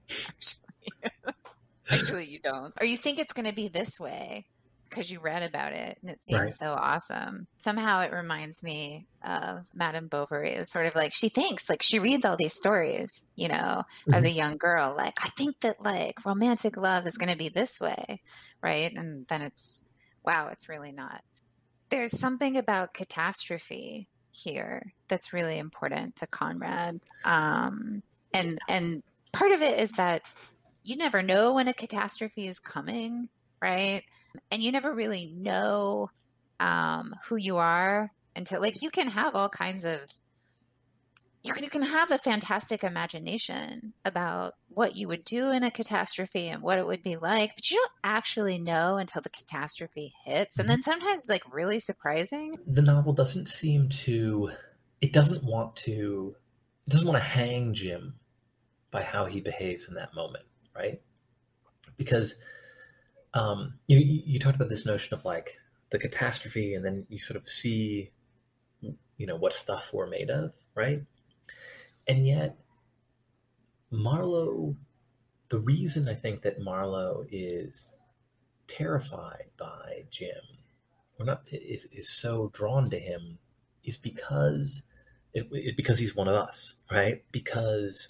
actually 0.28 1.04
actually 1.90 2.26
you 2.26 2.40
don't. 2.40 2.74
Or 2.80 2.86
you 2.86 2.98
think 2.98 3.20
it's 3.20 3.34
going 3.34 3.48
to 3.48 3.56
be 3.56 3.68
this 3.68 4.00
way 4.00 4.46
because 4.90 5.10
you 5.12 5.20
read 5.20 5.44
about 5.44 5.74
it 5.74 5.98
and 6.02 6.10
it 6.10 6.22
seems 6.22 6.40
right. 6.40 6.52
so 6.52 6.72
awesome. 6.72 7.48
Somehow 7.58 8.02
it 8.02 8.12
reminds 8.12 8.64
me 8.64 9.06
of 9.24 9.68
Madame 9.74 10.08
Bovary. 10.08 10.54
is 10.54 10.72
sort 10.72 10.86
of 10.86 10.96
like 10.96 11.14
she 11.14 11.30
thinks, 11.30 11.70
like 11.70 11.82
she 11.82 12.00
reads 12.00 12.26
all 12.26 12.38
these 12.38 12.54
stories, 12.54 13.26
you 13.36 13.48
know, 13.48 13.56
mm-hmm. 13.56 14.14
as 14.14 14.24
a 14.24 14.30
young 14.30 14.58
girl. 14.58 14.94
Like, 14.96 15.16
I 15.24 15.30
think 15.30 15.60
that 15.62 15.82
like 15.84 16.26
romantic 16.26 16.78
love 16.78 17.06
is 17.06 17.18
going 17.18 17.30
to 17.30 17.38
be 17.38 17.50
this 17.50 17.80
way, 17.80 18.22
right? 18.62 18.92
And 18.94 19.28
then 19.28 19.42
it's, 19.42 19.84
wow, 20.26 20.50
it's 20.52 20.70
really 20.70 20.92
not. 20.92 21.22
There's 21.90 22.18
something 22.18 22.58
about 22.58 22.94
catastrophe 22.94 24.10
here 24.32 24.94
that's 25.08 25.34
really 25.34 25.58
important 25.58 26.18
to 26.18 26.28
Conrad. 26.28 27.00
Um, 27.26 28.04
and, 28.34 28.60
and 28.68 29.04
part 29.32 29.52
of 29.52 29.62
it 29.62 29.80
is 29.80 29.92
that 29.94 30.22
you 30.84 30.98
never 30.98 31.22
know 31.22 31.54
when 31.54 31.68
a 31.68 31.74
catastrophe 31.74 32.48
is 32.48 32.60
coming 32.60 33.30
right? 33.62 34.04
And 34.52 34.62
you 34.62 34.72
never 34.72 34.94
really 34.94 35.34
know 35.36 36.10
um, 36.60 37.16
who 37.26 37.36
you 37.36 37.58
are 37.58 38.12
until, 38.36 38.62
like, 38.62 38.82
you 38.82 38.90
can 38.90 39.10
have 39.10 39.36
all 39.36 39.50
kinds 39.50 39.86
of 39.86 40.00
you 41.42 41.54
can, 41.54 41.64
you 41.64 41.70
can 41.70 41.84
have 41.84 42.12
a 42.12 42.18
fantastic 42.18 42.84
imagination 42.84 43.94
about 44.04 44.56
what 44.68 44.96
you 44.96 45.08
would 45.08 45.24
do 45.24 45.52
in 45.52 45.64
a 45.64 45.72
catastrophe 45.72 46.50
and 46.50 46.62
what 46.62 46.78
it 46.78 46.86
would 46.86 47.02
be 47.02 47.16
like, 47.16 47.52
but 47.56 47.70
you 47.70 47.78
don't 47.78 47.92
actually 48.04 48.60
know 48.60 48.98
until 48.98 49.22
the 49.22 49.30
catastrophe 49.30 50.14
hits. 50.26 50.60
And 50.60 50.70
then 50.70 50.80
mm-hmm. 50.80 50.92
sometimes 50.92 51.22
it's 51.22 51.30
like 51.30 51.54
really 51.54 51.80
surprising. 51.80 52.54
The 52.68 52.82
novel 52.82 53.14
doesn't 53.14 53.48
seem 53.48 53.88
to, 53.90 54.52
it 55.00 55.14
doesn't 55.14 55.44
want 55.44 55.78
to, 55.78 56.36
it 56.86 56.90
doesn't 56.92 57.08
want 57.08 57.18
to 57.18 57.24
hang 57.24 57.74
Jim 57.74 58.16
by 58.92 59.04
how 59.04 59.26
he 59.26 59.40
behaves 59.40 59.88
in 59.88 59.96
that 59.96 60.14
moment, 60.14 60.44
right? 60.76 61.02
Because 61.96 62.36
um, 63.34 63.74
you 63.88 63.98
you 64.00 64.40
talked 64.40 64.56
about 64.56 64.70
this 64.70 64.86
notion 64.86 65.14
of 65.14 65.26
like 65.26 65.58
the 65.92 66.00
catastrophe, 66.00 66.74
and 66.74 66.84
then 66.84 67.06
you 67.10 67.20
sort 67.20 67.38
of 67.38 67.48
see, 67.48 68.12
you 68.82 69.28
know, 69.28 69.36
what 69.36 69.54
stuff 69.54 69.90
we're 69.94 70.08
made 70.08 70.30
of, 70.30 70.54
right? 70.76 71.04
And 72.08 72.28
yet, 72.28 72.58
Marlowe, 73.92 74.76
the 75.50 75.60
reason 75.60 76.08
I 76.08 76.16
think 76.16 76.42
that 76.42 76.60
Marlowe 76.60 77.26
is 77.32 77.90
terrified 78.68 79.50
by 79.58 80.06
Jim, 80.10 80.42
or 81.20 81.26
not, 81.26 81.44
is, 81.52 81.88
is 81.92 82.10
so 82.10 82.50
drawn 82.54 82.90
to 82.90 83.00
him, 83.00 83.38
is 83.84 83.98
because 83.98 84.82
it, 85.34 85.76
because 85.78 86.00
he's 86.00 86.16
one 86.16 86.28
of 86.28 86.36
us, 86.36 86.74
right? 86.92 87.24
Because 87.32 88.10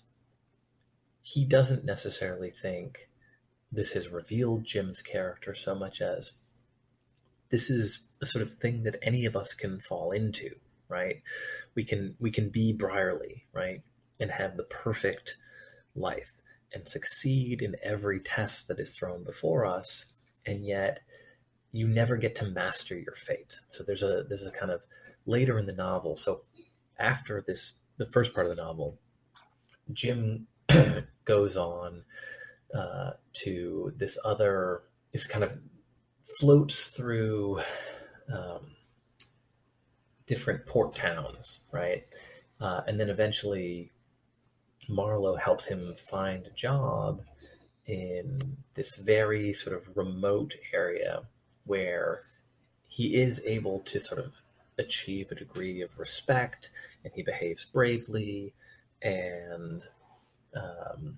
he 1.22 1.45
doesn't 1.45 1.84
necessarily 1.84 2.51
think 2.51 3.09
this 3.72 3.91
has 3.91 4.09
revealed 4.09 4.65
Jim's 4.65 5.01
character 5.01 5.53
so 5.53 5.76
much 5.76 6.01
as 6.01 6.34
this 7.49 7.70
is 7.70 7.99
a 8.22 8.26
sort 8.26 8.41
of 8.41 8.53
thing 8.53 8.84
that 8.84 8.97
any 9.01 9.26
of 9.26 9.36
us 9.36 9.53
can 9.53 9.80
fall 9.80 10.11
into, 10.11 10.51
right? 10.88 11.22
We 11.76 11.84
can 11.84 12.15
we 12.20 12.32
can 12.32 12.49
be 12.49 12.74
Brierly, 12.74 13.43
right? 13.53 13.82
And 14.20 14.32
have 14.32 14.55
the 14.55 14.63
perfect 14.63 15.38
life 15.95 16.34
and 16.74 16.88
succeed 16.88 17.61
in 17.61 17.76
every 17.82 18.20
test 18.20 18.67
that 18.67 18.80
is 18.80 18.93
thrown 18.93 19.24
before 19.24 19.65
us. 19.65 20.05
And 20.45 20.65
yet 20.65 20.99
you 21.72 21.88
never 21.88 22.17
get 22.17 22.36
to 22.38 22.45
master 22.45 22.97
your 22.97 23.15
fate. 23.15 23.59
So 23.70 23.84
there's 23.84 24.03
a 24.03 24.24
there's 24.28 24.45
a 24.45 24.51
kind 24.51 24.72
of 24.72 24.82
later 25.26 25.57
in 25.57 25.65
the 25.65 25.74
novel. 25.74 26.15
So 26.17 26.41
after 26.97 27.43
this, 27.45 27.74
the 27.97 28.05
first 28.05 28.34
part 28.34 28.47
of 28.47 28.55
the 28.55 28.61
novel, 28.61 28.99
Jim 29.93 30.47
goes 31.26 31.55
on 31.55 32.03
uh, 32.74 33.11
to 33.34 33.93
this 33.97 34.17
other. 34.24 34.84
Is 35.11 35.26
kind 35.26 35.43
of 35.43 35.57
floats 36.39 36.88
through 36.88 37.61
um, 38.32 38.76
different 40.28 40.65
port 40.67 40.95
towns, 40.95 41.61
right? 41.72 42.03
Uh, 42.61 42.82
and 42.88 42.99
then 42.99 43.09
eventually, 43.09 43.91
Marlowe 44.88 45.36
helps 45.36 45.65
him 45.65 45.95
find 46.09 46.45
a 46.45 46.51
job 46.51 47.22
in 47.88 48.57
this 48.76 48.95
very 48.95 49.51
sort 49.53 49.76
of 49.76 49.97
remote 49.97 50.53
area 50.74 51.24
where 51.65 52.24
he 52.88 53.15
is 53.15 53.41
able 53.45 53.80
to 53.82 53.99
sort 53.99 54.20
of 54.20 54.34
achieve 54.78 55.32
a 55.32 55.36
degree 55.36 55.82
of 55.82 55.89
respect 55.97 56.70
and 57.03 57.11
he 57.13 57.22
behaves 57.24 57.65
bravely 57.65 58.53
and 59.01 59.84
um, 60.55 61.17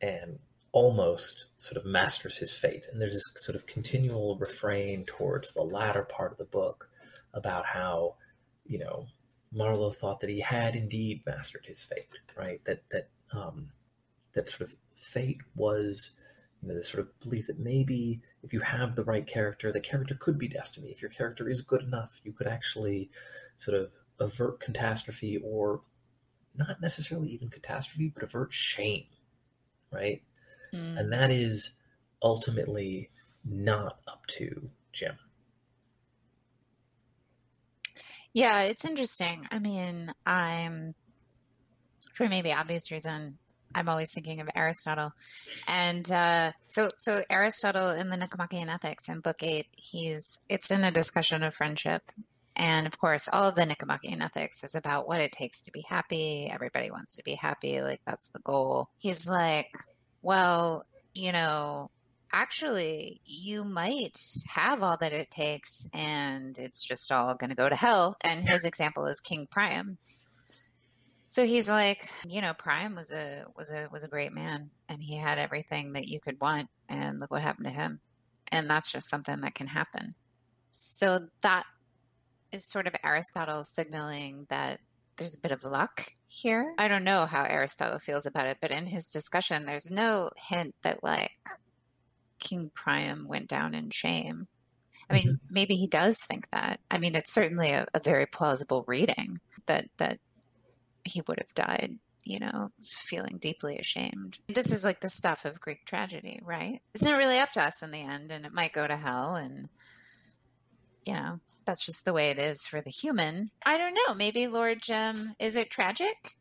and 0.00 0.38
almost 0.72 1.46
sort 1.58 1.76
of 1.76 1.86
masters 1.86 2.36
his 2.36 2.54
fate. 2.54 2.86
And 2.90 3.00
there's 3.00 3.14
this 3.14 3.30
sort 3.36 3.56
of 3.56 3.66
continual 3.66 4.36
refrain 4.38 5.04
towards 5.06 5.52
the 5.52 5.62
latter 5.62 6.02
part 6.02 6.32
of 6.32 6.38
the 6.38 6.44
book 6.44 6.88
about 7.34 7.64
how 7.66 8.16
you 8.66 8.78
know 8.78 9.06
Marlowe 9.52 9.92
thought 9.92 10.20
that 10.20 10.30
he 10.30 10.40
had 10.40 10.74
indeed 10.76 11.22
mastered 11.26 11.64
his 11.66 11.82
fate 11.82 12.08
right? 12.36 12.60
That 12.64 12.82
that 12.90 13.08
um, 13.32 13.70
that 14.34 14.48
sort 14.48 14.62
of 14.62 14.76
fate 14.94 15.38
was 15.56 16.10
you 16.62 16.68
know 16.68 16.74
this 16.74 16.88
sort 16.88 17.00
of 17.00 17.20
belief 17.20 17.46
that 17.48 17.58
maybe 17.58 18.20
if 18.42 18.52
you 18.52 18.60
have 18.60 18.94
the 18.94 19.04
right 19.04 19.26
character 19.26 19.72
the 19.72 19.80
character 19.80 20.16
could 20.20 20.38
be 20.38 20.48
destiny. 20.48 20.88
If 20.88 21.02
your 21.02 21.10
character 21.10 21.48
is 21.48 21.62
good 21.62 21.82
enough 21.82 22.20
you 22.22 22.32
could 22.32 22.46
actually 22.46 23.10
sort 23.58 23.80
of 23.80 23.90
avert 24.20 24.60
catastrophe 24.60 25.38
or 25.42 25.80
not 26.56 26.80
necessarily 26.80 27.28
even 27.28 27.48
catastrophe 27.48 28.10
but 28.14 28.22
avert 28.22 28.52
shame 28.52 29.04
right? 29.90 30.22
Mm. 30.74 30.98
and 30.98 31.12
that 31.12 31.30
is 31.30 31.70
ultimately 32.22 33.08
not 33.44 34.00
up 34.08 34.26
to 34.26 34.68
jim. 34.92 35.16
Yeah 38.32 38.62
it's 38.62 38.84
interesting. 38.84 39.46
I 39.50 39.58
mean 39.58 40.12
i'm 40.24 40.94
for 42.12 42.28
maybe 42.28 42.52
obvious 42.52 42.90
reason 42.90 43.38
I'm 43.76 43.90
always 43.90 44.12
thinking 44.12 44.40
of 44.40 44.48
Aristotle, 44.54 45.12
and 45.68 46.10
uh, 46.10 46.52
so 46.68 46.88
so 46.96 47.22
Aristotle 47.28 47.90
in 47.90 48.08
the 48.08 48.16
Nicomachean 48.16 48.70
Ethics 48.70 49.06
in 49.06 49.20
Book 49.20 49.42
Eight, 49.42 49.66
he's 49.76 50.40
it's 50.48 50.70
in 50.70 50.82
a 50.82 50.90
discussion 50.90 51.42
of 51.42 51.54
friendship, 51.54 52.10
and 52.56 52.86
of 52.86 52.98
course, 52.98 53.28
all 53.32 53.48
of 53.48 53.54
the 53.54 53.66
Nicomachean 53.66 54.22
Ethics 54.22 54.64
is 54.64 54.74
about 54.74 55.06
what 55.06 55.20
it 55.20 55.32
takes 55.32 55.62
to 55.62 55.72
be 55.72 55.84
happy. 55.86 56.48
Everybody 56.50 56.90
wants 56.90 57.16
to 57.16 57.22
be 57.22 57.34
happy, 57.34 57.82
like 57.82 58.00
that's 58.06 58.28
the 58.28 58.40
goal. 58.40 58.88
He's 58.98 59.28
like, 59.28 59.68
well, 60.22 60.84
you 61.14 61.32
know, 61.32 61.90
actually, 62.32 63.20
you 63.24 63.64
might 63.64 64.18
have 64.46 64.82
all 64.82 64.96
that 64.98 65.12
it 65.12 65.30
takes, 65.30 65.88
and 65.92 66.58
it's 66.58 66.84
just 66.84 67.12
all 67.12 67.34
going 67.34 67.50
to 67.50 67.56
go 67.56 67.68
to 67.68 67.76
hell. 67.76 68.16
And 68.22 68.48
his 68.48 68.64
example 68.64 69.06
is 69.06 69.20
King 69.20 69.46
Priam 69.50 69.98
so 71.36 71.44
he's 71.44 71.68
like, 71.68 72.08
you 72.26 72.40
know, 72.40 72.54
Priam 72.54 72.94
was 72.94 73.12
a 73.12 73.44
was 73.54 73.70
a 73.70 73.88
was 73.92 74.04
a 74.04 74.08
great 74.08 74.32
man 74.32 74.70
and 74.88 75.02
he 75.02 75.16
had 75.16 75.38
everything 75.38 75.92
that 75.92 76.08
you 76.08 76.18
could 76.18 76.40
want 76.40 76.70
and 76.88 77.20
look 77.20 77.30
what 77.30 77.42
happened 77.42 77.66
to 77.66 77.72
him. 77.72 78.00
And 78.50 78.70
that's 78.70 78.90
just 78.90 79.10
something 79.10 79.42
that 79.42 79.54
can 79.54 79.66
happen. 79.66 80.14
So 80.70 81.28
that 81.42 81.64
is 82.56 82.68
sort 82.68 82.86
of 82.86 82.96
Aristotle 83.04 83.62
signaling 83.64 84.46
that 84.48 84.80
there's 85.16 85.34
a 85.34 85.40
bit 85.40 85.52
of 85.52 85.64
luck 85.64 86.12
here. 86.26 86.74
I 86.78 86.88
don't 86.88 87.04
know 87.04 87.26
how 87.26 87.44
Aristotle 87.44 87.98
feels 87.98 88.26
about 88.26 88.46
it, 88.46 88.58
but 88.60 88.70
in 88.70 88.86
his 88.86 89.08
discussion 89.08 89.64
there's 89.64 89.90
no 89.90 90.30
hint 90.36 90.74
that 90.82 91.04
like 91.04 91.30
King 92.38 92.70
Priam 92.74 93.26
went 93.28 93.48
down 93.48 93.74
in 93.74 93.90
shame. 93.90 94.48
I 95.08 95.14
mean, 95.14 95.26
mm-hmm. 95.28 95.54
maybe 95.54 95.76
he 95.76 95.86
does 95.86 96.18
think 96.26 96.50
that. 96.50 96.80
I 96.90 96.98
mean, 96.98 97.14
it's 97.14 97.32
certainly 97.32 97.70
a, 97.70 97.86
a 97.94 98.00
very 98.00 98.26
plausible 98.26 98.84
reading 98.88 99.38
that 99.66 99.86
that 99.98 100.18
he 101.04 101.22
would 101.28 101.38
have 101.38 101.54
died, 101.54 101.98
you 102.24 102.40
know, 102.40 102.72
feeling 102.84 103.38
deeply 103.38 103.78
ashamed. 103.78 104.38
This 104.48 104.72
is 104.72 104.82
like 104.82 105.00
the 105.00 105.08
stuff 105.08 105.44
of 105.44 105.60
Greek 105.60 105.84
tragedy, 105.86 106.40
right? 106.42 106.82
It's 106.94 107.04
not 107.04 107.18
really 107.18 107.38
up 107.38 107.52
to 107.52 107.62
us 107.62 107.82
in 107.82 107.92
the 107.92 108.00
end, 108.00 108.32
and 108.32 108.44
it 108.44 108.52
might 108.52 108.72
go 108.72 108.86
to 108.86 108.96
hell, 108.96 109.36
and, 109.36 109.68
you 111.04 111.14
know, 111.14 111.38
that's 111.66 111.84
just 111.84 112.04
the 112.04 112.12
way 112.12 112.30
it 112.30 112.38
is 112.38 112.64
for 112.66 112.80
the 112.80 112.90
human. 112.90 113.50
I 113.64 113.76
don't 113.76 113.94
know. 113.94 114.14
Maybe 114.14 114.46
Lord 114.46 114.80
Jim, 114.80 115.34
is 115.38 115.56
it 115.56 115.70
tragic? 115.70 116.36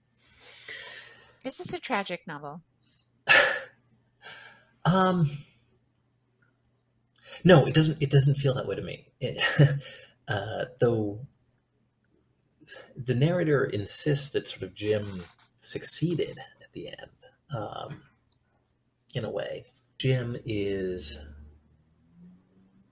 Is 1.44 1.58
this 1.58 1.74
a 1.74 1.80
tragic 1.80 2.22
novel? 2.28 2.62
um, 4.86 5.32
no, 7.44 7.66
it 7.66 7.74
doesn't. 7.74 7.98
It 8.02 8.10
doesn't 8.10 8.36
feel 8.36 8.54
that 8.56 8.68
way 8.68 8.76
to 8.76 8.82
me. 8.82 9.08
It, 9.20 9.44
uh, 10.28 10.66
though 10.80 11.20
the 12.96 13.16
narrator 13.16 13.66
insists 13.66 14.30
that 14.30 14.48
sort 14.48 14.64
of 14.64 14.74
Jim 14.74 15.24
succeeded 15.62 16.38
at 16.62 16.72
the 16.74 16.88
end, 16.88 17.12
um, 17.56 18.02
in 19.14 19.26
a 19.26 19.30
way. 19.30 19.66
Jim 19.98 20.36
is 20.46 21.18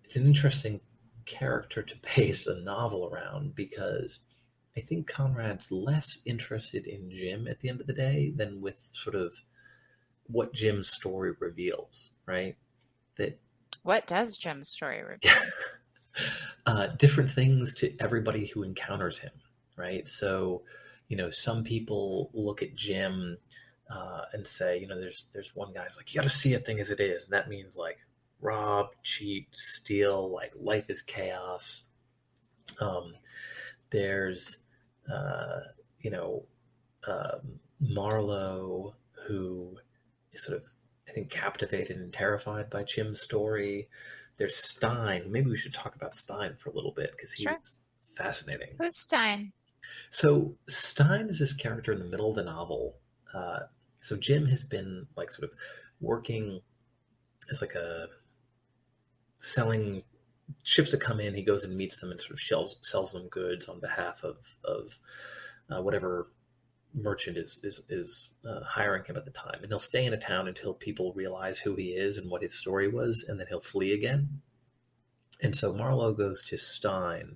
it's 0.03 0.15
an 0.15 0.25
interesting 0.25 0.79
character 1.26 1.82
to 1.82 1.95
base 2.15 2.47
a 2.47 2.59
novel 2.61 3.09
around 3.11 3.55
because 3.55 4.19
I 4.76 4.82
think 4.82 5.07
Conrad's 5.07 5.71
less 5.71 6.17
interested 6.26 6.88
in 6.88 7.09
Jim 7.09 7.47
at 7.47 7.59
the 7.59 7.69
end 7.69 7.82
of 7.82 7.88
the 7.88 7.93
day 7.93 8.34
than 8.36 8.61
with 8.61 8.89
sort 8.91 9.15
of 9.15 9.34
what 10.28 10.53
Jim's 10.53 10.89
story 10.89 11.34
reveals, 11.39 12.09
right? 12.26 12.55
That 13.17 13.39
what 13.84 14.07
does 14.07 14.38
Jim's 14.38 14.69
story 14.69 15.03
reveal? 15.03 15.32
uh, 16.65 16.88
different 16.97 17.30
things 17.30 17.74
to 17.74 17.95
everybody 17.99 18.47
who 18.47 18.63
encounters 18.63 19.19
him, 19.19 19.32
right? 19.78 20.07
So, 20.07 20.63
you 21.07 21.17
know, 21.17 21.30
some 21.30 21.63
people 21.63 22.32
look 22.34 22.63
at 22.63 22.76
Jim 22.76 23.38
uh, 23.91 24.21
and 24.34 24.47
say, 24.47 24.80
you 24.80 24.88
know, 24.88 24.99
there's 24.99 25.26
there's 25.34 25.55
one 25.55 25.74
guy's 25.74 25.95
like, 25.97 26.13
you 26.13 26.19
got 26.19 26.30
to 26.30 26.36
see 26.36 26.53
a 26.53 26.59
thing 26.59 26.80
as 26.80 26.89
it 26.89 26.99
is, 26.99 27.26
and 27.26 27.34
that 27.34 27.49
means 27.49 27.76
like 27.76 27.97
rob, 28.43 28.89
cheat, 29.03 29.47
steal, 29.53 30.29
like 30.29 30.51
life 30.59 30.89
is 30.89 31.01
chaos. 31.01 31.83
Um, 32.79 33.13
there's, 33.89 34.57
uh, 35.11 35.59
you 36.01 36.11
know, 36.11 36.43
um, 37.07 37.59
Marlowe 37.79 38.95
who 39.27 39.77
is 40.33 40.43
sort 40.43 40.57
of, 40.57 40.65
I 41.07 41.11
think, 41.11 41.29
captivated 41.29 41.97
and 41.97 42.11
terrified 42.11 42.69
by 42.69 42.83
Jim's 42.83 43.21
story. 43.21 43.87
There's 44.37 44.55
Stein. 44.55 45.31
Maybe 45.31 45.49
we 45.49 45.57
should 45.57 45.73
talk 45.73 45.95
about 45.95 46.15
Stein 46.15 46.55
for 46.57 46.69
a 46.69 46.73
little 46.73 46.93
bit 46.93 47.11
because 47.11 47.31
he's 47.33 47.43
sure. 47.43 47.59
fascinating. 48.17 48.75
Who's 48.79 48.97
Stein? 48.97 49.53
So 50.09 50.55
Stein 50.67 51.29
is 51.29 51.39
this 51.39 51.53
character 51.53 51.91
in 51.91 51.99
the 51.99 52.05
middle 52.05 52.29
of 52.29 52.35
the 52.35 52.43
novel. 52.43 52.95
Uh, 53.33 53.59
so 54.01 54.17
Jim 54.17 54.45
has 54.47 54.63
been 54.63 55.07
like 55.15 55.31
sort 55.31 55.49
of 55.49 55.57
working 56.01 56.59
as 57.51 57.61
like 57.61 57.75
a 57.75 58.07
selling 59.43 60.01
ships 60.63 60.91
that 60.91 61.01
come 61.01 61.19
in. 61.19 61.35
He 61.35 61.43
goes 61.43 61.63
and 61.63 61.75
meets 61.75 61.99
them 61.99 62.11
and 62.11 62.19
sort 62.19 62.31
of 62.31 62.39
sells 62.39 62.77
sells 62.81 63.11
them 63.11 63.27
goods 63.27 63.67
on 63.67 63.79
behalf 63.79 64.23
of 64.23 64.37
of 64.63 64.91
uh, 65.69 65.81
whatever 65.81 66.29
merchant 66.95 67.37
is 67.37 67.59
is 67.63 67.81
is 67.89 68.29
uh, 68.47 68.61
hiring 68.63 69.03
him 69.03 69.17
at 69.17 69.25
the 69.25 69.31
time. 69.31 69.59
And 69.61 69.67
he'll 69.67 69.79
stay 69.79 70.05
in 70.05 70.13
a 70.13 70.17
town 70.17 70.47
until 70.47 70.73
people 70.73 71.13
realize 71.13 71.59
who 71.59 71.75
he 71.75 71.89
is 71.89 72.17
and 72.17 72.31
what 72.31 72.41
his 72.41 72.53
story 72.53 72.87
was, 72.87 73.25
and 73.27 73.39
then 73.39 73.47
he'll 73.47 73.59
flee 73.59 73.93
again. 73.93 74.41
And 75.41 75.55
so 75.55 75.73
Marlowe 75.73 76.13
goes 76.13 76.41
to 76.43 76.57
Stein, 76.57 77.35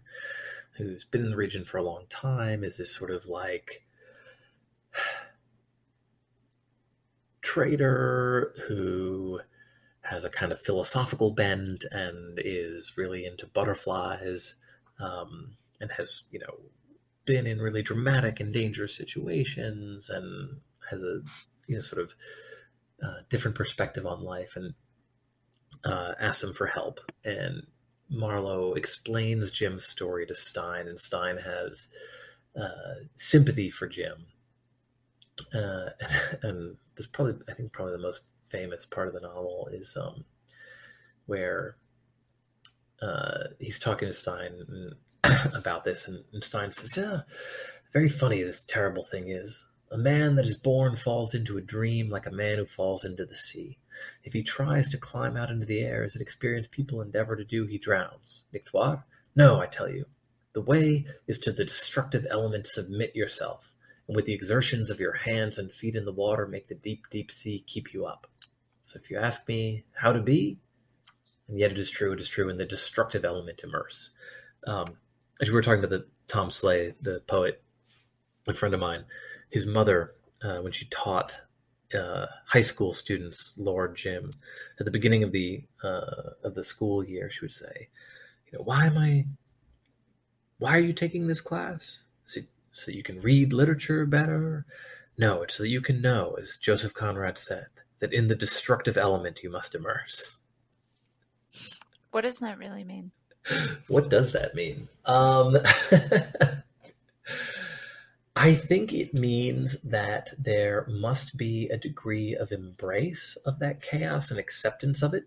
who's 0.77 1.03
been 1.03 1.25
in 1.25 1.31
the 1.31 1.35
region 1.35 1.65
for 1.65 1.77
a 1.77 1.83
long 1.83 2.05
time, 2.09 2.63
is 2.63 2.77
this 2.77 2.95
sort 2.95 3.11
of 3.11 3.25
like 3.25 3.83
trader 7.41 8.53
who 8.67 9.41
has 10.09 10.23
a 10.23 10.29
kind 10.29 10.51
of 10.51 10.59
philosophical 10.59 11.31
bent 11.31 11.85
and 11.91 12.39
is 12.43 12.93
really 12.95 13.25
into 13.25 13.45
butterflies 13.47 14.55
um, 14.99 15.57
and 15.81 15.91
has, 15.91 16.23
you 16.31 16.39
know, 16.39 16.55
been 17.25 17.45
in 17.45 17.59
really 17.59 17.83
dramatic 17.83 18.39
and 18.39 18.53
dangerous 18.53 18.95
situations 18.95 20.09
and 20.09 20.57
has 20.89 21.03
a, 21.03 21.19
you 21.67 21.75
know, 21.75 21.81
sort 21.81 22.01
of 22.01 22.11
uh, 23.03 23.21
different 23.29 23.55
perspective 23.55 24.05
on 24.05 24.23
life 24.23 24.53
and 24.55 24.73
uh, 25.83 26.13
asks 26.19 26.43
him 26.43 26.53
for 26.53 26.67
help. 26.67 26.99
And 27.25 27.67
Marlowe 28.09 28.73
explains 28.73 29.51
Jim's 29.51 29.85
story 29.85 30.25
to 30.27 30.35
Stein, 30.35 30.87
and 30.87 30.99
Stein 30.99 31.37
has 31.37 31.87
uh, 32.55 33.03
sympathy 33.17 33.69
for 33.69 33.87
Jim. 33.87 34.25
Uh, 35.53 35.89
and, 35.99 36.39
and 36.43 36.77
this 36.95 37.07
probably, 37.07 37.35
I 37.49 37.53
think, 37.53 37.73
probably 37.73 37.93
the 37.93 37.99
most 37.99 38.23
famous 38.49 38.85
part 38.85 39.07
of 39.07 39.13
the 39.13 39.21
novel 39.21 39.69
is 39.71 39.95
um, 39.99 40.23
where 41.25 41.77
uh, 43.01 43.45
he's 43.59 43.79
talking 43.79 44.07
to 44.07 44.13
Stein 44.13 44.93
about 45.53 45.83
this, 45.83 46.07
and, 46.07 46.23
and 46.33 46.43
Stein 46.43 46.71
says, 46.71 46.95
"Yeah, 46.97 47.21
very 47.93 48.09
funny. 48.09 48.43
This 48.43 48.63
terrible 48.67 49.05
thing 49.05 49.29
is." 49.29 49.65
A 49.89 49.97
man 49.97 50.35
that 50.35 50.45
is 50.45 50.57
born 50.57 50.97
falls 50.97 51.33
into 51.33 51.57
a 51.57 51.61
dream 51.61 52.09
like 52.09 52.25
a 52.25 52.31
man 52.31 52.57
who 52.57 52.65
falls 52.65 53.05
into 53.05 53.25
the 53.25 53.37
sea. 53.37 53.77
If 54.25 54.33
he 54.33 54.43
tries 54.43 54.89
to 54.89 54.97
climb 54.97 55.37
out 55.37 55.49
into 55.49 55.65
the 55.65 55.79
air, 55.79 56.03
as 56.03 56.15
an 56.15 56.21
experienced 56.21 56.71
people 56.71 57.01
endeavor 57.01 57.37
to 57.37 57.45
do, 57.45 57.65
he 57.65 57.77
drowns. 57.77 58.43
nicht 58.51 58.73
wahr? 58.73 59.05
No, 59.33 59.61
I 59.61 59.67
tell 59.67 59.89
you. 59.89 60.05
The 60.53 60.61
way 60.61 61.05
is 61.27 61.39
to 61.39 61.53
the 61.53 61.63
destructive 61.63 62.27
element 62.29 62.67
submit 62.67 63.15
yourself, 63.15 63.71
and 64.07 64.15
with 64.15 64.25
the 64.25 64.33
exertions 64.33 64.89
of 64.89 64.99
your 64.99 65.13
hands 65.13 65.57
and 65.57 65.71
feet 65.71 65.95
in 65.95 66.03
the 66.03 66.11
water, 66.11 66.47
make 66.47 66.67
the 66.67 66.75
deep, 66.75 67.05
deep 67.09 67.31
sea 67.31 67.63
keep 67.65 67.93
you 67.93 68.05
up. 68.05 68.27
So 68.88 68.97
if 69.03 69.11
you 69.11 69.17
ask 69.17 69.45
me 69.49 69.83
how 69.91 70.13
to 70.13 70.21
be, 70.21 70.57
and 71.49 71.59
yet 71.59 71.71
it 71.71 71.77
is 71.77 71.89
true, 71.89 72.13
it 72.13 72.21
is 72.21 72.29
true, 72.29 72.47
in 72.47 72.55
the 72.55 72.63
destructive 72.63 73.25
element 73.25 73.59
immerse. 73.61 74.11
Um, 74.65 74.95
as 75.41 75.49
we 75.49 75.55
were 75.55 75.61
talking 75.61 75.83
about 75.83 75.89
the 75.89 76.05
Tom 76.29 76.49
Sleigh, 76.49 76.95
the 77.01 77.19
poet, 77.27 77.61
a 78.47 78.53
friend 78.53 78.73
of 78.73 78.79
mine, 78.79 79.03
his 79.49 79.67
mother, 79.67 80.15
uh, 80.41 80.59
when 80.59 80.71
she 80.71 80.85
taught 80.85 81.35
uh, 81.93 82.27
high 82.45 82.61
school 82.61 82.93
students 82.93 83.51
Lord 83.57 83.97
Jim 83.97 84.31
at 84.79 84.85
the 84.85 84.91
beginning 84.91 85.21
of 85.21 85.33
the 85.33 85.65
uh, 85.83 86.31
of 86.45 86.55
the 86.55 86.63
school 86.63 87.03
year, 87.03 87.29
she 87.29 87.43
would 87.43 87.51
say, 87.51 87.89
"You 88.49 88.57
know, 88.57 88.63
why 88.63 88.85
am 88.85 88.97
I? 88.97 89.25
Why 90.59 90.77
are 90.77 90.79
you 90.79 90.93
taking 90.93 91.27
this 91.27 91.41
class? 91.41 92.03
So, 92.23 92.39
so 92.71 92.91
you 92.91 93.03
can 93.03 93.19
read 93.19 93.51
literature 93.51 94.05
better? 94.05 94.65
No, 95.17 95.41
it's 95.41 95.55
so 95.55 95.63
that 95.63 95.69
you 95.69 95.81
can 95.81 96.01
know, 96.01 96.38
as 96.41 96.55
Joseph 96.55 96.93
Conrad 96.93 97.38
said, 97.38 97.67
that 97.99 98.13
in 98.13 98.27
the 98.27 98.35
destructive 98.35 98.97
element 98.97 99.43
you 99.43 99.49
must 99.49 99.75
immerse." 99.75 100.37
What 102.11 102.21
does 102.21 102.37
that 102.37 102.57
really 102.57 102.83
mean? 102.83 103.11
What 103.87 104.09
does 104.09 104.33
that 104.33 104.55
mean? 104.55 104.89
Um, 105.05 105.57
I 108.35 108.53
think 108.53 108.93
it 108.93 109.13
means 109.13 109.77
that 109.83 110.33
there 110.37 110.85
must 110.87 111.37
be 111.37 111.69
a 111.69 111.77
degree 111.77 112.35
of 112.35 112.51
embrace 112.51 113.35
of 113.45 113.59
that 113.59 113.81
chaos 113.81 114.29
and 114.29 114.39
acceptance 114.39 115.01
of 115.01 115.13
it, 115.13 115.23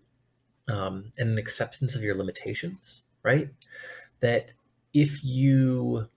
um, 0.69 1.11
and 1.17 1.31
an 1.31 1.37
acceptance 1.37 1.95
of 1.95 2.03
your 2.03 2.15
limitations, 2.15 3.01
right? 3.23 3.49
That 4.21 4.51
if 4.93 5.23
you 5.23 6.07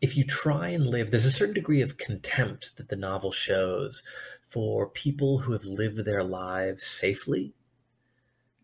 if 0.00 0.16
you 0.16 0.24
try 0.24 0.68
and 0.68 0.86
live, 0.86 1.10
there's 1.10 1.26
a 1.26 1.30
certain 1.30 1.54
degree 1.54 1.82
of 1.82 1.98
contempt 1.98 2.72
that 2.76 2.88
the 2.88 2.96
novel 2.96 3.32
shows 3.32 4.02
for 4.48 4.88
people 4.88 5.38
who 5.38 5.52
have 5.52 5.64
lived 5.64 6.04
their 6.04 6.24
lives 6.24 6.84
safely 6.84 7.54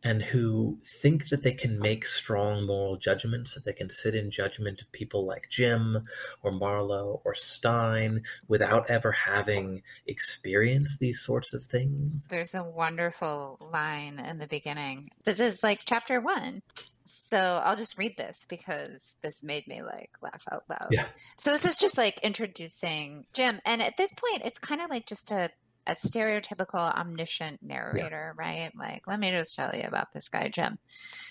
and 0.03 0.23
who 0.23 0.79
think 1.03 1.29
that 1.31 1.43
they 1.43 1.53
can 1.53 1.79
make 1.81 2.07
strong 2.07 2.65
moral 2.65 2.97
judgments, 2.97 3.55
that 3.55 3.65
they 3.65 3.73
can 3.73 3.91
sit 3.91 4.15
in 4.15 4.31
judgment 4.31 4.81
of 4.81 4.93
people 4.93 5.27
like 5.27 5.49
Jim 5.51 6.07
or 6.43 6.53
Marlowe 6.53 7.21
or 7.25 7.35
Stein 7.35 8.23
without 8.47 8.89
ever 8.89 9.11
having 9.11 9.83
experienced 10.07 11.01
these 11.01 11.21
sorts 11.21 11.53
of 11.55 11.65
things. 11.65 12.29
There's 12.31 12.55
a 12.55 12.63
wonderful 12.63 13.59
line 13.73 14.21
in 14.21 14.39
the 14.39 14.47
beginning. 14.47 15.11
This 15.25 15.41
is 15.41 15.63
like 15.63 15.81
chapter 15.85 16.21
one. 16.21 16.63
So 17.29 17.37
I'll 17.39 17.75
just 17.75 17.99
read 17.99 18.17
this 18.17 18.47
because 18.49 19.17
this 19.21 19.43
made 19.43 19.67
me 19.67 19.83
like 19.83 20.11
laugh 20.23 20.45
out 20.53 20.63
loud. 20.71 20.87
Yeah. 20.93 21.09
So 21.37 21.51
this 21.51 21.67
is 21.67 21.77
just 21.77 21.99
like 21.99 22.21
introducing 22.23 23.25
Jim. 23.33 23.61
And 23.65 23.83
at 23.83 23.97
this 23.97 24.15
point, 24.15 24.43
it's 24.45 24.61
kind 24.61 24.81
of 24.81 24.91
like 24.91 25.07
just 25.07 25.33
a 25.33 25.51
a 25.89 25.93
stereotypical 25.93 26.95
omniscient 26.95 27.63
narrator, 27.63 28.35
yeah. 28.37 28.45
right? 28.45 28.73
Like, 28.77 29.07
let 29.07 29.21
me 29.21 29.31
just 29.31 29.55
tell 29.55 29.75
you 29.75 29.85
about 29.85 30.13
this 30.13 30.29
guy, 30.29 30.49
Jim. 30.49 30.79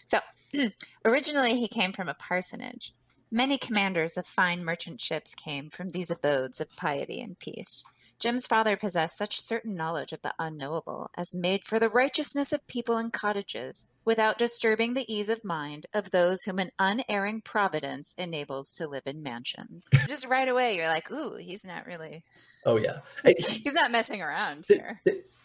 So, 0.08 0.20
originally, 1.06 1.60
he 1.60 1.68
came 1.68 1.92
from 1.92 2.08
a 2.08 2.14
parsonage. 2.14 2.94
Many 3.32 3.58
commanders 3.58 4.16
of 4.16 4.26
fine 4.26 4.64
merchant 4.64 5.02
ships 5.02 5.36
came 5.36 5.70
from 5.70 5.90
these 5.90 6.10
abodes 6.10 6.62
of 6.62 6.70
piety 6.78 7.22
and 7.22 7.38
peace. 7.38 7.84
Jim's 8.20 8.48
father 8.48 8.78
possessed 8.78 9.18
such 9.18 9.42
certain 9.42 9.76
knowledge 9.76 10.14
of 10.14 10.22
the 10.22 10.34
unknowable 10.40 11.10
as 11.18 11.36
made 11.36 11.64
for 11.66 11.80
the 11.80 11.90
righteousness 11.90 12.54
of 12.54 12.66
people 12.68 12.98
in 12.98 13.12
cottages, 13.12 13.88
without 14.06 14.38
disturbing 14.38 14.94
the 14.94 15.12
ease 15.14 15.30
of 15.30 15.44
mind 15.44 15.86
of 15.94 16.12
those 16.12 16.44
whom 16.44 16.60
an 16.60 16.72
unerring 16.80 17.42
providence 17.42 18.14
enables 18.18 18.74
to 18.76 18.88
live 18.88 19.04
in 19.06 19.22
mansions. 19.22 19.90
Just 20.08 20.28
right 20.28 20.48
away, 20.48 20.76
you're 20.76 20.88
like, 20.88 21.12
ooh, 21.12 21.36
he's 21.36 21.66
not 21.66 21.86
really. 21.86 22.24
Oh, 22.66 22.78
yeah. 22.78 23.00
he's 23.38 23.74
not 23.74 23.92
messing 23.92 24.22
around 24.22 24.66
here. 24.68 25.02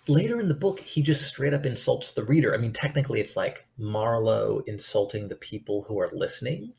Later 0.08 0.40
in 0.40 0.48
the 0.48 0.54
book, 0.54 0.80
he 0.80 1.02
just 1.02 1.26
straight 1.26 1.52
up 1.52 1.66
insults 1.66 2.12
the 2.12 2.24
reader. 2.24 2.54
I 2.54 2.56
mean, 2.56 2.72
technically, 2.72 3.20
it's 3.20 3.36
like 3.36 3.66
Marlowe 3.76 4.62
insulting 4.66 5.28
the 5.28 5.36
people 5.36 5.82
who 5.82 6.00
are 6.00 6.08
listening 6.12 6.72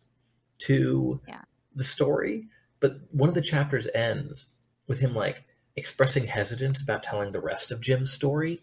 to 0.64 1.22
yeah. 1.28 1.42
the 1.76 1.84
story. 1.84 2.48
But 2.80 2.94
one 3.12 3.30
of 3.30 3.36
the 3.36 3.42
chapters 3.42 3.88
ends 3.94 4.48
with 4.88 5.00
him 5.00 5.14
like, 5.14 5.46
expressing 5.76 6.26
hesitance 6.26 6.82
about 6.82 7.04
telling 7.04 7.32
the 7.32 7.42
rest 7.42 7.72
of 7.72 7.82
Jim's 7.82 8.12
story. 8.12 8.62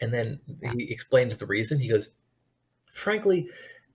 And 0.00 0.12
then 0.12 0.40
he 0.72 0.90
explains 0.90 1.36
the 1.36 1.46
reason. 1.46 1.78
He 1.78 1.88
goes, 1.88 2.10
Frankly, 2.92 3.48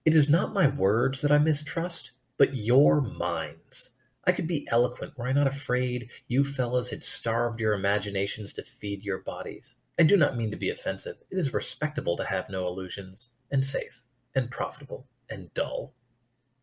it 0.05 0.15
is 0.15 0.29
not 0.29 0.53
my 0.53 0.67
words 0.67 1.21
that 1.21 1.31
I 1.31 1.37
mistrust, 1.37 2.11
but 2.37 2.55
your 2.55 3.01
minds. 3.01 3.91
I 4.25 4.31
could 4.31 4.47
be 4.47 4.67
eloquent 4.69 5.17
were 5.17 5.27
I 5.27 5.33
not 5.33 5.47
afraid 5.47 6.09
you 6.27 6.43
fellows 6.43 6.89
had 6.89 7.03
starved 7.03 7.59
your 7.59 7.73
imaginations 7.73 8.53
to 8.53 8.63
feed 8.63 9.03
your 9.03 9.19
bodies. 9.19 9.75
I 9.99 10.03
do 10.03 10.15
not 10.15 10.37
mean 10.37 10.51
to 10.51 10.57
be 10.57 10.69
offensive. 10.69 11.17
It 11.29 11.37
is 11.37 11.53
respectable 11.53 12.15
to 12.17 12.23
have 12.23 12.49
no 12.49 12.67
illusions, 12.67 13.29
and 13.51 13.65
safe, 13.65 14.01
and 14.35 14.49
profitable, 14.49 15.07
and 15.29 15.53
dull. 15.53 15.93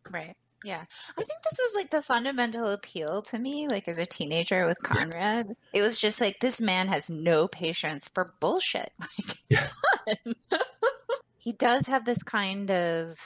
Right. 0.09 0.35
Yeah. 0.63 0.83
I 1.11 1.15
think 1.15 1.29
this 1.43 1.59
was 1.59 1.75
like 1.75 1.91
the 1.91 2.01
fundamental 2.01 2.67
appeal 2.67 3.21
to 3.23 3.39
me, 3.39 3.67
like 3.67 3.87
as 3.87 3.97
a 3.97 4.05
teenager 4.05 4.65
with 4.65 4.81
Conrad. 4.83 5.47
Yeah. 5.47 5.79
It 5.79 5.81
was 5.81 5.99
just 5.99 6.19
like 6.19 6.39
this 6.39 6.59
man 6.59 6.87
has 6.87 7.09
no 7.09 7.47
patience 7.47 8.09
for 8.13 8.33
bullshit. 8.39 8.91
Like, 9.17 9.37
yeah. 9.49 9.67
he 11.37 11.53
does 11.53 11.87
have 11.87 12.05
this 12.05 12.23
kind 12.23 12.71
of 12.71 13.17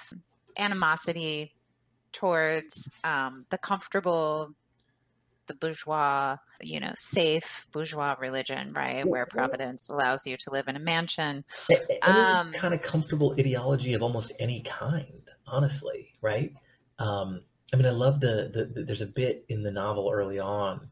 animosity 0.58 1.54
towards 2.12 2.90
um, 3.04 3.46
the 3.50 3.58
comfortable, 3.58 4.54
the 5.48 5.54
bourgeois, 5.56 6.38
you 6.62 6.80
know, 6.80 6.92
safe 6.96 7.66
bourgeois 7.72 8.16
religion, 8.20 8.74
right? 8.74 9.08
Where 9.08 9.26
Providence 9.26 9.90
allows 9.90 10.26
you 10.26 10.38
to 10.38 10.52
live 10.52 10.68
in 10.68 10.76
a 10.76 10.80
mansion. 10.80 11.44
Any 11.70 12.00
um, 12.02 12.52
kind 12.54 12.74
of 12.74 12.82
comfortable 12.82 13.34
ideology 13.38 13.94
of 13.94 14.02
almost 14.02 14.32
any 14.40 14.62
kind, 14.62 15.22
honestly, 15.48 16.14
right? 16.22 16.54
Um, 17.02 17.42
I 17.74 17.78
mean, 17.78 17.88
I 17.88 17.92
love 17.92 18.20
the, 18.20 18.52
the, 18.54 18.66
the, 18.66 18.84
there's 18.84 19.02
a 19.02 19.08
bit 19.08 19.46
in 19.50 19.64
the 19.64 19.72
novel 19.72 20.12
early 20.14 20.40
on 20.40 20.90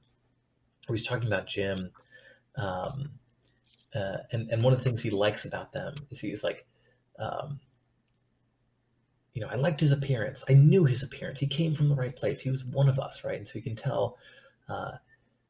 where 0.88 0.98
he's 0.98 1.06
talking 1.06 1.28
about 1.28 1.48
Jim. 1.48 1.92
Um, 2.56 3.12
uh, 3.94 4.18
and, 4.32 4.50
and 4.50 4.64
one 4.64 4.74
of 4.74 4.80
the 4.80 4.84
things 4.84 5.02
he 5.02 5.12
likes 5.12 5.46
about 5.46 5.72
them 5.72 5.96
is 6.10 6.20
he's 6.20 6.44
like, 6.44 6.66
um, 7.20 7.60
you 9.34 9.42
know, 9.42 9.50
I 9.52 9.56
liked 9.56 9.80
his 9.80 9.92
appearance. 9.92 10.44
I 10.50 10.54
knew 10.54 10.84
his 10.86 11.04
appearance. 11.04 11.40
He 11.40 11.48
came 11.48 11.76
from 11.76 11.90
the 11.90 11.96
right 11.96 12.16
place. 12.16 12.40
He 12.40 12.50
was 12.50 12.64
one 12.66 12.90
of 12.90 13.00
us, 13.00 13.24
right? 13.24 13.38
And 13.38 13.48
so 13.48 13.54
you 13.56 13.62
can 13.62 13.76
tell, 13.76 14.18
uh, 14.68 14.94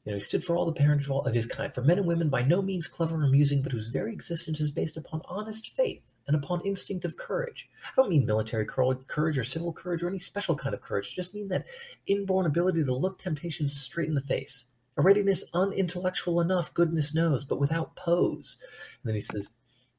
you 0.03 0.11
know, 0.11 0.17
he 0.17 0.23
stood 0.23 0.43
for 0.43 0.57
all 0.57 0.65
the 0.65 0.73
parents 0.73 1.07
of 1.09 1.33
his 1.33 1.45
kind, 1.45 1.73
for 1.73 1.81
men 1.81 1.99
and 1.99 2.07
women 2.07 2.29
by 2.29 2.41
no 2.41 2.61
means 2.61 2.87
clever 2.87 3.15
or 3.15 3.23
amusing, 3.23 3.61
but 3.61 3.71
whose 3.71 3.87
very 3.87 4.11
existence 4.11 4.59
is 4.59 4.71
based 4.71 4.97
upon 4.97 5.21
honest 5.25 5.75
faith 5.75 6.01
and 6.29 6.35
upon 6.35 6.61
instinctive 6.63 7.17
courage. 7.17 7.67
I 7.83 7.89
don't 7.95 8.07
mean 8.07 8.23
military 8.23 8.63
courage 8.63 9.35
or 9.35 9.43
civil 9.43 9.73
courage 9.73 10.03
or 10.03 10.09
any 10.09 10.19
special 10.19 10.55
kind 10.55 10.75
of 10.75 10.81
courage. 10.81 11.09
I 11.11 11.15
just 11.15 11.33
mean 11.33 11.47
that 11.47 11.65
inborn 12.05 12.45
ability 12.45 12.83
to 12.83 12.93
look 12.93 13.17
temptation 13.17 13.67
straight 13.67 14.09
in 14.09 14.13
the 14.13 14.21
face. 14.21 14.65
A 14.97 15.01
readiness 15.01 15.43
unintellectual 15.55 16.39
enough, 16.39 16.71
goodness 16.75 17.15
knows, 17.15 17.43
but 17.43 17.59
without 17.59 17.95
pose. 17.95 18.57
And 19.01 19.09
then 19.09 19.15
he 19.15 19.21
says, 19.21 19.47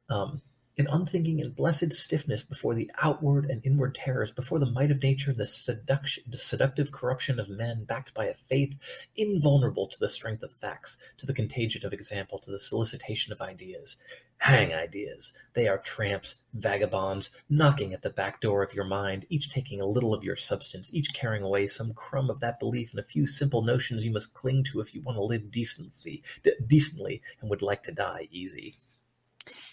um, 0.09 0.41
in 0.77 0.87
unthinking 0.87 1.41
and 1.41 1.55
blessed 1.55 1.93
stiffness 1.93 2.45
before 2.45 2.77
the 2.77 2.91
outward 3.03 3.47
and 3.47 3.61
inward 3.67 3.97
terrors, 3.97 4.31
before 4.31 4.61
the 4.61 4.71
might 4.71 4.93
of 4.93 5.03
nature, 5.03 5.33
the 5.33 5.49
seduction, 5.49 6.23
the 6.29 6.39
seductive 6.39 6.93
corruption 6.93 7.41
of 7.41 7.49
men, 7.49 7.83
backed 7.83 8.15
by 8.15 8.27
a 8.27 8.35
faith 8.49 8.77
invulnerable 9.17 9.89
to 9.89 9.99
the 9.99 10.09
strength 10.09 10.45
of 10.45 10.53
facts, 10.53 10.97
to 11.19 11.27
the 11.27 11.35
contagion 11.35 11.85
of 11.85 11.93
example, 11.93 12.39
to 12.39 12.53
the 12.53 12.61
solicitation 12.61 13.33
of 13.33 13.41
ideas. 13.41 13.97
Hang 14.41 14.73
ideas! 14.73 15.35
They 15.53 15.69
are 15.69 15.77
tramps, 15.77 16.37
vagabonds, 16.55 17.29
knocking 17.51 17.93
at 17.93 18.01
the 18.01 18.09
back 18.09 18.41
door 18.41 18.63
of 18.63 18.73
your 18.73 18.87
mind, 18.87 19.27
each 19.29 19.51
taking 19.51 19.83
a 19.83 19.87
little 19.87 20.15
of 20.15 20.25
your 20.25 20.35
substance, 20.35 20.91
each 20.95 21.13
carrying 21.13 21.43
away 21.43 21.67
some 21.67 21.93
crumb 21.93 22.31
of 22.31 22.41
that 22.41 22.59
belief 22.59 22.91
and 22.91 23.01
a 23.01 23.05
few 23.05 23.27
simple 23.27 23.61
notions 23.61 24.03
you 24.03 24.11
must 24.11 24.33
cling 24.33 24.65
to 24.65 24.81
if 24.81 24.95
you 24.95 25.03
want 25.03 25.17
to 25.17 25.23
live 25.23 25.51
decency, 25.51 26.23
de- 26.43 26.59
decently 26.67 27.21
and 27.41 27.51
would 27.51 27.61
like 27.61 27.83
to 27.83 27.93
die 27.93 28.29
easy. 28.31 28.79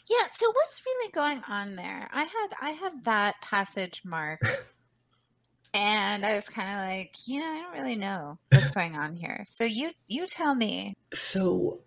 Yeah, 0.10 0.28
so 0.32 0.52
what's 0.52 0.82
really 0.86 1.12
going 1.14 1.42
on 1.48 1.78
there? 1.78 2.10
I 2.12 2.24
had 2.24 2.48
I 2.62 2.72
had 2.72 3.06
that 3.06 3.36
passage 3.42 4.02
marked 4.04 4.44
and 5.74 6.26
I 6.26 6.34
was 6.36 6.50
kind 6.50 6.70
of 6.70 6.76
like, 6.76 7.16
you 7.26 7.40
know, 7.40 7.46
I 7.48 7.62
don't 7.62 7.74
really 7.74 7.96
know 7.96 8.38
what's 8.52 8.72
going 8.72 8.98
on 8.98 9.16
here. 9.16 9.46
So 9.48 9.64
you 9.64 9.92
you 10.08 10.28
tell 10.28 10.56
me. 10.56 10.94
So 11.14 11.80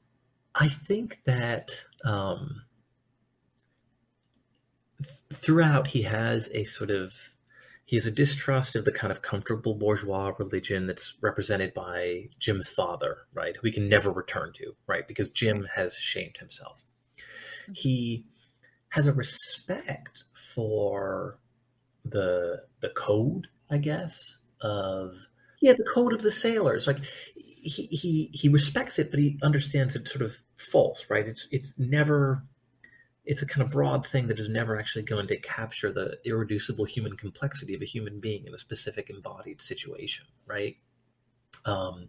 I 0.55 0.69
think 0.69 1.19
that 1.27 1.71
um 2.05 2.63
throughout 5.33 5.87
he 5.87 6.03
has 6.03 6.49
a 6.53 6.65
sort 6.65 6.91
of 6.91 7.13
he 7.85 7.97
has 7.97 8.07
a 8.07 8.11
distrust 8.11 8.77
of 8.77 8.85
the 8.85 8.93
kind 8.93 9.11
of 9.11 9.21
comfortable 9.21 9.75
bourgeois 9.75 10.33
religion 10.39 10.87
that's 10.87 11.15
represented 11.23 11.75
by 11.75 12.29
Jim's 12.39 12.69
father, 12.69 13.19
right? 13.35 13.57
Who 13.57 13.67
he 13.67 13.73
can 13.73 13.89
never 13.89 14.13
return 14.13 14.53
to, 14.59 14.77
right? 14.87 15.09
Because 15.09 15.31
Jim 15.31 15.67
has 15.75 15.95
shamed 15.95 16.37
himself. 16.39 16.85
He 17.73 18.25
has 18.91 19.09
a 19.09 19.13
respect 19.13 20.25
for 20.55 21.39
the 22.05 22.63
the 22.81 22.91
code, 22.91 23.49
I 23.71 23.79
guess, 23.79 24.37
of 24.61 25.15
yeah, 25.61 25.73
the 25.73 25.89
code 25.93 26.13
of 26.13 26.23
the 26.23 26.33
sailors. 26.33 26.87
Like 26.87 26.99
he 27.35 27.87
he 27.91 28.31
he 28.33 28.49
respects 28.49 28.99
it, 28.99 29.11
but 29.11 29.21
he 29.21 29.39
understands 29.43 29.97
it's 29.97 30.13
sort 30.13 30.25
of 30.25 30.37
false, 30.57 31.07
right? 31.09 31.27
It's 31.27 31.49
it's 31.51 31.75
never 31.77 32.43
it's 33.31 33.43
a 33.43 33.47
kind 33.47 33.63
of 33.63 33.71
broad 33.71 34.05
thing 34.05 34.27
that 34.27 34.41
is 34.41 34.49
never 34.49 34.77
actually 34.77 35.05
going 35.05 35.29
to 35.29 35.37
capture 35.37 35.93
the 35.93 36.19
irreducible 36.25 36.85
human 36.85 37.17
complexity 37.17 37.77
of 37.77 37.81
a 37.81 37.85
human 37.85 38.19
being 38.19 38.45
in 38.45 38.53
a 38.53 38.59
specific 38.59 39.09
embodied 39.09 39.63
situation, 39.63 40.27
right? 40.47 40.77
Um, 41.65 42.09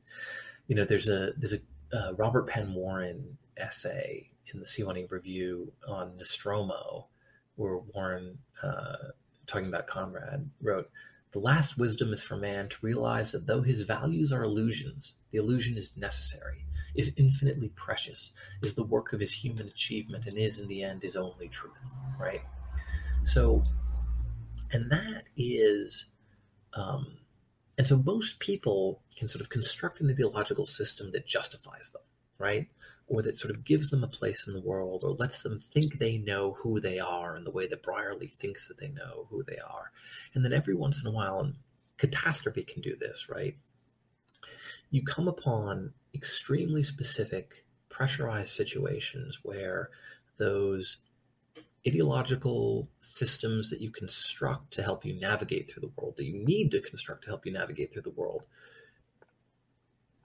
you 0.67 0.75
know, 0.75 0.83
there's 0.83 1.07
a 1.07 1.33
there's 1.37 1.53
a 1.53 1.59
uh, 1.95 2.13
Robert 2.13 2.47
Penn 2.47 2.73
Warren 2.73 3.37
essay 3.57 4.31
in 4.51 4.59
the 4.59 4.65
Sewanee 4.65 5.11
Review 5.11 5.71
on 5.87 6.17
Nostromo, 6.17 7.05
where 7.55 7.77
Warren, 7.77 8.35
uh, 8.63 9.11
talking 9.45 9.67
about 9.67 9.85
Conrad, 9.85 10.49
wrote, 10.59 10.89
"The 11.33 11.39
last 11.39 11.77
wisdom 11.77 12.13
is 12.13 12.23
for 12.23 12.35
man 12.35 12.67
to 12.69 12.77
realize 12.81 13.31
that 13.33 13.45
though 13.45 13.61
his 13.61 13.83
values 13.83 14.31
are 14.31 14.41
illusions, 14.41 15.17
the 15.29 15.37
illusion 15.37 15.77
is 15.77 15.95
necessary." 15.95 16.65
Is 16.95 17.13
infinitely 17.15 17.69
precious, 17.69 18.31
is 18.61 18.73
the 18.73 18.83
work 18.83 19.13
of 19.13 19.19
his 19.19 19.31
human 19.31 19.67
achievement, 19.67 20.25
and 20.25 20.37
is 20.37 20.59
in 20.59 20.67
the 20.67 20.83
end 20.83 21.03
his 21.03 21.15
only 21.15 21.47
truth, 21.47 21.79
right? 22.19 22.41
So, 23.23 23.63
and 24.71 24.89
that 24.91 25.23
is, 25.37 26.05
um, 26.73 27.17
and 27.77 27.87
so 27.87 27.97
most 27.97 28.39
people 28.39 29.01
can 29.15 29.27
sort 29.27 29.41
of 29.41 29.49
construct 29.49 30.01
an 30.01 30.09
ideological 30.09 30.65
system 30.65 31.11
that 31.11 31.25
justifies 31.25 31.89
them, 31.91 32.01
right? 32.39 32.67
Or 33.07 33.21
that 33.21 33.37
sort 33.37 33.55
of 33.55 33.63
gives 33.63 33.89
them 33.89 34.03
a 34.03 34.07
place 34.07 34.47
in 34.47 34.53
the 34.53 34.61
world 34.61 35.03
or 35.05 35.11
lets 35.11 35.41
them 35.41 35.59
think 35.73 35.97
they 35.97 36.17
know 36.17 36.57
who 36.59 36.79
they 36.79 36.99
are 36.99 37.37
in 37.37 37.43
the 37.43 37.51
way 37.51 37.67
that 37.67 37.83
Brierly 37.83 38.31
thinks 38.39 38.67
that 38.67 38.79
they 38.79 38.89
know 38.89 39.27
who 39.29 39.43
they 39.43 39.57
are. 39.57 39.91
And 40.33 40.43
then 40.43 40.53
every 40.53 40.75
once 40.75 41.01
in 41.01 41.07
a 41.07 41.11
while, 41.11 41.39
and 41.39 41.55
catastrophe 41.97 42.63
can 42.63 42.81
do 42.81 42.95
this, 42.97 43.29
right? 43.29 43.55
You 44.89 45.03
come 45.03 45.27
upon 45.27 45.93
extremely 46.13 46.83
specific, 46.83 47.65
pressurized 47.89 48.53
situations 48.55 49.39
where 49.43 49.89
those 50.37 50.97
ideological 51.87 52.87
systems 52.99 53.69
that 53.69 53.81
you 53.81 53.91
construct 53.91 54.71
to 54.73 54.83
help 54.83 55.05
you 55.05 55.19
navigate 55.19 55.69
through 55.69 55.81
the 55.81 55.91
world, 56.01 56.15
that 56.17 56.25
you 56.25 56.43
need 56.45 56.71
to 56.71 56.81
construct 56.81 57.23
to 57.23 57.29
help 57.29 57.45
you 57.45 57.51
navigate 57.51 57.91
through 57.91 58.03
the 58.03 58.11
world, 58.11 58.45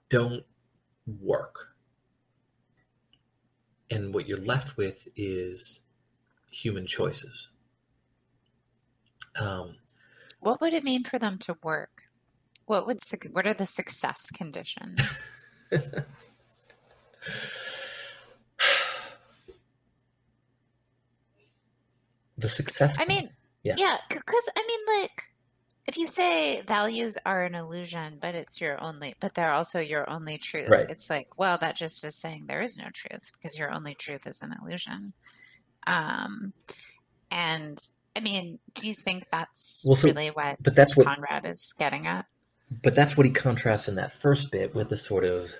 don't 0.09 0.43
work. 1.21 1.73
And 3.89 4.13
what 4.13 4.27
you're 4.27 4.37
left 4.37 4.77
with 4.77 5.07
is 5.15 5.79
human 6.51 6.85
choices. 6.85 7.49
Um, 9.39 9.75
what 10.39 10.61
would 10.61 10.73
it 10.73 10.83
mean 10.83 11.03
for 11.03 11.19
them 11.19 11.37
to 11.39 11.57
work? 11.63 12.03
What 12.65 12.85
would 12.85 12.99
what 13.31 13.47
are 13.47 13.53
the 13.53 13.65
success 13.65 14.29
conditions? 14.31 15.21
the 22.37 22.49
success. 22.49 22.95
I 22.99 23.05
mean, 23.05 23.29
yeah, 23.63 23.75
yeah, 23.77 23.97
because 24.09 24.49
I 24.55 24.63
mean, 24.67 25.01
like, 25.01 25.23
if 25.87 25.97
you 25.97 26.05
say 26.05 26.61
values 26.67 27.17
are 27.25 27.41
an 27.43 27.55
illusion, 27.55 28.17
but 28.21 28.35
it's 28.35 28.61
your 28.61 28.81
only, 28.81 29.15
but 29.19 29.33
they're 29.33 29.51
also 29.51 29.79
your 29.79 30.09
only 30.09 30.37
truth. 30.37 30.69
Right. 30.69 30.89
It's 30.89 31.09
like, 31.09 31.37
well, 31.37 31.57
that 31.57 31.75
just 31.75 32.03
is 32.03 32.15
saying 32.15 32.45
there 32.47 32.61
is 32.61 32.77
no 32.77 32.85
truth 32.93 33.31
because 33.33 33.57
your 33.57 33.71
only 33.71 33.95
truth 33.95 34.27
is 34.27 34.41
an 34.41 34.53
illusion. 34.61 35.13
Um, 35.85 36.53
and 37.31 37.79
I 38.15 38.19
mean, 38.19 38.59
do 38.73 38.87
you 38.87 38.93
think 38.93 39.27
that's 39.31 39.83
well, 39.85 39.95
so, 39.95 40.07
really 40.07 40.29
what? 40.29 40.57
But 40.61 40.75
that's 40.75 40.95
what 40.97 41.05
Conrad 41.05 41.45
is 41.45 41.73
getting 41.77 42.07
at. 42.07 42.25
But 42.69 42.95
that's 42.95 43.15
what 43.15 43.25
he 43.25 43.31
contrasts 43.31 43.87
in 43.87 43.95
that 43.95 44.19
first 44.19 44.51
bit 44.51 44.75
with 44.75 44.89
the 44.89 44.97
sort 44.97 45.23
of 45.23 45.51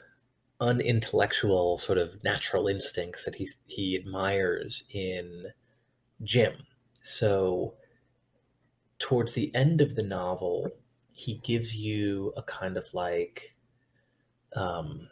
unintellectual 0.59 1.77
sort 1.77 1.97
of 1.97 2.21
natural 2.23 2.67
instincts 2.67 3.25
that 3.25 3.35
he 3.35 3.47
he 3.67 3.95
admires 3.95 4.83
in 4.91 5.45
Jim. 6.23 6.53
So 7.01 7.75
towards 8.99 9.33
the 9.33 9.53
end 9.55 9.81
of 9.81 9.95
the 9.95 10.03
novel, 10.03 10.69
he 11.11 11.35
gives 11.43 11.75
you 11.75 12.33
a 12.35 12.43
kind 12.43 12.77
of 12.77 12.85
like 12.93 13.53
um, 14.55 15.07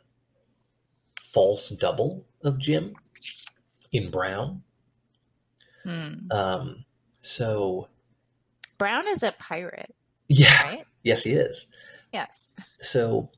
false 1.21 1.69
double 1.69 2.25
of 2.43 2.59
Jim 2.59 2.93
in 3.91 4.11
Brown. 4.11 4.63
Hmm. 5.83 6.31
Um, 6.31 6.85
so 7.21 7.87
Brown 8.77 9.07
is 9.07 9.23
a 9.23 9.33
pirate. 9.39 9.95
Yeah. 10.27 10.63
Right? 10.63 10.85
Yes, 11.05 11.23
he 11.23 11.31
is. 11.31 11.67
Yes. 12.11 12.49
So 12.81 13.29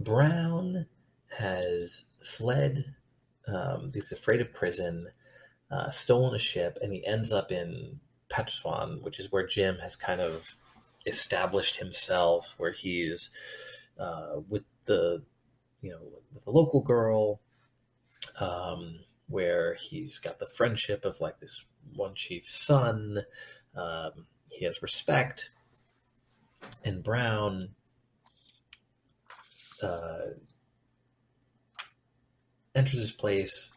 Brown 0.00 0.86
has 1.36 2.04
fled. 2.24 2.84
Um, 3.48 3.90
he's 3.92 4.12
afraid 4.12 4.40
of 4.40 4.54
prison, 4.54 5.08
uh, 5.70 5.90
stolen 5.90 6.34
a 6.36 6.38
ship, 6.38 6.78
and 6.80 6.92
he 6.92 7.04
ends 7.04 7.32
up 7.32 7.50
in 7.50 7.98
Patusan, 8.30 9.02
which 9.02 9.18
is 9.18 9.32
where 9.32 9.46
Jim 9.46 9.76
has 9.82 9.96
kind 9.96 10.20
of 10.20 10.46
established 11.04 11.76
himself, 11.76 12.54
where 12.58 12.70
he's 12.70 13.30
uh, 13.98 14.36
with 14.48 14.62
the, 14.84 15.22
you 15.80 15.90
know, 15.90 16.00
with 16.32 16.44
the 16.44 16.50
local 16.50 16.80
girl, 16.80 17.40
um, 18.38 19.00
where 19.28 19.74
he's 19.74 20.18
got 20.18 20.38
the 20.38 20.46
friendship 20.46 21.04
of 21.04 21.20
like 21.20 21.40
this 21.40 21.64
one 21.96 22.14
chief's 22.14 22.64
son. 22.64 23.18
Um, 23.76 24.26
he 24.48 24.64
has 24.64 24.80
respect, 24.80 25.50
and 26.84 27.02
Brown 27.02 27.68
uh, 29.82 30.32
enters 32.74 33.00
his 33.00 33.12
place 33.12 33.70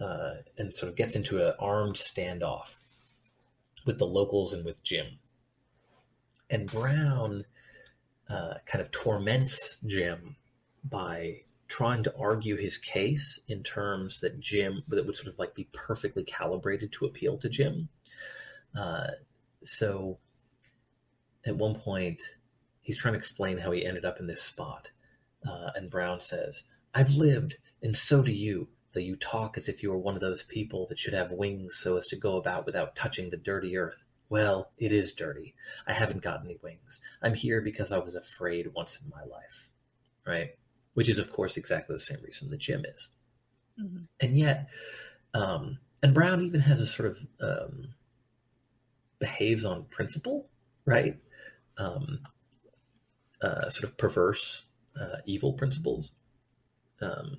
uh, 0.00 0.34
and 0.58 0.74
sort 0.74 0.90
of 0.90 0.96
gets 0.96 1.14
into 1.14 1.46
an 1.46 1.54
armed 1.58 1.96
standoff 1.96 2.74
with 3.86 3.98
the 3.98 4.06
locals 4.06 4.52
and 4.52 4.64
with 4.64 4.82
Jim. 4.82 5.06
And 6.50 6.66
Brown 6.70 7.44
uh, 8.28 8.54
kind 8.66 8.80
of 8.80 8.90
torments 8.90 9.78
Jim 9.86 10.36
by 10.84 11.40
trying 11.68 12.02
to 12.02 12.14
argue 12.18 12.56
his 12.56 12.76
case 12.78 13.38
in 13.48 13.62
terms 13.62 14.20
that 14.20 14.40
Jim 14.40 14.82
that 14.88 15.06
would 15.06 15.16
sort 15.16 15.28
of 15.28 15.38
like 15.38 15.54
be 15.54 15.68
perfectly 15.72 16.24
calibrated 16.24 16.92
to 16.92 17.06
appeal 17.06 17.38
to 17.38 17.48
Jim. 17.48 17.88
Uh, 18.78 19.08
so 19.62 20.18
at 21.46 21.56
one 21.56 21.74
point, 21.74 22.22
he's 22.80 22.96
trying 22.96 23.14
to 23.14 23.18
explain 23.18 23.58
how 23.58 23.70
he 23.70 23.84
ended 23.84 24.04
up 24.04 24.20
in 24.20 24.26
this 24.26 24.42
spot, 24.42 24.90
uh, 25.48 25.70
and 25.74 25.90
Brown 25.90 26.20
says, 26.20 26.62
"I've 26.94 27.10
lived 27.10 27.56
and 27.82 27.96
so 27.96 28.22
do 28.22 28.32
you, 28.32 28.68
though 28.92 29.00
you 29.00 29.16
talk 29.16 29.56
as 29.56 29.68
if 29.68 29.82
you 29.82 29.90
were 29.90 29.98
one 29.98 30.14
of 30.14 30.20
those 30.20 30.42
people 30.42 30.86
that 30.88 30.98
should 30.98 31.14
have 31.14 31.30
wings 31.30 31.78
so 31.82 31.96
as 31.96 32.06
to 32.08 32.16
go 32.16 32.36
about 32.36 32.66
without 32.66 32.96
touching 32.96 33.30
the 33.30 33.36
dirty 33.36 33.76
earth. 33.76 34.04
Well, 34.28 34.70
it 34.78 34.92
is 34.92 35.12
dirty. 35.12 35.54
I 35.86 35.92
haven't 35.92 36.22
got 36.22 36.44
any 36.44 36.58
wings. 36.62 37.00
I'm 37.22 37.34
here 37.34 37.60
because 37.60 37.90
I 37.90 37.98
was 37.98 38.14
afraid 38.14 38.72
once 38.74 38.98
in 39.02 39.10
my 39.10 39.22
life. 39.22 39.68
Right? 40.26 40.50
Which 40.94 41.08
is, 41.08 41.18
of 41.18 41.32
course, 41.32 41.56
exactly 41.56 41.96
the 41.96 42.00
same 42.00 42.22
reason 42.22 42.50
the 42.50 42.56
Jim 42.56 42.84
is. 42.84 43.08
Mm-hmm. 43.80 44.04
And 44.20 44.38
yet, 44.38 44.68
um, 45.34 45.78
and 46.02 46.14
Brown 46.14 46.42
even 46.42 46.60
has 46.60 46.80
a 46.80 46.86
sort 46.86 47.10
of 47.10 47.18
um, 47.40 47.88
behaves 49.18 49.64
on 49.64 49.84
principle, 49.84 50.48
right? 50.84 51.16
Um, 51.80 52.20
uh, 53.42 53.70
sort 53.70 53.84
of 53.84 53.96
perverse 53.96 54.64
uh, 55.00 55.16
evil 55.24 55.54
principles. 55.54 56.12
Um, 57.00 57.38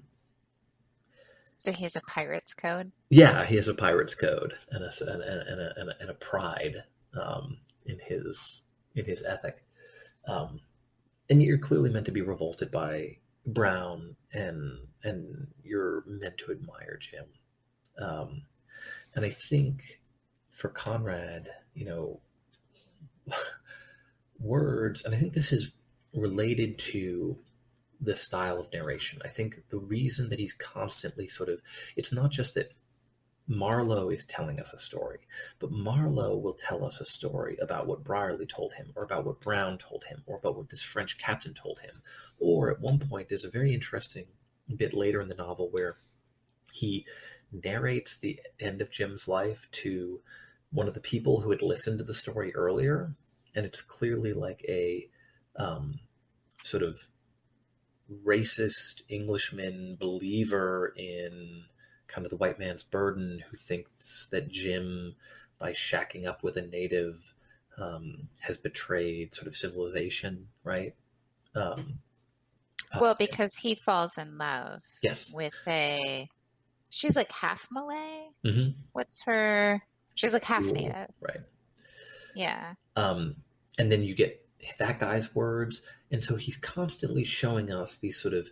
so 1.59 1.71
he 1.71 1.83
has 1.83 1.95
a 1.95 2.01
pirate's 2.01 2.55
code. 2.55 2.91
Yeah, 3.09 3.45
he 3.45 3.55
has 3.55 3.67
a 3.67 3.75
pirate's 3.75 4.15
code 4.15 4.53
and 4.71 4.83
a 4.83 4.91
and 5.01 5.21
and 5.21 5.61
a, 5.61 5.73
and 5.77 5.89
a, 5.89 5.93
and 6.01 6.09
a 6.09 6.15
pride 6.15 6.83
um, 7.13 7.57
in 7.85 7.99
his 7.99 8.61
in 8.95 9.05
his 9.05 9.21
ethic. 9.21 9.63
Um, 10.27 10.59
and 11.29 11.41
you're 11.41 11.59
clearly 11.59 11.91
meant 11.91 12.07
to 12.07 12.11
be 12.11 12.21
revolted 12.21 12.71
by 12.71 13.17
Brown, 13.45 14.15
and 14.33 14.87
and 15.03 15.47
you're 15.63 16.03
meant 16.07 16.39
to 16.39 16.51
admire 16.51 16.97
Jim. 16.99 17.25
Um, 17.99 18.41
and 19.15 19.23
I 19.23 19.29
think 19.29 20.01
for 20.49 20.69
Conrad, 20.69 21.49
you 21.75 21.85
know, 21.85 22.21
words, 24.41 25.03
and 25.03 25.13
I 25.13 25.17
think 25.17 25.33
this 25.33 25.51
is 25.51 25.71
related 26.13 26.77
to 26.79 27.37
the 28.01 28.15
style 28.15 28.59
of 28.59 28.71
narration. 28.73 29.21
I 29.23 29.29
think 29.29 29.61
the 29.69 29.79
reason 29.79 30.29
that 30.29 30.39
he's 30.39 30.53
constantly 30.53 31.27
sort 31.27 31.49
of 31.49 31.61
it's 31.95 32.11
not 32.11 32.31
just 32.31 32.55
that 32.55 32.73
Marlowe 33.47 34.09
is 34.09 34.25
telling 34.25 34.59
us 34.59 34.71
a 34.71 34.77
story, 34.77 35.19
but 35.59 35.71
Marlowe 35.71 36.37
will 36.37 36.53
tell 36.53 36.85
us 36.85 37.01
a 37.01 37.05
story 37.05 37.57
about 37.61 37.85
what 37.85 38.03
Brierly 38.03 38.47
told 38.47 38.73
him, 38.73 38.91
or 38.95 39.03
about 39.03 39.25
what 39.25 39.41
Brown 39.41 39.77
told 39.77 40.03
him, 40.05 40.23
or 40.25 40.37
about 40.37 40.55
what 40.55 40.69
this 40.69 40.81
French 40.81 41.17
captain 41.17 41.53
told 41.53 41.79
him. 41.79 42.01
Or 42.39 42.71
at 42.71 42.79
one 42.79 42.99
point, 42.99 43.29
there's 43.29 43.45
a 43.45 43.49
very 43.49 43.73
interesting 43.73 44.25
bit 44.75 44.93
later 44.93 45.21
in 45.21 45.27
the 45.27 45.35
novel 45.35 45.69
where 45.69 45.97
he 46.71 47.05
narrates 47.51 48.17
the 48.17 48.39
end 48.59 48.81
of 48.81 48.91
Jim's 48.91 49.27
life 49.27 49.67
to 49.71 50.21
one 50.71 50.87
of 50.87 50.93
the 50.93 51.01
people 51.01 51.41
who 51.41 51.51
had 51.51 51.61
listened 51.61 51.97
to 51.97 52.05
the 52.05 52.13
story 52.13 52.55
earlier, 52.55 53.13
and 53.55 53.65
it's 53.65 53.81
clearly 53.81 54.33
like 54.33 54.63
a 54.67 55.07
um, 55.57 55.99
sort 56.63 56.83
of 56.83 56.99
racist 58.25 59.01
Englishman 59.09 59.97
believer 59.99 60.93
in 60.97 61.63
kind 62.07 62.25
of 62.25 62.29
the 62.29 62.37
white 62.37 62.59
man's 62.59 62.83
burden 62.83 63.43
who 63.49 63.57
thinks 63.57 64.27
that 64.31 64.49
Jim, 64.49 65.15
by 65.59 65.71
shacking 65.71 66.27
up 66.27 66.43
with 66.43 66.57
a 66.57 66.61
native, 66.61 67.33
um, 67.77 68.27
has 68.39 68.57
betrayed 68.57 69.33
sort 69.33 69.47
of 69.47 69.55
civilization, 69.55 70.47
right? 70.63 70.93
Um, 71.55 71.99
uh, 72.93 72.99
well, 72.99 73.15
because 73.17 73.51
he 73.61 73.75
falls 73.75 74.17
in 74.17 74.37
love. 74.37 74.81
Yes. 75.01 75.31
With 75.33 75.53
a, 75.67 76.27
she's 76.89 77.15
like 77.15 77.31
half 77.31 77.67
Malay. 77.71 78.27
Mm-hmm. 78.45 78.71
What's 78.91 79.23
her? 79.23 79.81
She's 80.15 80.33
like 80.33 80.43
half 80.43 80.65
native. 80.65 81.07
Right. 81.21 81.39
Yeah. 82.35 82.73
Um, 82.95 83.35
and 83.77 83.91
then 83.91 84.03
you 84.03 84.15
get 84.15 84.45
that 84.77 84.99
guy's 84.99 85.33
words, 85.33 85.81
and 86.11 86.23
so 86.23 86.35
he's 86.35 86.57
constantly 86.57 87.23
showing 87.23 87.71
us 87.71 87.97
these 87.97 88.17
sort 88.17 88.33
of 88.33 88.47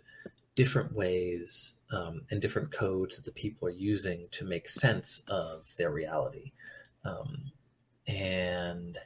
different 0.56 0.92
ways 0.94 1.72
um, 1.92 2.22
and 2.30 2.40
different 2.40 2.72
codes 2.72 3.16
that 3.16 3.24
the 3.24 3.32
people 3.32 3.68
are 3.68 3.72
using 3.72 4.26
to 4.32 4.44
make 4.44 4.68
sense 4.68 5.22
of 5.28 5.64
their 5.76 5.90
reality. 5.90 6.52
Um, 7.04 7.50
and 8.06 8.98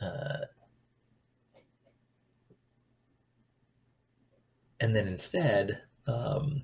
uh, 0.00 0.46
and 4.80 4.94
then 4.94 5.06
instead, 5.06 5.80
um, 6.06 6.62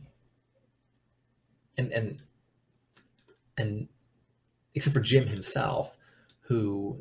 and 1.77 1.93
and 1.93 2.19
and 3.57 3.89
except 4.75 4.95
for 4.95 5.01
Jim 5.01 5.27
himself, 5.27 5.97
who 6.41 6.99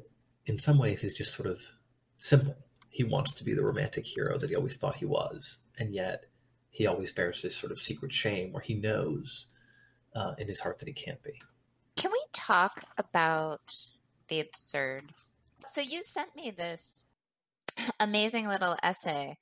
in 0.47 0.57
some 0.57 0.77
ways 0.77 1.03
is 1.03 1.13
just 1.13 1.33
sort 1.33 1.47
of 1.47 1.59
simple. 2.15 2.55
He 2.89 3.03
wants 3.03 3.33
to 3.35 3.43
be 3.43 3.53
the 3.53 3.63
romantic 3.63 4.05
hero 4.05 4.39
that 4.39 4.49
he 4.49 4.55
always 4.55 4.77
thought 4.77 4.95
he 4.95 5.05
was, 5.05 5.59
and 5.77 5.93
yet 5.93 6.25
he 6.71 6.87
always 6.87 7.11
bears 7.11 7.41
this 7.41 7.55
sort 7.55 7.71
of 7.71 7.81
secret 7.81 8.11
shame 8.11 8.51
where 8.51 8.61
he 8.61 8.73
knows 8.73 9.47
uh, 10.15 10.33
in 10.37 10.47
his 10.47 10.59
heart 10.59 10.79
that 10.79 10.87
he 10.87 10.93
can't 10.93 11.21
be. 11.21 11.33
Can 11.95 12.11
we 12.11 12.23
talk 12.33 12.83
about 12.97 13.73
the 14.29 14.39
absurd? 14.39 15.11
So 15.73 15.81
you 15.81 16.01
sent 16.01 16.35
me 16.35 16.51
this 16.51 17.05
amazing 17.99 18.47
little 18.47 18.75
essay 18.81 19.37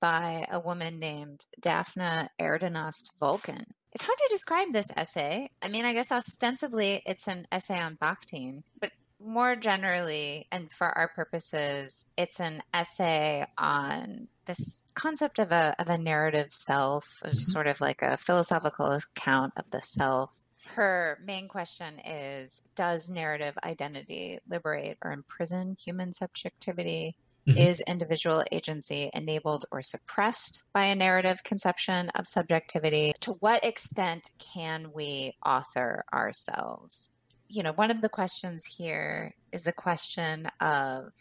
by 0.00 0.46
a 0.50 0.60
woman 0.60 0.98
named 0.98 1.44
Daphne 1.60 2.28
Erdinast-Vulcan. 2.40 3.64
It's 3.92 4.04
hard 4.04 4.18
to 4.18 4.28
describe 4.30 4.72
this 4.72 4.92
essay. 4.96 5.50
I 5.62 5.68
mean, 5.68 5.84
I 5.84 5.92
guess 5.92 6.12
ostensibly 6.12 7.02
it's 7.06 7.26
an 7.26 7.46
essay 7.50 7.80
on 7.80 7.96
Bakhtin, 7.96 8.62
but 8.80 8.92
more 9.20 9.56
generally, 9.56 10.46
and 10.52 10.70
for 10.72 10.86
our 10.86 11.08
purposes, 11.08 12.06
it's 12.16 12.40
an 12.40 12.62
essay 12.72 13.46
on 13.56 14.28
this 14.46 14.82
concept 14.94 15.38
of 15.38 15.52
a 15.52 15.74
of 15.78 15.88
a 15.88 15.98
narrative 15.98 16.52
self, 16.52 17.20
mm-hmm. 17.24 17.36
sort 17.36 17.66
of 17.66 17.80
like 17.80 18.02
a 18.02 18.16
philosophical 18.16 18.86
account 18.86 19.52
of 19.56 19.70
the 19.70 19.80
self. 19.80 20.44
Her 20.74 21.18
main 21.24 21.48
question 21.48 21.98
is 22.00 22.62
Does 22.76 23.08
narrative 23.08 23.56
identity 23.64 24.38
liberate 24.48 24.98
or 25.02 25.12
imprison 25.12 25.76
human 25.82 26.12
subjectivity? 26.12 27.16
Mm-hmm. 27.46 27.58
Is 27.58 27.82
individual 27.86 28.44
agency 28.52 29.10
enabled 29.14 29.64
or 29.70 29.80
suppressed 29.80 30.62
by 30.74 30.84
a 30.84 30.94
narrative 30.94 31.42
conception 31.42 32.10
of 32.10 32.26
subjectivity? 32.28 33.14
To 33.20 33.32
what 33.34 33.64
extent 33.64 34.30
can 34.54 34.92
we 34.92 35.34
author 35.44 36.04
ourselves? 36.12 37.08
You 37.48 37.62
know, 37.62 37.72
one 37.72 37.90
of 37.90 38.00
the 38.00 38.08
questions 38.08 38.64
here 38.64 39.34
is 39.52 39.66
a 39.66 39.72
question 39.72 40.46
of 40.60 41.12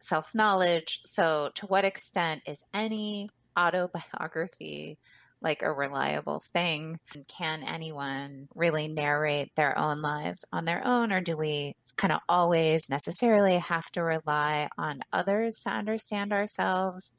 self 0.00 0.34
knowledge. 0.34 1.00
So, 1.04 1.50
to 1.56 1.66
what 1.66 1.84
extent 1.84 2.42
is 2.46 2.62
any 2.74 3.28
autobiography 3.58 4.98
like 5.42 5.62
a 5.62 5.72
reliable 5.72 6.42
thing? 6.52 6.98
Can 7.28 7.62
anyone 7.62 8.48
really 8.54 8.88
narrate 8.88 9.54
their 9.56 9.76
own 9.78 10.02
lives 10.02 10.44
on 10.52 10.64
their 10.64 10.86
own, 10.86 11.12
or 11.12 11.20
do 11.20 11.36
we 11.36 11.74
kind 11.96 12.12
of 12.12 12.20
always 12.28 12.88
necessarily 12.88 13.58
have 13.58 13.90
to 13.92 14.02
rely 14.02 14.68
on 14.76 15.00
others 15.12 15.60
to 15.64 15.70
understand 15.70 16.32
ourselves? 16.32 17.10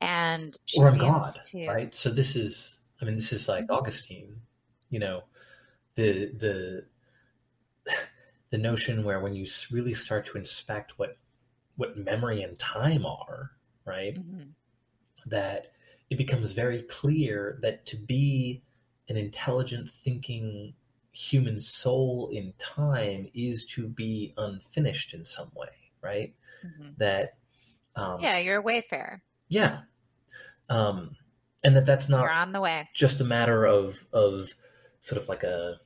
And 0.00 0.56
she 0.66 0.80
or 0.80 0.90
seems 0.90 1.02
God, 1.02 1.42
to 1.50 1.66
right. 1.68 1.94
So 1.94 2.10
this 2.10 2.34
is, 2.34 2.78
I 3.00 3.04
mean, 3.04 3.16
this 3.16 3.32
is 3.32 3.48
like 3.48 3.64
mm-hmm. 3.64 3.74
Augustine. 3.74 4.40
You 4.88 4.98
know, 4.98 5.22
the 5.94 6.30
the 6.36 6.84
the 8.50 8.58
notion 8.58 9.04
where 9.04 9.20
when 9.20 9.34
you 9.34 9.46
really 9.70 9.94
start 9.94 10.26
to 10.26 10.38
inspect 10.38 10.98
what 10.98 11.16
what 11.76 11.96
memory 11.96 12.42
and 12.42 12.58
time 12.58 13.06
are, 13.06 13.52
right? 13.84 14.14
Mm-hmm. 14.14 14.50
That 15.26 15.68
it 16.10 16.18
becomes 16.18 16.52
very 16.52 16.82
clear 16.82 17.58
that 17.62 17.86
to 17.86 17.96
be 17.96 18.62
an 19.08 19.16
intelligent 19.16 19.88
thinking 20.04 20.74
human 21.12 21.60
soul 21.60 22.30
in 22.32 22.52
time 22.58 23.28
is 23.34 23.64
to 23.66 23.88
be 23.88 24.34
unfinished 24.36 25.14
in 25.14 25.24
some 25.24 25.50
way, 25.54 25.68
right? 26.02 26.34
Mm-hmm. 26.64 26.90
That 26.98 27.34
um, 27.96 28.20
yeah, 28.20 28.38
you're 28.38 28.58
a 28.58 28.62
wayfarer. 28.62 29.22
Yeah, 29.48 29.80
um, 30.68 31.16
and 31.64 31.76
that 31.76 31.86
that's 31.86 32.08
not 32.08 32.22
you're 32.22 32.30
on 32.30 32.52
the 32.52 32.60
way. 32.60 32.88
Just 32.94 33.20
a 33.20 33.24
matter 33.24 33.64
of 33.64 33.96
of 34.12 34.50
sort 35.00 35.20
of 35.20 35.28
like 35.28 35.44
a 35.44 35.76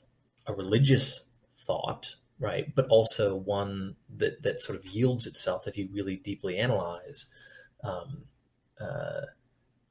a 0.46 0.54
religious 0.54 1.20
thought 1.66 2.14
right? 2.38 2.74
But 2.74 2.86
also 2.88 3.36
one 3.36 3.96
that 4.16 4.42
that 4.42 4.60
sort 4.60 4.78
of 4.78 4.84
yields 4.86 5.26
itself 5.26 5.66
if 5.66 5.76
you 5.76 5.88
really 5.92 6.16
deeply 6.16 6.58
analyze 6.58 7.26
um, 7.82 8.24
uh, 8.80 9.22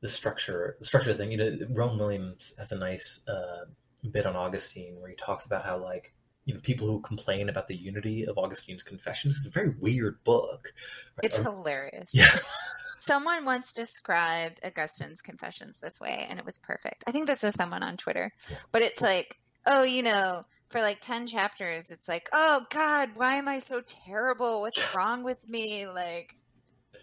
the 0.01 0.09
structure, 0.09 0.75
the 0.79 0.85
structure 0.85 1.13
thing. 1.13 1.31
You 1.31 1.37
know, 1.37 1.57
Rowan 1.69 1.97
Williams 1.97 2.53
has 2.57 2.71
a 2.71 2.75
nice 2.75 3.21
uh, 3.27 3.65
bit 4.11 4.25
on 4.25 4.35
Augustine 4.35 4.99
where 4.99 5.09
he 5.09 5.15
talks 5.15 5.45
about 5.45 5.65
how 5.65 5.77
like 5.77 6.13
you 6.45 6.53
know 6.53 6.59
people 6.61 6.87
who 6.87 6.99
complain 7.01 7.49
about 7.49 7.67
the 7.67 7.75
unity 7.75 8.25
of 8.25 8.37
Augustine's 8.37 8.83
Confessions. 8.83 9.37
It's 9.37 9.45
a 9.45 9.49
very 9.49 9.73
weird 9.79 10.23
book. 10.23 10.73
Right? 11.17 11.25
It's 11.25 11.37
hilarious. 11.37 12.11
Yeah. 12.13 12.27
Someone 12.99 13.43
once 13.43 13.73
described 13.73 14.61
Augustine's 14.63 15.21
Confessions 15.21 15.77
this 15.79 15.99
way, 15.99 16.25
and 16.29 16.39
it 16.39 16.45
was 16.45 16.57
perfect. 16.57 17.03
I 17.05 17.11
think 17.11 17.27
this 17.27 17.43
is 17.43 17.53
someone 17.53 17.83
on 17.83 17.97
Twitter, 17.97 18.31
yeah. 18.49 18.57
but 18.71 18.81
it's 18.81 19.01
like, 19.01 19.39
oh, 19.65 19.83
you 19.83 20.03
know, 20.03 20.43
for 20.73 20.81
like 20.81 20.99
10 21.01 21.27
chapters 21.27 21.91
it's 21.91 22.07
like 22.09 22.27
oh 22.33 22.65
god 22.71 23.09
why 23.13 23.35
am 23.35 23.47
i 23.47 23.59
so 23.59 23.79
terrible? 23.85 24.61
What's 24.61 24.81
wrong 24.95 25.23
with 25.23 25.47
me? 25.47 25.85
Like 25.85 26.35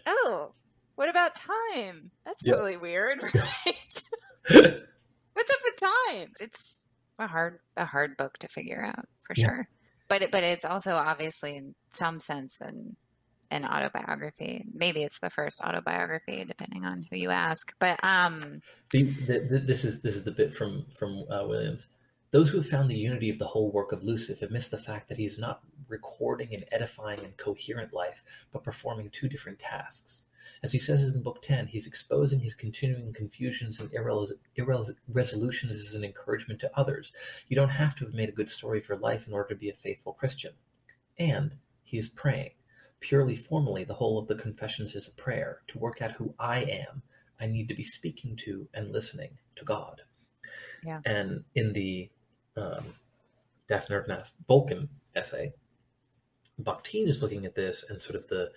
oh 0.05 0.51
what 0.95 1.07
about 1.09 1.35
time? 1.35 2.11
That's 2.25 2.45
yeah. 2.45 2.55
really 2.55 2.75
weird 2.75 3.23
right? 3.33 4.03
What's 5.33 5.49
up 5.49 5.59
with 5.63 5.79
time? 5.79 6.33
It's 6.41 6.85
a 7.17 7.27
hard 7.27 7.59
a 7.77 7.85
hard 7.85 8.17
book 8.17 8.37
to 8.39 8.49
figure 8.49 8.83
out 8.83 9.07
for 9.21 9.33
yeah. 9.37 9.45
sure. 9.45 9.67
But 10.09 10.23
it, 10.23 10.31
but 10.31 10.43
it's 10.43 10.65
also 10.65 10.91
obviously 10.91 11.55
in 11.55 11.73
some 11.91 12.19
sense 12.19 12.59
an 12.59 12.97
an 13.51 13.65
autobiography. 13.65 14.65
Maybe 14.73 15.03
it's 15.03 15.19
the 15.19 15.29
first 15.29 15.61
autobiography 15.61 16.43
depending 16.45 16.83
on 16.83 17.07
who 17.09 17.15
you 17.15 17.29
ask. 17.29 17.71
But 17.79 18.03
um 18.03 18.61
the, 18.91 19.03
the, 19.03 19.47
the, 19.49 19.59
this 19.59 19.85
is 19.85 20.01
this 20.01 20.15
is 20.17 20.25
the 20.25 20.31
bit 20.31 20.53
from 20.53 20.87
from 20.99 21.23
uh, 21.31 21.47
williams 21.47 21.87
those 22.31 22.49
who 22.49 22.57
have 22.57 22.67
found 22.67 22.89
the 22.89 22.95
unity 22.95 23.29
of 23.29 23.39
the 23.39 23.47
whole 23.47 23.71
work 23.71 23.91
of 23.91 24.03
Luciff 24.03 24.39
have 24.39 24.51
missed 24.51 24.71
the 24.71 24.77
fact 24.77 25.09
that 25.09 25.17
he 25.17 25.25
is 25.25 25.37
not 25.37 25.61
recording 25.87 26.53
an 26.53 26.63
edifying 26.71 27.19
and 27.19 27.35
coherent 27.37 27.93
life, 27.93 28.23
but 28.53 28.63
performing 28.63 29.09
two 29.09 29.27
different 29.27 29.59
tasks. 29.59 30.23
As 30.63 30.71
he 30.71 30.79
says 30.79 31.03
in 31.03 31.21
Book 31.23 31.41
10, 31.41 31.67
he's 31.67 31.87
exposing 31.87 32.39
his 32.39 32.53
continuing 32.53 33.13
confusions 33.13 33.79
and 33.79 33.91
irresolutions 33.93 35.75
as 35.75 35.93
an 35.93 36.03
encouragement 36.03 36.59
to 36.61 36.71
others. 36.77 37.11
You 37.47 37.55
don't 37.55 37.69
have 37.69 37.95
to 37.95 38.05
have 38.05 38.13
made 38.13 38.29
a 38.29 38.33
good 38.33 38.49
story 38.49 38.79
for 38.79 38.95
life 38.95 39.27
in 39.27 39.33
order 39.33 39.49
to 39.49 39.55
be 39.55 39.69
a 39.69 39.73
faithful 39.73 40.13
Christian. 40.13 40.53
And 41.17 41.55
he 41.83 41.97
is 41.97 42.07
praying. 42.09 42.51
Purely 42.99 43.35
formally, 43.35 43.83
the 43.83 43.95
whole 43.95 44.19
of 44.19 44.27
the 44.27 44.35
Confessions 44.35 44.95
is 44.95 45.07
a 45.07 45.21
prayer. 45.21 45.61
To 45.69 45.79
work 45.79 46.01
out 46.01 46.11
who 46.11 46.33
I 46.39 46.61
am, 46.61 47.01
I 47.39 47.47
need 47.47 47.67
to 47.69 47.75
be 47.75 47.83
speaking 47.83 48.37
to 48.45 48.67
and 48.73 48.91
listening 48.91 49.31
to 49.55 49.65
God. 49.65 50.01
Yeah. 50.85 51.01
And 51.05 51.43
in 51.55 51.73
the 51.73 52.09
um, 52.57 52.93
Daphne 53.67 53.95
Erdenost 53.95 54.31
Volken 54.49 54.87
essay, 55.15 55.53
Bakhtin 56.61 57.07
is 57.07 57.21
looking 57.21 57.45
at 57.45 57.55
this 57.55 57.85
and 57.89 58.01
sort 58.01 58.15
of 58.15 58.27
the 58.27 58.51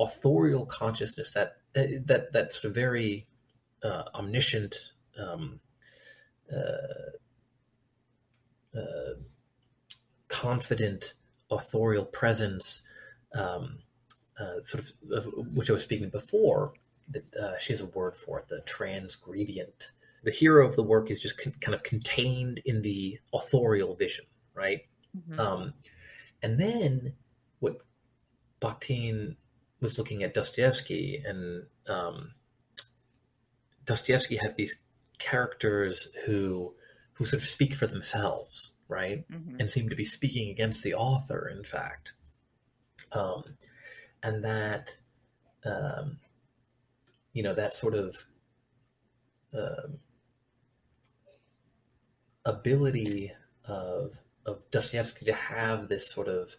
authorial 0.00 0.66
consciousness 0.66 1.32
that 1.32 1.56
uh, 1.76 1.98
that 2.06 2.32
that 2.32 2.52
sort 2.52 2.66
of 2.66 2.74
very 2.74 3.26
uh, 3.82 4.04
omniscient 4.14 4.76
um, 5.18 5.60
uh, 6.52 7.16
uh, 8.78 9.14
confident 10.28 11.14
authorial 11.50 12.04
presence, 12.04 12.82
um, 13.34 13.78
uh, 14.38 14.62
sort 14.64 14.84
of, 14.84 14.92
of, 15.12 15.34
which 15.54 15.70
I 15.70 15.72
was 15.72 15.82
speaking 15.82 16.10
before. 16.10 16.72
Uh, 17.14 17.52
she 17.58 17.72
has 17.72 17.80
a 17.80 17.86
word 17.86 18.16
for 18.16 18.38
it, 18.38 18.48
the 18.48 18.60
transgredient. 18.66 19.88
The 20.28 20.34
hero 20.34 20.68
of 20.68 20.76
the 20.76 20.82
work 20.82 21.10
is 21.10 21.22
just 21.22 21.38
con- 21.38 21.54
kind 21.62 21.74
of 21.74 21.82
contained 21.82 22.60
in 22.66 22.82
the 22.82 23.18
authorial 23.32 23.94
vision, 23.94 24.26
right? 24.52 24.82
Mm-hmm. 25.16 25.40
Um, 25.40 25.72
and 26.42 26.60
then 26.60 27.14
what 27.60 27.78
Bakhtin 28.60 29.36
was 29.80 29.96
looking 29.96 30.22
at 30.24 30.34
Dostoevsky, 30.34 31.24
and 31.26 31.64
um, 31.88 32.32
Dostoevsky 33.86 34.36
has 34.36 34.52
these 34.52 34.76
characters 35.18 36.08
who 36.26 36.74
who 37.14 37.24
sort 37.24 37.42
of 37.42 37.48
speak 37.48 37.72
for 37.72 37.86
themselves, 37.86 38.72
right? 38.86 39.24
Mm-hmm. 39.32 39.60
And 39.60 39.70
seem 39.70 39.88
to 39.88 39.96
be 39.96 40.04
speaking 40.04 40.50
against 40.50 40.82
the 40.82 40.92
author, 40.92 41.48
in 41.48 41.64
fact. 41.64 42.12
Um, 43.12 43.44
and 44.22 44.44
that, 44.44 44.94
um, 45.64 46.18
you 47.32 47.42
know, 47.42 47.54
that 47.54 47.72
sort 47.72 47.94
of 47.94 48.14
uh, 49.58 49.88
ability 52.48 53.32
of 53.64 54.12
of 54.46 54.62
Dostoevsky 54.70 55.26
to 55.26 55.34
have 55.34 55.88
this 55.88 56.10
sort 56.10 56.28
of 56.28 56.50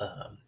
um, 0.00 0.38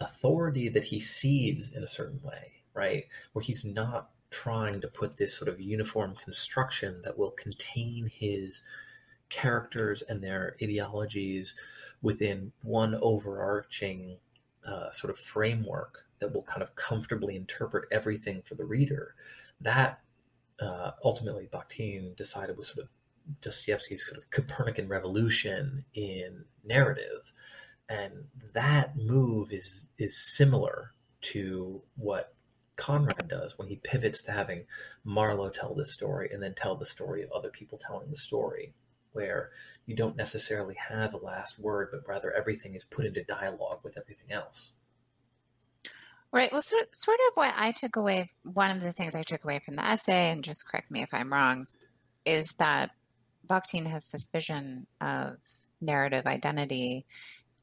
authority 0.00 0.68
that 0.68 0.82
he 0.82 0.98
sees 0.98 1.70
in 1.74 1.84
a 1.84 1.88
certain 1.88 2.20
way, 2.22 2.52
right? 2.74 3.04
Where 3.32 3.42
he's 3.44 3.64
not 3.64 4.10
trying 4.30 4.80
to 4.80 4.88
put 4.88 5.16
this 5.16 5.36
sort 5.36 5.48
of 5.48 5.60
uniform 5.60 6.16
construction 6.22 7.00
that 7.04 7.16
will 7.16 7.30
contain 7.30 8.10
his 8.12 8.62
characters 9.28 10.02
and 10.08 10.22
their 10.22 10.56
ideologies 10.60 11.54
within 12.02 12.52
one 12.62 12.96
overarching 13.00 14.16
uh, 14.66 14.90
sort 14.90 15.12
of 15.12 15.18
framework 15.18 16.04
that 16.18 16.32
will 16.34 16.42
kind 16.42 16.62
of 16.62 16.74
comfortably 16.74 17.36
interpret 17.36 17.84
everything 17.92 18.42
for 18.44 18.56
the 18.56 18.64
reader. 18.64 19.14
That 19.60 20.00
uh, 20.60 20.92
ultimately 21.04 21.48
Bakhtin 21.52 22.16
decided 22.16 22.56
was 22.56 22.68
sort 22.68 22.80
of 22.80 22.88
Dostoevsky's 23.40 24.06
sort 24.06 24.18
of 24.18 24.30
Copernican 24.30 24.88
revolution 24.88 25.84
in 25.94 26.44
narrative, 26.64 27.32
and 27.88 28.12
that 28.54 28.96
move 28.96 29.52
is 29.52 29.70
is 29.98 30.16
similar 30.16 30.92
to 31.22 31.82
what 31.96 32.34
Conrad 32.76 33.28
does 33.28 33.58
when 33.58 33.68
he 33.68 33.76
pivots 33.76 34.22
to 34.22 34.32
having 34.32 34.64
Marlowe 35.04 35.48
tell 35.48 35.74
the 35.74 35.86
story 35.86 36.30
and 36.32 36.42
then 36.42 36.54
tell 36.54 36.76
the 36.76 36.84
story 36.84 37.22
of 37.22 37.32
other 37.32 37.50
people 37.50 37.78
telling 37.78 38.10
the 38.10 38.16
story 38.16 38.74
where 39.12 39.50
you 39.86 39.96
don't 39.96 40.16
necessarily 40.16 40.74
have 40.74 41.14
a 41.14 41.16
last 41.16 41.58
word, 41.58 41.88
but 41.90 42.06
rather 42.06 42.32
everything 42.32 42.74
is 42.74 42.84
put 42.84 43.06
into 43.06 43.24
dialogue 43.24 43.78
with 43.82 43.96
everything 43.96 44.30
else. 44.30 44.72
Right. 46.32 46.52
Well, 46.52 46.60
sort, 46.60 46.94
sort 46.94 47.18
of 47.28 47.36
what 47.36 47.54
I 47.56 47.72
took 47.72 47.96
away, 47.96 48.28
one 48.42 48.70
of 48.70 48.82
the 48.82 48.92
things 48.92 49.14
I 49.14 49.22
took 49.22 49.44
away 49.44 49.60
from 49.64 49.76
the 49.76 49.86
essay, 49.86 50.30
and 50.30 50.44
just 50.44 50.68
correct 50.68 50.90
me 50.90 51.02
if 51.02 51.14
I'm 51.14 51.32
wrong, 51.32 51.66
is 52.26 52.46
that 52.58 52.90
Bakhtin 53.46 53.86
has 53.86 54.06
this 54.06 54.26
vision 54.32 54.86
of 55.00 55.36
narrative 55.80 56.26
identity 56.26 57.06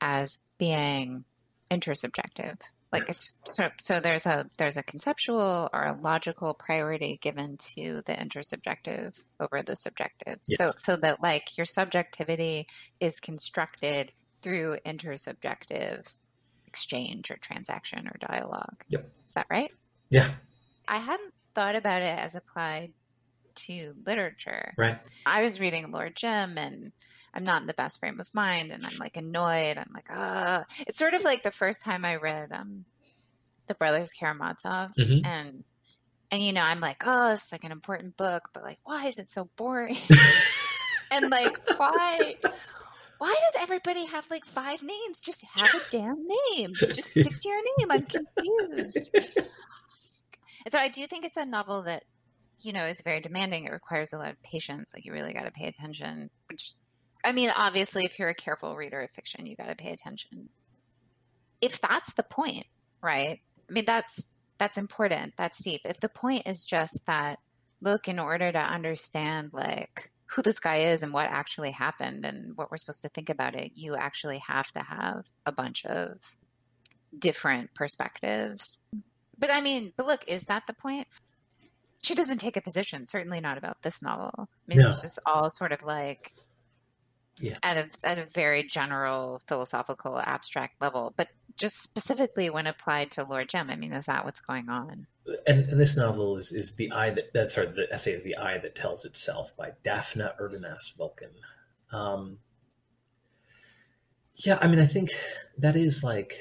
as 0.01 0.39
being 0.57 1.25
intersubjective. 1.71 2.59
Like 2.91 3.09
it's 3.09 3.33
so 3.45 3.69
so 3.79 3.99
there's 3.99 4.27
a 4.27 4.47
there's 4.59 4.77
a 4.77 4.83
conceptual 4.83 5.67
or 5.73 5.83
a 5.83 5.97
logical 5.99 6.53
priority 6.53 7.17
given 7.19 7.57
to 7.75 8.03
the 8.05 8.13
intersubjective 8.13 9.19
over 9.39 9.63
the 9.63 9.75
subjective. 9.75 10.39
Yes. 10.47 10.57
so 10.59 10.71
so 10.77 10.95
that 10.97 11.23
like 11.23 11.57
your 11.57 11.65
subjectivity 11.65 12.67
is 12.99 13.19
constructed 13.19 14.11
through 14.43 14.77
intersubjective 14.85 16.05
exchange 16.67 17.31
or 17.31 17.37
transaction 17.37 18.07
or 18.07 18.15
dialogue. 18.19 18.83
Yep. 18.89 19.09
Is 19.27 19.33
that 19.33 19.47
right? 19.49 19.71
Yeah. 20.11 20.31
I 20.87 20.97
hadn't 20.97 21.33
thought 21.55 21.75
about 21.75 22.03
it 22.03 22.19
as 22.19 22.35
applied 22.35 22.93
to 23.55 23.93
literature 24.05 24.73
right 24.77 24.99
i 25.25 25.41
was 25.41 25.59
reading 25.59 25.91
lord 25.91 26.15
jim 26.15 26.57
and 26.57 26.91
I'm 27.33 27.43
not 27.43 27.61
in 27.61 27.67
the 27.67 27.73
best 27.73 27.99
frame 27.99 28.19
of 28.19 28.31
mind 28.33 28.71
and 28.71 28.85
I'm 28.85 28.97
like 28.99 29.17
annoyed. 29.17 29.77
I'm 29.77 29.89
like, 29.93 30.07
ah, 30.11 30.65
it's 30.81 30.99
sort 30.99 31.15
of 31.15 31.23
like 31.23 31.41
the 31.41 31.51
first 31.51 31.83
time 31.83 32.05
I 32.05 32.17
read 32.17 32.51
um, 32.51 32.85
the 33.67 33.73
Brothers 33.73 34.11
Karamazov 34.11 34.91
mm-hmm. 34.97 35.25
and 35.25 35.63
and 36.31 36.43
you 36.43 36.51
know, 36.51 36.61
I'm 36.61 36.79
like, 36.79 37.03
oh, 37.05 37.33
it's 37.33 37.51
like 37.51 37.63
an 37.63 37.71
important 37.71 38.17
book, 38.17 38.49
but 38.53 38.63
like, 38.63 38.79
why 38.83 39.05
is 39.05 39.19
it 39.19 39.29
so 39.29 39.49
boring? 39.55 39.97
and 41.11 41.29
like, 41.29 41.57
why? 41.77 42.35
Why 43.19 43.35
does 43.39 43.61
everybody 43.61 44.05
have 44.07 44.29
like 44.31 44.43
five 44.43 44.81
names? 44.81 45.21
Just 45.21 45.45
have 45.55 45.69
a 45.75 45.81
damn 45.91 46.25
name. 46.55 46.73
Just 46.93 47.11
stick 47.11 47.25
to 47.25 47.49
your 47.49 47.61
name. 47.77 47.91
I'm 47.91 48.05
confused. 48.05 49.11
and 49.13 50.71
so 50.71 50.79
I 50.79 50.87
do 50.87 51.05
think 51.07 51.23
it's 51.23 51.37
a 51.37 51.45
novel 51.45 51.83
that 51.83 52.03
you 52.59 52.73
know 52.73 52.85
is 52.85 53.01
very 53.01 53.21
demanding. 53.21 53.65
It 53.65 53.71
requires 53.71 54.13
a 54.13 54.17
lot 54.17 54.31
of 54.31 54.41
patience. 54.43 54.91
Like 54.93 55.05
you 55.05 55.13
really 55.13 55.33
got 55.33 55.43
to 55.43 55.51
pay 55.51 55.65
attention, 55.65 56.29
which 56.49 56.73
I 57.23 57.31
mean, 57.31 57.51
obviously, 57.55 58.05
if 58.05 58.19
you're 58.19 58.29
a 58.29 58.35
careful 58.35 58.75
reader 58.75 59.01
of 59.01 59.11
fiction, 59.11 59.45
you 59.45 59.55
got 59.55 59.67
to 59.67 59.75
pay 59.75 59.91
attention. 59.91 60.49
If 61.61 61.79
that's 61.79 62.13
the 62.13 62.23
point, 62.23 62.65
right? 63.01 63.39
I 63.69 63.73
mean, 63.73 63.85
that's 63.85 64.27
that's 64.57 64.77
important. 64.77 65.33
That's 65.37 65.63
deep. 65.63 65.81
If 65.85 65.99
the 65.99 66.09
point 66.09 66.43
is 66.45 66.63
just 66.63 67.05
that, 67.05 67.39
look, 67.81 68.07
in 68.07 68.19
order 68.19 68.51
to 68.51 68.59
understand 68.59 69.51
like 69.53 70.11
who 70.27 70.41
this 70.41 70.59
guy 70.59 70.77
is 70.77 71.03
and 71.03 71.13
what 71.13 71.27
actually 71.27 71.71
happened 71.71 72.25
and 72.25 72.57
what 72.57 72.71
we're 72.71 72.77
supposed 72.77 73.03
to 73.03 73.09
think 73.09 73.29
about 73.29 73.55
it, 73.55 73.71
you 73.75 73.95
actually 73.95 74.39
have 74.39 74.71
to 74.73 74.79
have 74.79 75.25
a 75.45 75.51
bunch 75.51 75.85
of 75.85 76.35
different 77.17 77.73
perspectives. 77.73 78.79
But 79.37 79.51
I 79.51 79.61
mean, 79.61 79.93
but 79.95 80.05
look, 80.05 80.23
is 80.27 80.45
that 80.45 80.63
the 80.67 80.73
point? 80.73 81.07
She 82.03 82.15
doesn't 82.15 82.37
take 82.37 82.57
a 82.57 82.61
position, 82.61 83.05
certainly 83.07 83.39
not 83.39 83.57
about 83.57 83.81
this 83.81 84.01
novel. 84.01 84.31
I 84.37 84.45
mean, 84.67 84.79
no. 84.79 84.89
it's 84.89 85.01
just 85.01 85.19
all 85.25 85.49
sort 85.49 85.71
of 85.71 85.83
like 85.83 86.33
yeah. 87.39 87.57
at 87.63 87.77
a 87.77 88.07
at 88.07 88.17
a 88.17 88.25
very 88.25 88.63
general 88.63 89.41
philosophical 89.47 90.19
abstract 90.19 90.79
level 90.81 91.13
but 91.17 91.27
just 91.57 91.81
specifically 91.81 92.49
when 92.49 92.67
applied 92.67 93.11
to 93.11 93.23
lord 93.23 93.49
jim 93.49 93.69
i 93.69 93.75
mean 93.75 93.93
is 93.93 94.05
that 94.05 94.25
what's 94.25 94.41
going 94.41 94.69
on 94.69 95.07
and, 95.47 95.69
and 95.69 95.79
this 95.79 95.97
novel 95.97 96.37
is 96.37 96.51
is 96.51 96.75
the 96.75 96.91
eye 96.91 97.09
that 97.09 97.31
that's 97.33 97.55
sorry 97.55 97.67
the 97.67 97.91
essay 97.91 98.13
is 98.13 98.23
the 98.23 98.37
eye 98.37 98.57
that 98.59 98.75
tells 98.75 99.05
itself 99.05 99.55
by 99.57 99.71
daphne 99.83 100.25
erdinast-vulcan 100.39 101.29
um 101.91 102.37
yeah 104.35 104.57
i 104.61 104.67
mean 104.67 104.79
i 104.79 104.85
think 104.85 105.11
that 105.57 105.75
is 105.75 106.03
like 106.03 106.37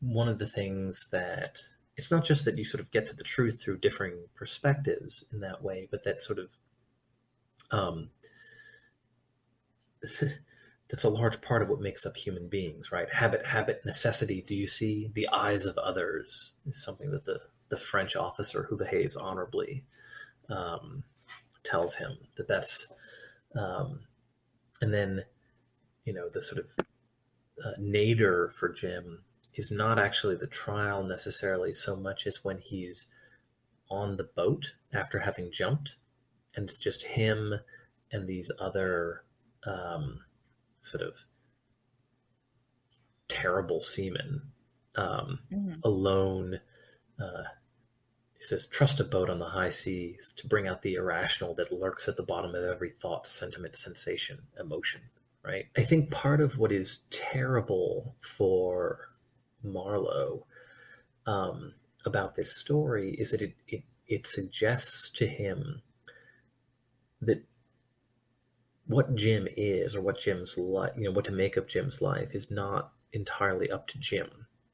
one 0.00 0.28
of 0.28 0.38
the 0.38 0.48
things 0.48 1.08
that 1.12 1.58
it's 1.96 2.10
not 2.10 2.24
just 2.24 2.44
that 2.44 2.58
you 2.58 2.64
sort 2.64 2.80
of 2.80 2.90
get 2.90 3.06
to 3.06 3.16
the 3.16 3.24
truth 3.24 3.60
through 3.60 3.78
differing 3.78 4.14
perspectives 4.34 5.24
in 5.32 5.40
that 5.40 5.62
way 5.62 5.88
but 5.90 6.04
that 6.04 6.22
sort 6.22 6.38
of 6.38 6.48
um 7.70 8.08
that's 10.88 11.04
a 11.04 11.08
large 11.08 11.40
part 11.40 11.62
of 11.62 11.68
what 11.68 11.80
makes 11.80 12.06
up 12.06 12.16
human 12.16 12.48
beings, 12.48 12.92
right? 12.92 13.08
Habit, 13.12 13.44
habit, 13.44 13.82
necessity. 13.84 14.44
Do 14.46 14.54
you 14.54 14.66
see 14.66 15.10
the 15.14 15.28
eyes 15.32 15.66
of 15.66 15.76
others? 15.78 16.52
Is 16.68 16.82
something 16.82 17.10
that 17.10 17.24
the 17.24 17.40
the 17.68 17.76
French 17.76 18.14
officer 18.14 18.62
who 18.62 18.76
behaves 18.76 19.16
honorably 19.16 19.82
um, 20.48 21.02
tells 21.64 21.96
him 21.96 22.16
that 22.36 22.46
that's, 22.46 22.86
um, 23.56 24.00
and 24.80 24.94
then 24.94 25.24
you 26.04 26.12
know 26.12 26.28
the 26.28 26.42
sort 26.42 26.60
of 26.60 26.86
uh, 27.64 27.72
nadir 27.78 28.52
for 28.56 28.68
Jim 28.68 29.24
is 29.58 29.70
not 29.70 29.98
actually 29.98 30.36
the 30.36 30.46
trial 30.46 31.02
necessarily 31.02 31.72
so 31.72 31.96
much 31.96 32.26
as 32.26 32.44
when 32.44 32.58
he's 32.58 33.06
on 33.90 34.16
the 34.16 34.28
boat 34.36 34.72
after 34.92 35.18
having 35.18 35.50
jumped, 35.52 35.94
and 36.54 36.68
it's 36.68 36.78
just 36.78 37.02
him 37.02 37.54
and 38.12 38.26
these 38.26 38.50
other 38.58 39.24
um, 39.64 40.20
sort 40.80 41.02
of 41.02 41.16
terrible 43.28 43.80
seamen 43.80 44.42
um, 44.96 45.38
mm-hmm. 45.52 45.74
alone. 45.84 46.60
Uh, 47.20 47.44
he 48.34 48.44
says, 48.44 48.66
"Trust 48.66 49.00
a 49.00 49.04
boat 49.04 49.30
on 49.30 49.38
the 49.38 49.46
high 49.46 49.70
seas 49.70 50.32
to 50.36 50.46
bring 50.46 50.68
out 50.68 50.82
the 50.82 50.94
irrational 50.94 51.54
that 51.54 51.72
lurks 51.72 52.08
at 52.08 52.16
the 52.16 52.22
bottom 52.22 52.54
of 52.54 52.64
every 52.64 52.90
thought, 52.90 53.26
sentiment, 53.26 53.76
sensation, 53.76 54.38
emotion." 54.58 55.00
Right. 55.42 55.66
I 55.76 55.82
think 55.82 56.10
part 56.10 56.40
of 56.40 56.58
what 56.58 56.72
is 56.72 57.00
terrible 57.10 58.16
for 58.20 59.10
Marlowe 59.66 60.46
um, 61.26 61.74
about 62.04 62.34
this 62.34 62.56
story 62.56 63.14
is 63.14 63.30
that 63.30 63.42
it, 63.42 63.54
it 63.68 63.82
it 64.08 64.26
suggests 64.26 65.10
to 65.10 65.26
him 65.26 65.82
that 67.22 67.42
what 68.86 69.14
Jim 69.16 69.48
is 69.56 69.96
or 69.96 70.00
what 70.00 70.20
Jim's 70.20 70.56
life, 70.56 70.92
you 70.96 71.04
know, 71.04 71.10
what 71.10 71.24
to 71.24 71.32
make 71.32 71.56
of 71.56 71.66
Jim's 71.66 72.00
life 72.00 72.34
is 72.34 72.50
not 72.50 72.92
entirely 73.12 73.70
up 73.70 73.88
to 73.88 73.98
Jim, 73.98 74.28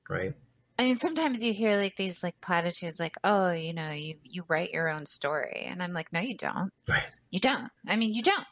right? 0.09 0.35
I 0.79 0.85
mean, 0.85 0.97
sometimes 0.97 1.43
you 1.43 1.53
hear 1.53 1.77
like 1.77 1.97
these 1.97 2.23
like 2.23 2.41
platitudes, 2.41 2.99
like, 2.99 3.15
"Oh, 3.25 3.53
you 3.53 3.73
know, 3.73 3.91
you 3.91 4.17
you 4.23 4.45
write 4.49 4.73
your 4.73 4.89
own 4.89 5.07
story," 5.07 5.67
and 5.67 5.83
I'm 5.83 5.93
like, 5.93 6.13
"No, 6.13 6.21
you 6.21 6.37
don't. 6.37 6.73
Right? 6.89 7.05
You 7.31 7.41
don't. 7.41 7.71
I 7.87 7.97
mean, 7.97 8.13
you 8.15 8.23
don't. 8.23 8.47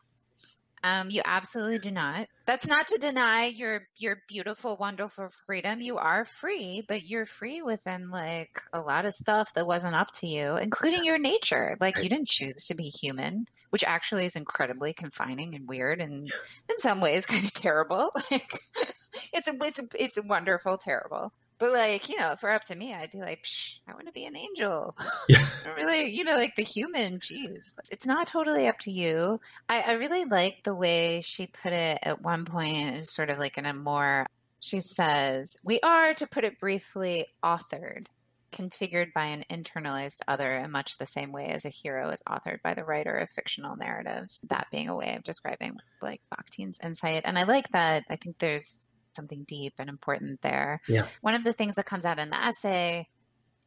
Um, 0.83 1.11
you 1.11 1.21
absolutely 1.25 1.79
do 1.79 1.91
not. 1.91 2.29
That's 2.47 2.67
not 2.67 2.89
to 2.89 2.99
deny 2.99 3.47
your 3.47 3.83
your 3.99 4.23
beautiful, 4.29 4.77
wonderful 4.79 5.29
freedom. 5.47 5.81
You 5.81 5.99
are 5.99 6.25
free, 6.25 6.83
but 6.87 7.05
you're 7.05 7.27
free 7.27 7.61
within 7.61 8.11
like 8.11 8.51
a 8.73 8.81
lot 8.81 9.05
of 9.05 9.13
stuff 9.13 9.53
that 9.55 9.67
wasn't 9.67 9.95
up 9.95 10.09
to 10.21 10.27
you, 10.27 10.57
including 10.57 11.05
your 11.05 11.19
nature. 11.19 11.77
Like 11.81 11.97
right. 11.97 12.05
you 12.05 12.11
didn't 12.11 12.29
choose 12.29 12.67
to 12.67 12.75
be 12.75 12.85
human, 12.89 13.45
which 13.69 13.85
actually 13.85 14.25
is 14.25 14.37
incredibly 14.37 14.95
confining 14.95 15.55
and 15.55 15.69
weird, 15.69 16.01
and 16.01 16.33
in 16.69 16.79
some 16.79 17.01
ways, 17.01 17.27
kind 17.27 17.45
of 17.45 17.53
terrible. 17.53 18.11
Like 18.31 18.51
it's 19.33 19.49
a, 19.49 19.55
it's 19.63 19.79
a, 19.79 19.85
it's 19.99 20.17
a 20.17 20.23
wonderful, 20.23 20.79
terrible. 20.79 21.33
But 21.61 21.75
like, 21.75 22.09
you 22.09 22.19
know, 22.19 22.33
if 22.33 22.43
we're 22.43 22.53
up 22.53 22.65
to 22.65 22.75
me, 22.75 22.95
I'd 22.95 23.11
be 23.11 23.19
like, 23.19 23.45
I 23.87 23.93
want 23.93 24.07
to 24.07 24.13
be 24.13 24.25
an 24.25 24.37
angel. 24.37 24.97
Yeah. 25.29 25.47
really, 25.77 26.11
you 26.11 26.25
know, 26.25 26.35
like 26.35 26.57
the 26.57 26.65
human, 26.65 27.21
jeez. 27.21 27.73
It's 27.91 28.07
not 28.07 28.27
totally 28.27 28.67
up 28.67 28.79
to 28.81 28.91
you. 28.91 29.39
I, 29.69 29.81
I 29.81 29.93
really 29.93 30.25
like 30.25 30.65
the 30.65 30.75
way 30.75 31.21
she 31.21 31.47
put 31.47 31.73
it 31.73 31.99
at 32.03 32.23
one 32.23 32.47
point, 32.47 33.07
sort 33.07 33.31
of 33.31 33.39
like 33.39 33.59
in 33.59 33.67
a 33.67 33.75
more, 33.75 34.27
she 34.59 34.81
says, 34.81 35.57
we 35.63 35.79
are, 35.81 36.15
to 36.15 36.27
put 36.27 36.45
it 36.45 36.59
briefly, 36.59 37.27
authored, 37.45 38.07
configured 38.53 39.13
by 39.13 39.27
an 39.27 39.45
internalized 39.51 40.21
other 40.27 40.57
in 40.57 40.71
much 40.71 40.99
the 40.99 41.07
same 41.07 41.31
way 41.31 41.49
as 41.49 41.65
a 41.65 41.71
hero 41.71 42.11
is 42.11 42.23
authored 42.29 42.63
by 42.63 42.75
the 42.75 42.85
writer 42.85 43.15
of 43.15 43.31
fictional 43.31 43.77
narratives. 43.77 44.41
That 44.49 44.67
being 44.73 44.89
a 44.89 44.97
way 44.97 45.15
of 45.17 45.23
describing 45.23 45.77
like 46.03 46.23
Bakhtin's 46.35 46.79
insight. 46.83 47.23
And 47.25 47.39
I 47.39 47.45
like 47.45 47.69
that. 47.73 48.05
I 48.11 48.17
think 48.17 48.39
there's 48.39 48.89
something 49.21 49.45
deep 49.47 49.75
and 49.79 49.91
important 49.91 50.41
there. 50.41 50.81
Yeah. 50.89 51.07
One 51.21 51.35
of 51.35 51.45
the 51.45 51.53
things 51.53 51.75
that 51.75 51.87
comes 51.87 52.05
out 52.05 52.19
in 52.19 52.31
the 52.31 52.43
essay 52.43 53.09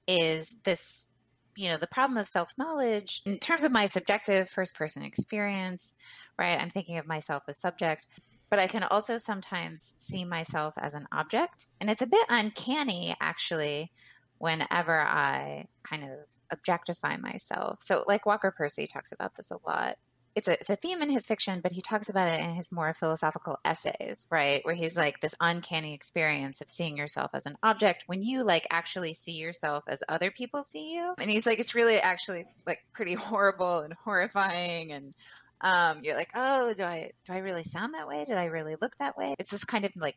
is 0.07 0.55
this, 0.63 1.07
you 1.55 1.69
know, 1.69 1.77
the 1.77 1.87
problem 1.87 2.17
of 2.17 2.27
self 2.27 2.51
knowledge 2.57 3.21
in 3.25 3.37
terms 3.37 3.63
of 3.63 3.71
my 3.71 3.85
subjective 3.85 4.49
first 4.49 4.73
person 4.73 5.03
experience, 5.03 5.93
right? 6.39 6.59
I'm 6.59 6.69
thinking 6.69 6.97
of 6.97 7.05
myself 7.05 7.43
as 7.47 7.59
subject, 7.59 8.07
but 8.49 8.59
I 8.59 8.67
can 8.67 8.83
also 8.83 9.17
sometimes 9.17 9.93
see 9.97 10.25
myself 10.25 10.73
as 10.77 10.95
an 10.95 11.07
object. 11.11 11.67
And 11.79 11.89
it's 11.89 12.01
a 12.01 12.07
bit 12.07 12.25
uncanny, 12.29 13.15
actually, 13.21 13.91
whenever 14.39 14.99
I 14.99 15.67
kind 15.83 16.03
of 16.03 16.09
objectify 16.51 17.17
myself. 17.17 17.79
So, 17.81 18.03
like 18.07 18.25
Walker 18.25 18.53
Percy 18.55 18.87
talks 18.87 19.11
about 19.11 19.35
this 19.35 19.51
a 19.51 19.57
lot 19.67 19.97
it's 20.35 20.47
a, 20.47 20.53
it's 20.53 20.69
a 20.69 20.75
theme 20.75 21.01
in 21.01 21.09
his 21.09 21.25
fiction, 21.25 21.61
but 21.61 21.71
he 21.71 21.81
talks 21.81 22.09
about 22.09 22.27
it 22.27 22.39
in 22.39 22.55
his 22.55 22.71
more 22.71 22.93
philosophical 22.93 23.59
essays, 23.63 24.25
right? 24.31 24.61
Where 24.63 24.73
he's 24.73 24.97
like 24.97 25.19
this 25.19 25.35
uncanny 25.39 25.93
experience 25.93 26.59
of 26.59 26.69
seeing 26.69 26.97
yourself 26.97 27.31
as 27.33 27.45
an 27.45 27.57
object 27.61 28.03
when 28.07 28.23
you 28.23 28.43
like 28.43 28.67
actually 28.71 29.13
see 29.13 29.33
yourself 29.33 29.83
as 29.87 30.01
other 30.09 30.31
people 30.31 30.63
see 30.63 30.95
you. 30.95 31.13
And 31.19 31.29
he's 31.29 31.45
like, 31.45 31.59
it's 31.59 31.75
really 31.75 31.97
actually 31.97 32.45
like 32.65 32.79
pretty 32.93 33.13
horrible 33.15 33.79
and 33.79 33.93
horrifying. 33.93 34.91
And 34.91 35.13
um, 35.61 36.03
you're 36.03 36.15
like, 36.15 36.31
oh, 36.35 36.73
do 36.73 36.83
I 36.83 37.11
do 37.25 37.33
I 37.33 37.37
really 37.37 37.63
sound 37.63 37.93
that 37.93 38.07
way? 38.07 38.25
Did 38.25 38.37
I 38.37 38.45
really 38.45 38.75
look 38.81 38.97
that 38.97 39.17
way? 39.17 39.35
It's 39.37 39.51
this 39.51 39.65
kind 39.65 39.85
of 39.85 39.91
like 39.95 40.15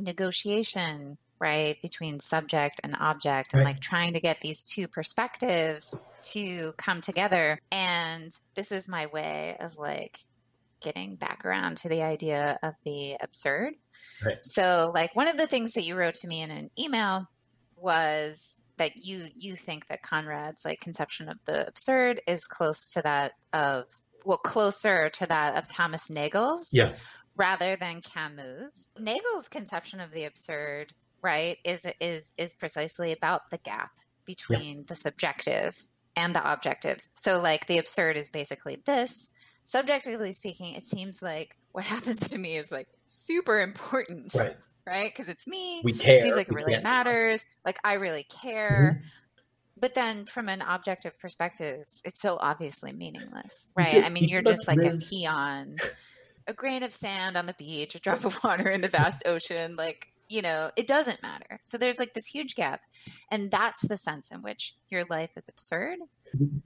negotiation 0.00 1.18
right 1.40 1.80
between 1.82 2.20
subject 2.20 2.80
and 2.82 2.96
object 2.98 3.52
and 3.52 3.60
right. 3.60 3.74
like 3.74 3.80
trying 3.80 4.14
to 4.14 4.20
get 4.20 4.40
these 4.40 4.64
two 4.64 4.88
perspectives 4.88 5.96
to 6.22 6.72
come 6.76 7.00
together 7.00 7.60
and 7.70 8.30
this 8.54 8.72
is 8.72 8.88
my 8.88 9.06
way 9.06 9.56
of 9.60 9.76
like 9.76 10.18
getting 10.80 11.16
back 11.16 11.44
around 11.44 11.76
to 11.76 11.88
the 11.88 12.02
idea 12.02 12.58
of 12.62 12.74
the 12.84 13.16
absurd 13.20 13.74
right. 14.24 14.38
so 14.42 14.90
like 14.94 15.14
one 15.16 15.28
of 15.28 15.36
the 15.36 15.46
things 15.46 15.72
that 15.72 15.84
you 15.84 15.96
wrote 15.96 16.14
to 16.14 16.28
me 16.28 16.40
in 16.40 16.50
an 16.50 16.70
email 16.78 17.26
was 17.76 18.56
that 18.76 18.96
you 18.96 19.26
you 19.34 19.56
think 19.56 19.86
that 19.88 20.02
conrad's 20.02 20.64
like 20.64 20.80
conception 20.80 21.28
of 21.28 21.36
the 21.46 21.66
absurd 21.66 22.20
is 22.26 22.44
close 22.44 22.92
to 22.92 23.02
that 23.02 23.32
of 23.52 23.86
well 24.24 24.38
closer 24.38 25.10
to 25.10 25.26
that 25.26 25.56
of 25.56 25.68
thomas 25.68 26.08
nagel's 26.08 26.68
yeah 26.72 26.94
rather 27.36 27.76
than 27.76 28.00
camus 28.00 28.88
nagel's 28.98 29.48
conception 29.48 30.00
of 30.00 30.12
the 30.12 30.24
absurd 30.24 30.92
right 31.22 31.58
is 31.64 31.86
is 32.00 32.32
is 32.36 32.52
precisely 32.54 33.12
about 33.12 33.50
the 33.50 33.58
gap 33.58 33.90
between 34.24 34.78
yeah. 34.78 34.84
the 34.86 34.94
subjective 34.94 35.88
and 36.16 36.34
the 36.34 36.52
objectives 36.52 37.08
so 37.14 37.40
like 37.40 37.66
the 37.66 37.78
absurd 37.78 38.16
is 38.16 38.28
basically 38.28 38.80
this. 38.84 39.28
Subjectively 39.64 40.32
speaking 40.32 40.74
it 40.74 40.84
seems 40.84 41.20
like 41.20 41.56
what 41.72 41.84
happens 41.94 42.30
to 42.30 42.38
me 42.38 42.56
is 42.56 42.72
like 42.72 42.88
super 43.06 43.60
important 43.60 44.34
right. 44.34 44.56
right? 44.86 45.12
Because 45.14 45.28
it's 45.28 45.46
me. 45.46 45.80
We 45.84 45.92
care. 45.92 46.16
It 46.16 46.22
seems 46.22 46.36
like 46.36 46.48
it 46.48 46.54
really 46.54 46.80
matters. 46.80 47.44
Like 47.64 47.78
i 47.84 47.94
really 47.94 48.24
care. 48.24 49.00
Mm-hmm. 49.00 49.08
but 49.80 49.94
then 49.94 50.24
from 50.24 50.48
an 50.48 50.62
objective 50.62 51.18
perspective 51.18 51.84
it's 52.04 52.20
so 52.20 52.36
obviously 52.40 52.92
meaningless 52.92 53.68
right? 53.76 54.02
i 54.02 54.08
mean 54.08 54.24
you're 54.28 54.42
just 54.42 54.66
like 54.66 54.82
a 54.82 54.96
peon 54.96 55.76
a 56.48 56.52
grain 56.52 56.82
of 56.82 56.92
sand 56.92 57.36
on 57.36 57.46
the 57.46 57.54
beach 57.58 57.94
a 57.94 58.00
drop 58.00 58.24
of 58.24 58.36
water 58.44 58.68
in 58.70 58.80
the 58.80 58.88
vast 58.88 59.22
ocean 59.26 59.76
like 59.76 60.08
you 60.28 60.42
know, 60.42 60.70
it 60.76 60.86
doesn't 60.86 61.22
matter. 61.22 61.60
So 61.64 61.78
there's 61.78 61.98
like 61.98 62.14
this 62.14 62.26
huge 62.26 62.54
gap. 62.54 62.82
And 63.30 63.50
that's 63.50 63.86
the 63.86 63.96
sense 63.96 64.30
in 64.30 64.42
which 64.42 64.74
your 64.90 65.04
life 65.08 65.30
is 65.36 65.48
absurd. 65.48 65.98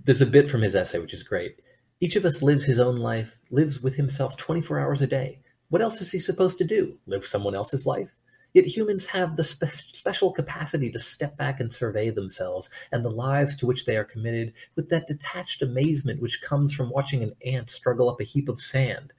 There's 0.05 0.21
a 0.21 0.27
bit 0.27 0.51
from 0.51 0.63
his 0.63 0.75
essay, 0.75 0.99
which 0.99 1.15
is 1.15 1.23
great. 1.23 1.57
Each 2.01 2.17
of 2.17 2.25
us 2.25 2.43
lives 2.43 2.65
his 2.65 2.81
own 2.81 2.97
life, 2.97 3.39
lives 3.51 3.81
with 3.81 3.95
himself 3.95 4.37
24 4.37 4.81
hours 4.81 5.03
a 5.03 5.07
day. 5.07 5.39
What 5.69 5.83
else 5.83 6.01
is 6.01 6.11
he 6.11 6.19
supposed 6.19 6.59
to 6.59 6.65
do? 6.65 6.99
Live 7.07 7.25
someone 7.25 7.55
else's 7.55 7.87
life? 7.87 8.11
Yet 8.55 8.67
humans 8.67 9.07
have 9.07 9.37
the 9.37 9.45
spe- 9.45 9.95
special 9.95 10.33
capacity 10.33 10.91
to 10.91 10.99
step 10.99 11.39
back 11.39 11.61
and 11.61 11.73
survey 11.73 12.11
themselves 12.11 12.69
and 12.91 13.05
the 13.05 13.11
lives 13.11 13.57
to 13.57 13.67
which 13.67 13.87
they 13.87 13.97
are 13.97 14.05
committed 14.05 14.53
with 14.77 14.91
that 14.91 15.07
detached 15.07 15.63
amazement 15.63 16.21
which 16.21 16.43
comes 16.43 16.75
from 16.75 16.91
watching 16.91 17.23
an 17.23 17.33
ant 17.47 17.71
struggle 17.71 18.11
up 18.11 18.21
a 18.21 18.25
heap 18.25 18.51
of 18.51 18.61
sand 18.61 19.13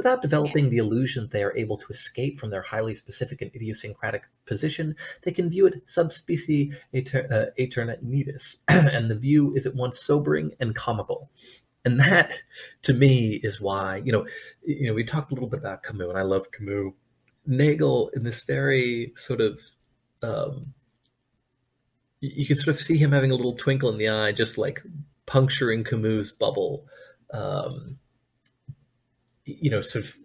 Without 0.00 0.22
developing 0.22 0.70
the 0.70 0.78
illusion 0.78 1.28
they 1.30 1.42
are 1.42 1.54
able 1.54 1.76
to 1.76 1.86
escape 1.90 2.40
from 2.40 2.48
their 2.48 2.62
highly 2.62 2.94
specific 2.94 3.42
and 3.42 3.54
idiosyncratic 3.54 4.22
position, 4.46 4.96
they 5.24 5.30
can 5.30 5.50
view 5.50 5.66
it 5.66 5.82
subspecies 5.84 6.74
aeter- 6.94 7.28
uh, 7.30 7.60
aeternitas, 7.60 8.56
and 8.68 9.10
the 9.10 9.14
view 9.14 9.54
is 9.54 9.66
at 9.66 9.74
once 9.74 10.00
sobering 10.00 10.52
and 10.58 10.74
comical. 10.74 11.28
And 11.84 12.00
that, 12.00 12.32
to 12.80 12.94
me, 12.94 13.42
is 13.42 13.60
why 13.60 13.96
you 14.02 14.10
know, 14.10 14.26
you 14.64 14.86
know, 14.86 14.94
we 14.94 15.04
talked 15.04 15.32
a 15.32 15.34
little 15.34 15.50
bit 15.50 15.60
about 15.60 15.82
Camus, 15.82 16.08
and 16.08 16.16
I 16.16 16.22
love 16.22 16.50
Camus. 16.50 16.94
Nagel, 17.44 18.08
in 18.14 18.22
this 18.22 18.40
very 18.40 19.12
sort 19.16 19.42
of, 19.42 19.60
um, 20.22 20.72
you 22.20 22.46
can 22.46 22.56
sort 22.56 22.68
of 22.68 22.80
see 22.80 22.96
him 22.96 23.12
having 23.12 23.32
a 23.32 23.36
little 23.36 23.54
twinkle 23.54 23.90
in 23.90 23.98
the 23.98 24.08
eye, 24.08 24.32
just 24.32 24.56
like 24.56 24.82
puncturing 25.26 25.84
Camus' 25.84 26.32
bubble. 26.32 26.86
Um, 27.34 27.98
you 29.60 29.70
know, 29.70 29.82
sort 29.82 30.04
of, 30.04 30.16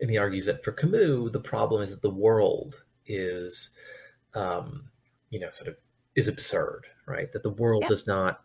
and 0.00 0.10
he 0.10 0.18
argues 0.18 0.46
that 0.46 0.64
for 0.64 0.72
Camus, 0.72 1.30
the 1.32 1.40
problem 1.40 1.82
is 1.82 1.90
that 1.90 2.02
the 2.02 2.10
world 2.10 2.82
is, 3.06 3.70
um, 4.34 4.84
you 5.30 5.40
know, 5.40 5.50
sort 5.50 5.68
of 5.68 5.76
is 6.16 6.28
absurd, 6.28 6.86
right? 7.06 7.30
That 7.32 7.42
the 7.42 7.50
world 7.50 7.84
does 7.88 8.06
not 8.06 8.40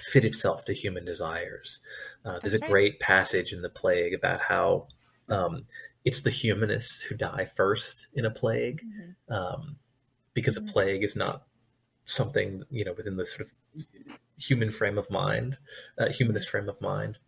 fit 0.00 0.24
itself 0.24 0.64
to 0.64 0.74
human 0.74 1.04
desires. 1.04 1.80
Uh, 2.24 2.38
there's 2.40 2.54
a 2.54 2.58
great 2.58 2.98
passage 3.00 3.52
in 3.52 3.62
the 3.62 3.68
plague 3.68 4.14
about 4.14 4.40
how 4.40 4.88
um, 5.28 5.64
it's 6.04 6.22
the 6.22 6.30
humanists 6.30 7.02
who 7.02 7.14
die 7.14 7.44
first 7.44 8.08
in 8.14 8.24
a 8.24 8.30
plague, 8.30 8.82
mm-hmm. 8.82 9.32
um, 9.32 9.76
because 10.34 10.58
mm-hmm. 10.58 10.68
a 10.68 10.72
plague 10.72 11.04
is 11.04 11.16
not 11.16 11.42
something 12.04 12.64
you 12.70 12.84
know 12.84 12.94
within 12.96 13.16
the 13.16 13.24
sort 13.24 13.42
of 13.42 13.86
human 14.38 14.72
frame 14.72 14.98
of 14.98 15.08
mind, 15.10 15.58
uh, 15.98 16.08
humanist 16.08 16.48
mm-hmm. 16.48 16.58
frame 16.58 16.68
of 16.68 16.80
mind 16.80 17.18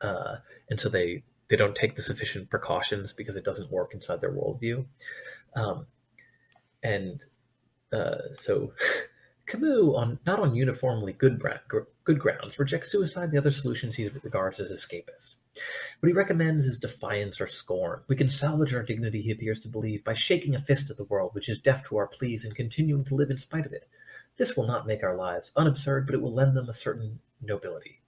uh, 0.00 0.36
and 0.70 0.80
so 0.80 0.88
they 0.88 1.22
they 1.48 1.56
don't 1.56 1.76
take 1.76 1.96
the 1.96 2.02
sufficient 2.02 2.48
precautions 2.48 3.12
because 3.12 3.36
it 3.36 3.44
doesn't 3.44 3.70
work 3.70 3.92
inside 3.94 4.20
their 4.20 4.32
worldview. 4.32 4.84
Um, 5.54 5.86
and 6.82 7.20
uh, 7.92 8.34
so 8.34 8.72
Camus, 9.46 9.94
on 9.94 10.18
not 10.24 10.40
on 10.40 10.54
uniformly 10.54 11.12
good, 11.12 11.42
good 12.04 12.18
grounds, 12.18 12.58
rejects 12.58 12.90
suicide 12.90 13.24
and 13.24 13.32
the 13.32 13.38
other 13.38 13.50
solutions 13.50 13.96
he 13.96 14.08
regards 14.22 14.60
as 14.60 14.72
escapist. 14.72 15.34
What 16.00 16.08
he 16.08 16.12
recommends 16.12 16.64
is 16.64 16.78
defiance 16.78 17.40
or 17.40 17.48
scorn. 17.48 18.00
We 18.08 18.16
can 18.16 18.30
salvage 18.30 18.74
our 18.74 18.82
dignity, 18.82 19.20
he 19.20 19.32
appears 19.32 19.60
to 19.60 19.68
believe, 19.68 20.04
by 20.04 20.14
shaking 20.14 20.54
a 20.54 20.60
fist 20.60 20.90
at 20.90 20.96
the 20.96 21.04
world 21.04 21.34
which 21.34 21.48
is 21.48 21.58
deaf 21.58 21.86
to 21.88 21.96
our 21.98 22.06
pleas 22.06 22.44
and 22.44 22.54
continuing 22.54 23.04
to 23.04 23.14
live 23.14 23.30
in 23.30 23.36
spite 23.36 23.66
of 23.66 23.72
it. 23.72 23.88
This 24.38 24.56
will 24.56 24.66
not 24.66 24.86
make 24.86 25.02
our 25.02 25.16
lives 25.16 25.52
unabsurd, 25.56 26.06
but 26.06 26.14
it 26.14 26.22
will 26.22 26.32
lend 26.32 26.56
them 26.56 26.68
a 26.68 26.74
certain 26.74 27.20
nobility. 27.42 28.00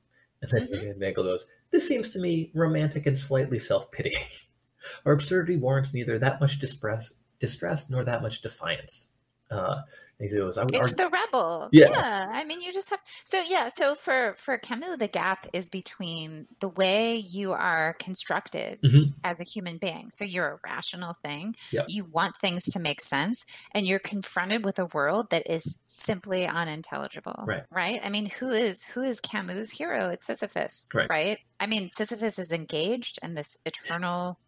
And 0.52 0.68
then 0.70 0.96
mm-hmm. 0.98 1.14
Goes, 1.14 1.46
This 1.70 1.86
seems 1.86 2.10
to 2.10 2.18
me 2.18 2.50
romantic 2.54 3.06
and 3.06 3.18
slightly 3.18 3.58
self 3.58 3.90
pitying. 3.90 4.22
Our 5.06 5.12
absurdity 5.12 5.56
warrants 5.56 5.94
neither 5.94 6.18
that 6.18 6.40
much 6.40 6.58
distress, 6.58 7.12
distress 7.40 7.88
nor 7.88 8.04
that 8.04 8.22
much 8.22 8.42
defiance. 8.42 9.06
Uh, 9.50 9.76
he 10.20 10.28
goes, 10.28 10.56
it's 10.56 10.74
argue. 10.74 10.96
the 10.96 11.08
rebel. 11.10 11.68
Yeah. 11.72 11.90
yeah. 11.90 12.30
I 12.32 12.44
mean, 12.44 12.60
you 12.60 12.72
just 12.72 12.90
have 12.90 13.00
so 13.24 13.40
yeah. 13.40 13.68
So 13.74 13.94
for 13.94 14.34
for 14.38 14.58
Camus, 14.58 14.98
the 14.98 15.08
gap 15.08 15.46
is 15.52 15.68
between 15.68 16.46
the 16.60 16.68
way 16.68 17.16
you 17.16 17.52
are 17.52 17.94
constructed 17.98 18.80
mm-hmm. 18.82 19.10
as 19.24 19.40
a 19.40 19.44
human 19.44 19.78
being. 19.78 20.10
So 20.12 20.24
you're 20.24 20.48
a 20.48 20.58
rational 20.64 21.14
thing. 21.22 21.56
Yep. 21.72 21.86
You 21.88 22.04
want 22.04 22.36
things 22.36 22.64
to 22.72 22.78
make 22.78 23.00
sense, 23.00 23.44
and 23.72 23.86
you're 23.86 23.98
confronted 23.98 24.64
with 24.64 24.78
a 24.78 24.86
world 24.86 25.30
that 25.30 25.50
is 25.50 25.76
simply 25.86 26.46
unintelligible. 26.46 27.44
Right. 27.46 27.64
Right. 27.70 28.00
I 28.02 28.08
mean, 28.08 28.26
who 28.26 28.50
is 28.50 28.84
who 28.84 29.02
is 29.02 29.20
Camus' 29.20 29.70
hero? 29.70 30.10
It's 30.10 30.26
Sisyphus. 30.26 30.88
Right. 30.94 31.10
Right. 31.10 31.38
I 31.58 31.66
mean, 31.66 31.90
Sisyphus 31.92 32.38
is 32.38 32.52
engaged 32.52 33.18
in 33.22 33.34
this 33.34 33.56
eternal 33.64 34.38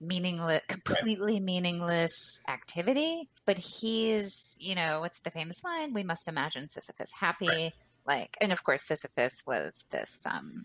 meaningless, 0.00 0.62
completely 0.68 1.34
right. 1.34 1.42
meaningless 1.42 2.40
activity. 2.48 3.28
But 3.44 3.58
he's, 3.58 4.56
you 4.58 4.74
know, 4.74 5.00
what's 5.00 5.20
the 5.20 5.30
famous 5.30 5.62
line? 5.64 5.94
We 5.94 6.04
must 6.04 6.28
imagine 6.28 6.68
Sisyphus 6.68 7.10
happy. 7.18 7.48
Right. 7.48 7.72
Like, 8.06 8.36
and 8.40 8.52
of 8.52 8.62
course, 8.62 8.86
Sisyphus 8.86 9.42
was 9.46 9.84
this 9.90 10.22
um, 10.26 10.64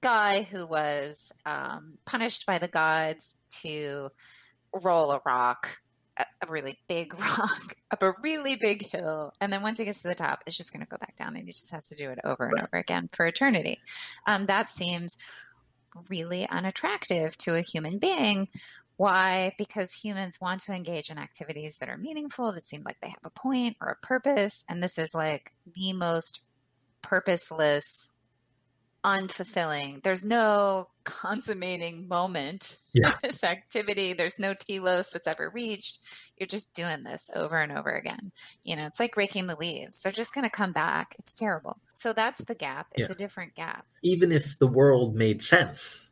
guy 0.00 0.42
who 0.42 0.66
was 0.66 1.32
um, 1.44 1.98
punished 2.06 2.46
by 2.46 2.58
the 2.58 2.68
gods 2.68 3.36
to 3.62 4.10
roll 4.72 5.10
a 5.10 5.20
rock, 5.26 5.78
a, 6.16 6.24
a 6.42 6.50
really 6.50 6.78
big 6.88 7.18
rock, 7.18 7.74
up 7.90 8.02
a 8.02 8.14
really 8.22 8.56
big 8.56 8.88
hill. 8.88 9.32
And 9.40 9.52
then 9.52 9.62
once 9.62 9.78
he 9.78 9.84
gets 9.84 10.02
to 10.02 10.08
the 10.08 10.14
top, 10.14 10.42
it's 10.46 10.56
just 10.56 10.72
going 10.72 10.84
to 10.84 10.90
go 10.90 10.96
back 10.98 11.16
down 11.16 11.36
and 11.36 11.46
he 11.46 11.52
just 11.52 11.70
has 11.72 11.88
to 11.88 11.96
do 11.96 12.10
it 12.10 12.18
over 12.24 12.46
and 12.46 12.60
over 12.60 12.78
again 12.78 13.08
for 13.12 13.26
eternity. 13.26 13.78
Um, 14.26 14.46
that 14.46 14.68
seems 14.68 15.16
really 16.08 16.48
unattractive 16.48 17.36
to 17.38 17.54
a 17.54 17.62
human 17.62 17.98
being. 17.98 18.48
Why? 18.96 19.54
Because 19.56 19.92
humans 19.92 20.38
want 20.40 20.62
to 20.64 20.72
engage 20.72 21.08
in 21.10 21.18
activities 21.18 21.78
that 21.78 21.88
are 21.88 21.96
meaningful, 21.96 22.52
that 22.52 22.66
seem 22.66 22.82
like 22.84 22.98
they 23.00 23.08
have 23.08 23.24
a 23.24 23.30
point 23.30 23.76
or 23.80 23.88
a 23.88 24.06
purpose. 24.06 24.64
And 24.68 24.82
this 24.82 24.98
is 24.98 25.14
like 25.14 25.52
the 25.74 25.94
most 25.94 26.40
purposeless 27.02 28.12
unfulfilling. 29.04 30.02
There's 30.02 30.24
no 30.24 30.86
consummating 31.04 32.08
moment 32.08 32.76
yeah. 32.92 33.14
this 33.22 33.42
activity. 33.42 34.12
There's 34.12 34.38
no 34.38 34.54
telos 34.54 35.10
that's 35.10 35.26
ever 35.26 35.50
reached. 35.52 35.98
You're 36.36 36.46
just 36.46 36.72
doing 36.74 37.02
this 37.02 37.28
over 37.34 37.60
and 37.60 37.72
over 37.72 37.90
again. 37.90 38.32
You 38.64 38.76
know, 38.76 38.86
it's 38.86 39.00
like 39.00 39.16
raking 39.16 39.46
the 39.46 39.56
leaves. 39.56 40.00
They're 40.00 40.12
just 40.12 40.34
going 40.34 40.44
to 40.44 40.50
come 40.50 40.72
back. 40.72 41.14
It's 41.18 41.34
terrible. 41.34 41.78
So 41.94 42.12
that's 42.12 42.44
the 42.44 42.54
gap. 42.54 42.88
It's 42.94 43.08
yeah. 43.08 43.14
a 43.14 43.18
different 43.18 43.54
gap. 43.54 43.86
Even 44.02 44.32
if 44.32 44.58
the 44.58 44.66
world 44.66 45.14
made 45.14 45.42
sense, 45.42 46.10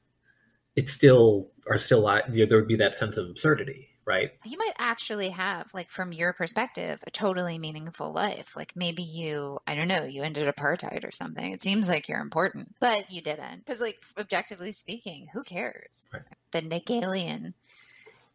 it 0.77 0.89
still 0.89 1.51
are 1.69 1.79
still 1.79 2.03
there 2.29 2.59
would 2.59 2.69
be 2.69 2.77
that 2.77 2.95
sense 2.95 3.17
of 3.17 3.29
absurdity 3.29 3.88
right? 4.09 4.31
You 4.45 4.57
might 4.59 4.73
actually 4.79 5.29
have, 5.29 5.73
like, 5.75 5.91
from 5.91 6.13
your 6.13 6.33
perspective, 6.33 7.05
a 7.07 7.11
totally 7.11 7.59
meaningful 7.59 8.13
life. 8.13 8.57
Like, 8.57 8.73
maybe 8.75 9.03
you, 9.03 9.59
I 9.67 9.75
don't 9.75 9.89
know, 9.89 10.05
you 10.05 10.23
ended 10.23 10.49
apartheid 10.49 11.07
or 11.07 11.13
something. 11.13 11.53
It 11.53 11.61
seems 11.61 11.89
like 11.89 12.09
you're 12.09 12.21
important, 12.21 12.75
but 12.81 13.11
you 13.13 13.21
didn't. 13.21 13.65
Because, 13.65 13.81
like, 13.81 14.01
objectively 14.19 14.73
speaking, 14.73 15.29
who 15.33 15.43
cares? 15.43 16.07
Right. 16.13 16.23
The 16.51 16.63
Nagelian 16.63 17.53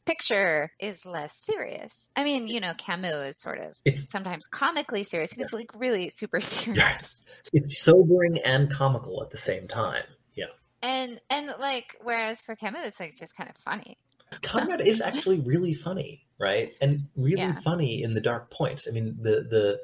picture 0.06 0.72
is 0.80 1.06
less 1.06 1.36
serious. 1.36 2.10
I 2.16 2.24
mean, 2.24 2.48
you 2.48 2.60
know, 2.60 2.74
Camus 2.78 3.30
is 3.30 3.42
sort 3.42 3.60
of 3.60 3.78
it's, 3.86 4.10
sometimes 4.10 4.46
comically 4.48 5.04
serious. 5.04 5.36
It's 5.38 5.54
like 5.54 5.72
really 5.76 6.10
super 6.10 6.40
serious. 6.42 7.22
It's 7.52 7.80
sobering 7.80 8.40
and 8.44 8.72
comical 8.72 9.24
at 9.24 9.32
the 9.32 9.38
same 9.38 9.68
time. 9.68 10.04
Yeah. 10.36 10.46
And 10.82 11.20
and 11.30 11.54
like 11.60 11.96
whereas 12.04 12.42
for 12.42 12.56
Camus 12.56 12.86
it's 12.86 13.00
like 13.00 13.16
just 13.16 13.36
kind 13.36 13.50
of 13.50 13.58
funny. 13.58 13.98
Conrad 14.42 14.82
is 14.82 15.02
actually 15.02 15.40
really 15.42 15.74
funny, 15.74 16.26
right? 16.40 16.74
And 16.82 17.08
really 17.16 17.42
yeah. 17.42 17.60
funny 17.62 18.04
in 18.04 18.14
the 18.14 18.22
dark 18.22 18.50
points. 18.52 18.88
I 18.88 18.92
mean, 18.92 19.18
the 19.22 19.48
the 19.50 19.80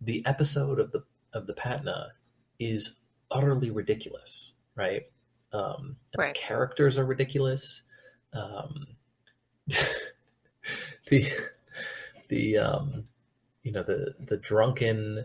the 0.00 0.24
episode 0.26 0.78
of 0.78 0.92
the 0.92 1.02
of 1.32 1.46
the 1.46 1.54
Patna 1.54 2.08
is 2.58 2.92
utterly 3.30 3.70
ridiculous, 3.70 4.52
right? 4.74 5.02
Um, 5.52 5.96
right. 6.16 6.34
The 6.34 6.40
characters 6.40 6.98
are 6.98 7.04
ridiculous. 7.04 7.82
Um, 8.32 8.86
the 11.08 11.32
the 12.28 12.58
um, 12.58 13.04
you 13.62 13.72
know 13.72 13.82
the 13.82 14.14
the 14.26 14.36
drunken 14.36 15.24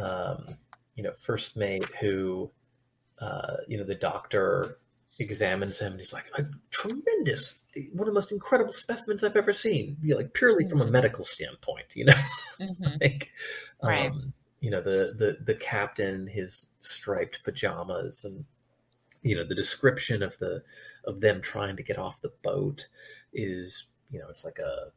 um, 0.00 0.56
you 0.94 1.02
know 1.02 1.12
first 1.18 1.56
mate 1.56 1.84
who 2.00 2.50
uh, 3.20 3.56
you 3.68 3.78
know 3.78 3.84
the 3.84 3.94
doctor 3.94 4.78
examines 5.18 5.78
him 5.78 5.92
and 5.92 6.00
he's 6.00 6.12
like, 6.12 6.26
a 6.36 6.44
tremendous, 6.70 7.54
one 7.92 8.06
of 8.08 8.14
the 8.14 8.18
most 8.18 8.32
incredible 8.32 8.72
specimens 8.72 9.24
I've 9.24 9.36
ever 9.36 9.52
seen. 9.52 9.96
You 10.02 10.10
know, 10.10 10.16
like 10.18 10.32
purely 10.34 10.64
mm-hmm. 10.64 10.70
from 10.70 10.80
a 10.80 10.84
mm-hmm. 10.84 10.92
medical 10.92 11.24
standpoint, 11.24 11.86
you 11.94 12.06
know, 12.06 12.20
mm-hmm. 12.60 12.84
like, 13.00 13.30
right. 13.82 14.10
Um, 14.10 14.32
you 14.60 14.70
know, 14.70 14.80
the, 14.80 15.14
the, 15.16 15.38
the 15.44 15.58
captain, 15.58 16.26
his 16.26 16.66
striped 16.80 17.44
pajamas 17.44 18.24
and, 18.24 18.44
you 19.22 19.36
know, 19.36 19.44
the 19.44 19.54
description 19.54 20.22
of 20.22 20.36
the, 20.38 20.62
of 21.04 21.20
them 21.20 21.40
trying 21.40 21.76
to 21.76 21.82
get 21.82 21.98
off 21.98 22.20
the 22.20 22.32
boat 22.42 22.86
is, 23.32 23.84
you 24.10 24.18
know, 24.18 24.26
it's 24.28 24.44
like 24.44 24.58
a, 24.58 24.90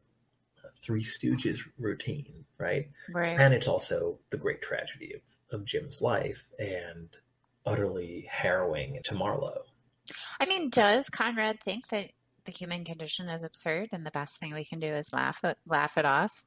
a 0.64 0.70
Three 0.82 1.04
Stooges 1.04 1.60
routine, 1.78 2.44
right? 2.58 2.88
Right. 3.12 3.38
And 3.38 3.52
it's 3.52 3.68
also 3.68 4.18
the 4.30 4.36
great 4.36 4.62
tragedy 4.62 5.14
of, 5.14 5.20
of 5.60 5.64
Jim's 5.66 6.00
life 6.00 6.48
and 6.58 7.08
utterly 7.66 8.26
harrowing 8.30 8.98
to 9.04 9.14
Marlowe 9.14 9.64
I 10.40 10.46
mean, 10.46 10.70
does 10.70 11.08
Conrad 11.08 11.60
think 11.60 11.88
that 11.88 12.10
the 12.44 12.52
human 12.52 12.84
condition 12.84 13.28
is 13.28 13.42
absurd 13.42 13.90
and 13.92 14.04
the 14.04 14.10
best 14.10 14.38
thing 14.38 14.54
we 14.54 14.64
can 14.64 14.80
do 14.80 14.88
is 14.88 15.12
laugh 15.12 15.40
it 15.44 15.58
laugh 15.66 15.98
it 15.98 16.04
off? 16.04 16.44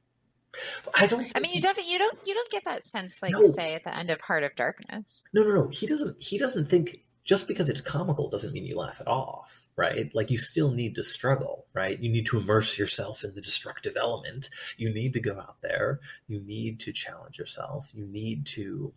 I 0.94 1.06
don't. 1.06 1.30
I 1.34 1.40
mean, 1.40 1.54
you 1.54 1.60
don't. 1.60 1.76
You 1.84 1.98
don't. 1.98 2.18
You 2.26 2.34
don't 2.34 2.50
get 2.50 2.64
that 2.64 2.84
sense, 2.84 3.20
like 3.22 3.32
no. 3.32 3.50
say 3.50 3.74
at 3.74 3.84
the 3.84 3.96
end 3.96 4.10
of 4.10 4.20
Heart 4.20 4.44
of 4.44 4.54
Darkness. 4.54 5.24
No, 5.32 5.42
no, 5.42 5.54
no. 5.54 5.68
He 5.68 5.86
doesn't. 5.86 6.16
He 6.20 6.38
doesn't 6.38 6.68
think 6.68 6.98
just 7.24 7.48
because 7.48 7.68
it's 7.68 7.80
comical 7.80 8.28
doesn't 8.28 8.52
mean 8.52 8.66
you 8.66 8.76
laugh 8.76 9.00
it 9.00 9.08
off, 9.08 9.66
right? 9.76 10.10
Like 10.14 10.30
you 10.30 10.36
still 10.36 10.70
need 10.70 10.94
to 10.96 11.02
struggle, 11.02 11.66
right? 11.72 11.98
You 11.98 12.10
need 12.10 12.26
to 12.26 12.38
immerse 12.38 12.78
yourself 12.78 13.24
in 13.24 13.34
the 13.34 13.40
destructive 13.40 13.96
element. 13.98 14.50
You 14.76 14.92
need 14.92 15.14
to 15.14 15.20
go 15.20 15.38
out 15.38 15.56
there. 15.62 16.00
You 16.28 16.40
need 16.40 16.80
to 16.80 16.92
challenge 16.92 17.38
yourself. 17.38 17.88
You 17.94 18.06
need 18.06 18.46
to 18.48 18.92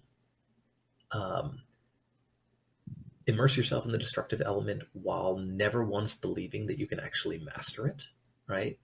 um, 1.11 1.59
immerse 3.27 3.57
yourself 3.57 3.85
in 3.85 3.91
the 3.91 3.97
destructive 3.97 4.41
element 4.43 4.83
while 4.93 5.37
never 5.37 5.83
once 5.83 6.15
believing 6.15 6.65
that 6.67 6.79
you 6.79 6.87
can 6.87 6.99
actually 6.99 7.39
master 7.39 7.85
it, 7.87 8.01
right? 8.47 8.79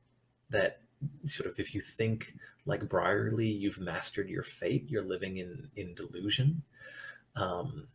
That 0.49 0.81
sort 1.25 1.49
of 1.49 1.59
if 1.59 1.73
you 1.73 1.81
think 1.81 2.33
like 2.65 2.81
Brierly, 2.81 3.59
you've 3.59 3.79
mastered 3.79 4.29
your 4.29 4.43
fate, 4.43 4.85
you're 4.89 5.03
living 5.03 5.37
in 5.37 5.69
in 5.75 5.95
delusion. 5.95 6.61
Um, 7.35 7.87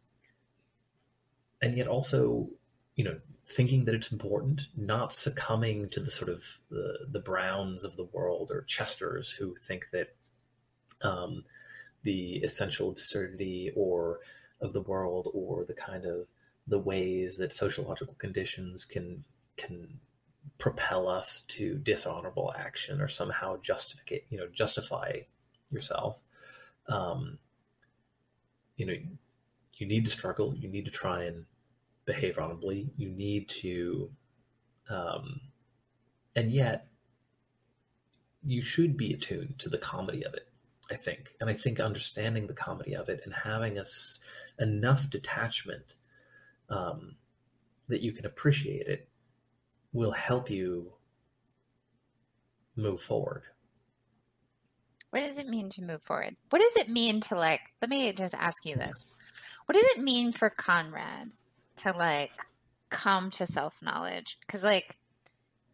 and 1.62 1.76
yet 1.76 1.86
also, 1.86 2.48
you 2.96 3.04
know, 3.04 3.18
thinking 3.50 3.84
that 3.84 3.94
it's 3.94 4.12
important, 4.12 4.62
not 4.76 5.12
succumbing 5.12 5.88
to 5.90 6.00
the 6.00 6.10
sort 6.10 6.30
of 6.30 6.42
the 6.70 7.06
the 7.12 7.20
Browns 7.20 7.84
of 7.84 7.96
the 7.96 8.08
world 8.12 8.50
or 8.50 8.62
Chesters 8.62 9.30
who 9.30 9.54
think 9.66 9.86
that 9.92 10.14
um, 11.02 11.44
the 12.04 12.36
essential 12.36 12.90
absurdity 12.90 13.72
or 13.76 14.20
of 14.60 14.72
the 14.72 14.80
world 14.82 15.30
or 15.34 15.64
the 15.64 15.74
kind 15.74 16.04
of 16.04 16.26
the 16.68 16.78
ways 16.78 17.36
that 17.38 17.52
sociological 17.52 18.14
conditions 18.14 18.84
can 18.84 19.24
can 19.56 19.88
propel 20.58 21.08
us 21.08 21.42
to 21.48 21.74
dishonorable 21.78 22.52
action 22.56 23.00
or 23.00 23.08
somehow 23.08 23.56
justify 23.60 24.16
you 24.30 24.38
know 24.38 24.48
justify 24.52 25.12
yourself. 25.70 26.20
Um, 26.88 27.38
you 28.76 28.86
know 28.86 28.94
you 29.74 29.86
need 29.86 30.04
to 30.04 30.10
struggle. 30.10 30.54
You 30.54 30.68
need 30.68 30.84
to 30.86 30.90
try 30.90 31.24
and 31.24 31.44
behave 32.04 32.38
honorably. 32.38 32.90
You 32.96 33.10
need 33.10 33.48
to 33.60 34.10
um, 34.88 35.40
and 36.34 36.52
yet 36.52 36.86
you 38.44 38.62
should 38.62 38.96
be 38.96 39.12
attuned 39.12 39.54
to 39.58 39.68
the 39.68 39.78
comedy 39.78 40.24
of 40.24 40.32
it 40.34 40.48
i 40.90 40.96
think. 40.96 41.34
And 41.40 41.50
i 41.50 41.54
think 41.54 41.80
understanding 41.80 42.46
the 42.46 42.54
comedy 42.54 42.94
of 42.94 43.08
it 43.08 43.20
and 43.24 43.34
having 43.34 43.78
us 43.78 44.18
enough 44.58 45.10
detachment 45.10 45.94
um, 46.70 47.16
that 47.88 48.00
you 48.00 48.12
can 48.12 48.26
appreciate 48.26 48.86
it 48.86 49.08
will 49.92 50.12
help 50.12 50.50
you 50.50 50.92
move 52.76 53.00
forward. 53.00 53.42
What 55.10 55.20
does 55.20 55.38
it 55.38 55.48
mean 55.48 55.70
to 55.70 55.82
move 55.82 56.02
forward? 56.02 56.36
What 56.50 56.60
does 56.60 56.76
it 56.76 56.90
mean 56.90 57.20
to 57.22 57.34
like, 57.34 57.60
let 57.80 57.88
me 57.88 58.12
just 58.12 58.34
ask 58.34 58.64
you 58.64 58.76
this. 58.76 59.06
What 59.66 59.74
does 59.74 59.86
it 59.96 60.02
mean 60.02 60.32
for 60.32 60.50
Conrad 60.50 61.30
to 61.76 61.92
like 61.92 62.32
come 62.90 63.30
to 63.30 63.46
self 63.46 63.80
knowledge? 63.82 64.38
Because, 64.40 64.64
like, 64.64 64.96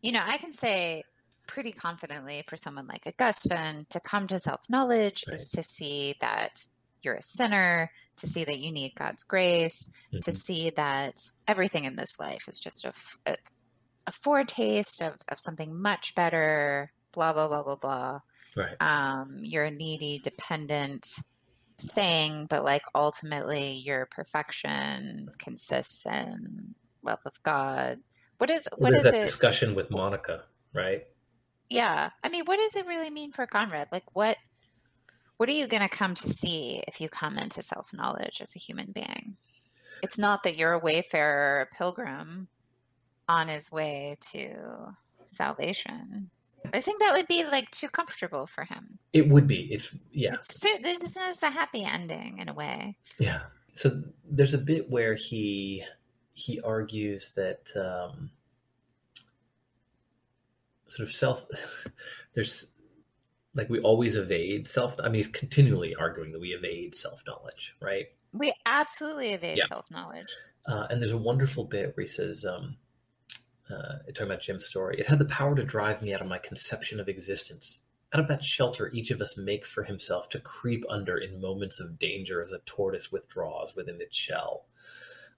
you 0.02 0.12
know, 0.12 0.22
I 0.24 0.38
can 0.38 0.52
say 0.52 1.02
pretty 1.46 1.72
confidently 1.72 2.44
for 2.48 2.56
someone 2.56 2.86
like 2.86 3.06
Augustine 3.06 3.86
to 3.90 4.00
come 4.00 4.26
to 4.28 4.38
self 4.38 4.60
knowledge 4.68 5.24
right. 5.28 5.34
is 5.34 5.50
to 5.50 5.62
see 5.62 6.14
that 6.20 6.66
you're 7.04 7.14
a 7.14 7.22
sinner, 7.22 7.90
to 8.16 8.26
see 8.26 8.44
that 8.44 8.58
you 8.58 8.72
need 8.72 8.94
God's 8.94 9.22
grace, 9.24 9.90
mm-hmm. 10.08 10.20
to 10.20 10.32
see 10.32 10.70
that 10.70 11.16
everything 11.46 11.84
in 11.84 11.96
this 11.96 12.18
life 12.18 12.48
is 12.48 12.58
just 12.60 12.84
a, 12.84 12.92
a, 13.26 13.36
a 14.06 14.12
foretaste 14.12 15.02
of, 15.02 15.14
of 15.28 15.38
something 15.38 15.74
much 15.74 16.14
better, 16.14 16.92
blah, 17.12 17.32
blah, 17.32 17.48
blah, 17.48 17.62
blah, 17.62 17.76
blah. 17.76 18.20
Right. 18.56 18.76
Um, 18.80 19.38
you're 19.42 19.64
a 19.64 19.70
needy, 19.70 20.20
dependent 20.22 21.06
thing, 21.78 22.46
but 22.48 22.64
like 22.64 22.82
ultimately 22.94 23.72
your 23.72 24.06
perfection 24.06 25.28
consists 25.38 26.06
in 26.06 26.74
love 27.02 27.18
of 27.26 27.42
God. 27.42 27.98
What 28.38 28.50
is 28.50 28.68
what 28.76 28.94
is 28.94 29.04
that 29.04 29.14
it? 29.14 29.26
Discussion 29.26 29.74
with 29.74 29.90
Monica, 29.90 30.44
right? 30.72 31.04
Yeah, 31.70 32.10
I 32.22 32.28
mean, 32.28 32.44
what 32.44 32.58
does 32.58 32.76
it 32.76 32.86
really 32.86 33.10
mean 33.10 33.32
for 33.32 33.46
Conrad? 33.46 33.88
Like, 33.90 34.04
what 34.12 34.36
what 35.36 35.48
are 35.48 35.52
you 35.52 35.66
going 35.66 35.82
to 35.82 35.88
come 35.88 36.14
to 36.14 36.28
see 36.28 36.82
if 36.86 37.00
you 37.00 37.08
come 37.08 37.38
into 37.38 37.62
self 37.62 37.92
knowledge 37.92 38.40
as 38.40 38.54
a 38.54 38.58
human 38.58 38.92
being? 38.92 39.36
It's 40.02 40.18
not 40.18 40.42
that 40.42 40.56
you're 40.56 40.72
a 40.72 40.78
wayfarer, 40.78 41.62
a 41.62 41.74
pilgrim 41.74 42.48
on 43.28 43.48
his 43.48 43.72
way 43.72 44.16
to 44.32 44.94
salvation. 45.24 46.30
I 46.72 46.80
think 46.80 47.00
that 47.00 47.12
would 47.12 47.26
be 47.26 47.44
like 47.44 47.70
too 47.70 47.88
comfortable 47.88 48.46
for 48.46 48.64
him. 48.64 48.98
It 49.12 49.28
would 49.28 49.46
be. 49.46 49.68
It's 49.70 49.90
yeah. 50.12 50.34
It's, 50.34 50.60
too, 50.60 50.76
it's, 50.82 51.16
it's 51.16 51.42
a 51.42 51.50
happy 51.50 51.84
ending 51.84 52.38
in 52.38 52.48
a 52.48 52.54
way. 52.54 52.96
Yeah. 53.18 53.40
So 53.74 54.02
there's 54.30 54.54
a 54.54 54.58
bit 54.58 54.88
where 54.88 55.14
he 55.14 55.84
he 56.32 56.60
argues 56.60 57.30
that 57.36 57.70
um, 57.76 58.30
sort 60.88 61.08
of 61.08 61.14
self 61.14 61.44
there's 62.34 62.68
like 63.54 63.68
we 63.68 63.80
always 63.80 64.16
evade 64.16 64.66
self 64.68 64.94
i 65.00 65.04
mean 65.04 65.14
he's 65.14 65.28
continually 65.28 65.94
arguing 65.98 66.32
that 66.32 66.40
we 66.40 66.48
evade 66.48 66.94
self-knowledge 66.94 67.74
right 67.80 68.06
we 68.32 68.52
absolutely 68.66 69.32
evade 69.32 69.58
yeah. 69.58 69.66
self-knowledge 69.66 70.28
uh, 70.66 70.86
and 70.90 71.00
there's 71.00 71.12
a 71.12 71.18
wonderful 71.18 71.64
bit 71.64 71.94
where 71.94 72.06
he 72.06 72.10
says 72.10 72.44
um, 72.44 72.76
uh, 73.70 73.98
talking 74.08 74.26
about 74.26 74.40
jim's 74.40 74.66
story 74.66 74.98
it 74.98 75.06
had 75.06 75.18
the 75.18 75.24
power 75.26 75.54
to 75.54 75.64
drive 75.64 76.02
me 76.02 76.14
out 76.14 76.20
of 76.20 76.26
my 76.26 76.38
conception 76.38 77.00
of 77.00 77.08
existence 77.08 77.80
out 78.12 78.20
of 78.20 78.28
that 78.28 78.42
shelter 78.42 78.90
each 78.92 79.10
of 79.10 79.20
us 79.20 79.36
makes 79.36 79.70
for 79.70 79.82
himself 79.82 80.28
to 80.28 80.40
creep 80.40 80.84
under 80.90 81.18
in 81.18 81.40
moments 81.40 81.80
of 81.80 81.98
danger 81.98 82.42
as 82.42 82.52
a 82.52 82.58
tortoise 82.66 83.10
withdraws 83.10 83.74
within 83.74 84.00
its 84.00 84.16
shell 84.16 84.66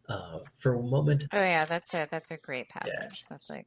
uh, 0.08 0.38
for 0.58 0.74
a 0.74 0.82
moment 0.82 1.24
oh 1.32 1.38
yeah 1.38 1.64
that's 1.64 1.92
a 1.94 2.06
that's 2.10 2.30
a 2.30 2.36
great 2.36 2.68
passage 2.68 2.92
yeah. 2.98 3.26
that's 3.28 3.50
like 3.50 3.66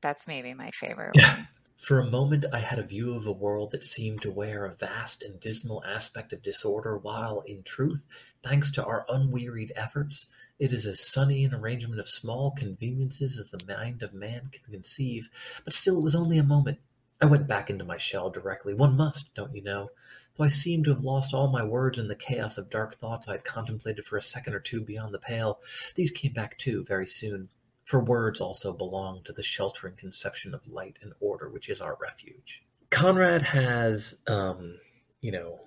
that's 0.00 0.28
maybe 0.28 0.54
my 0.54 0.70
favorite 0.70 1.12
yeah. 1.14 1.36
one 1.36 1.48
for 1.78 2.00
a 2.00 2.10
moment, 2.10 2.44
I 2.52 2.58
had 2.58 2.80
a 2.80 2.82
view 2.82 3.14
of 3.14 3.26
a 3.26 3.32
world 3.32 3.70
that 3.70 3.84
seemed 3.84 4.22
to 4.22 4.32
wear 4.32 4.64
a 4.64 4.74
vast 4.74 5.22
and 5.22 5.38
dismal 5.38 5.84
aspect 5.84 6.32
of 6.32 6.42
disorder, 6.42 6.98
while, 6.98 7.42
in 7.46 7.62
truth, 7.62 8.04
thanks 8.42 8.72
to 8.72 8.84
our 8.84 9.06
unwearied 9.08 9.72
efforts, 9.76 10.26
it 10.58 10.72
is 10.72 10.86
as 10.86 11.00
sunny 11.00 11.44
an 11.44 11.54
arrangement 11.54 12.00
of 12.00 12.08
small 12.08 12.50
conveniences 12.50 13.38
as 13.38 13.52
the 13.52 13.64
mind 13.72 14.02
of 14.02 14.12
man 14.12 14.50
can 14.50 14.72
conceive. 14.72 15.28
But 15.64 15.72
still, 15.72 15.96
it 15.98 16.02
was 16.02 16.16
only 16.16 16.38
a 16.38 16.42
moment. 16.42 16.78
I 17.20 17.26
went 17.26 17.46
back 17.46 17.70
into 17.70 17.84
my 17.84 17.96
shell 17.96 18.28
directly. 18.28 18.74
One 18.74 18.96
must, 18.96 19.32
don't 19.34 19.54
you 19.54 19.62
know? 19.62 19.90
Though 20.36 20.44
I 20.44 20.48
seemed 20.48 20.84
to 20.86 20.94
have 20.94 21.04
lost 21.04 21.32
all 21.32 21.46
my 21.46 21.62
words 21.62 21.98
in 21.98 22.08
the 22.08 22.16
chaos 22.16 22.58
of 22.58 22.70
dark 22.70 22.96
thoughts 22.96 23.28
I 23.28 23.32
had 23.32 23.44
contemplated 23.44 24.04
for 24.04 24.16
a 24.16 24.22
second 24.22 24.54
or 24.54 24.60
two 24.60 24.80
beyond 24.80 25.14
the 25.14 25.18
pale, 25.20 25.60
these 25.94 26.10
came 26.10 26.32
back 26.32 26.58
too 26.58 26.84
very 26.84 27.06
soon 27.06 27.48
for 27.88 28.00
words 28.00 28.38
also 28.38 28.70
belong 28.70 29.22
to 29.24 29.32
the 29.32 29.42
sheltering 29.42 29.96
conception 29.96 30.54
of 30.54 30.60
light 30.68 30.98
and 31.00 31.14
order, 31.20 31.48
which 31.48 31.70
is 31.70 31.80
our 31.80 31.96
refuge. 32.02 32.62
Conrad 32.90 33.40
has, 33.40 34.14
um, 34.26 34.78
you 35.22 35.32
know, 35.32 35.58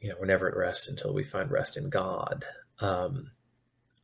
you 0.00 0.08
know, 0.08 0.14
we're 0.18 0.24
never 0.24 0.48
at 0.48 0.56
rest 0.56 0.88
until 0.88 1.12
we 1.12 1.22
find 1.22 1.50
rest 1.50 1.76
in 1.76 1.90
God. 1.90 2.46
Um, 2.80 3.30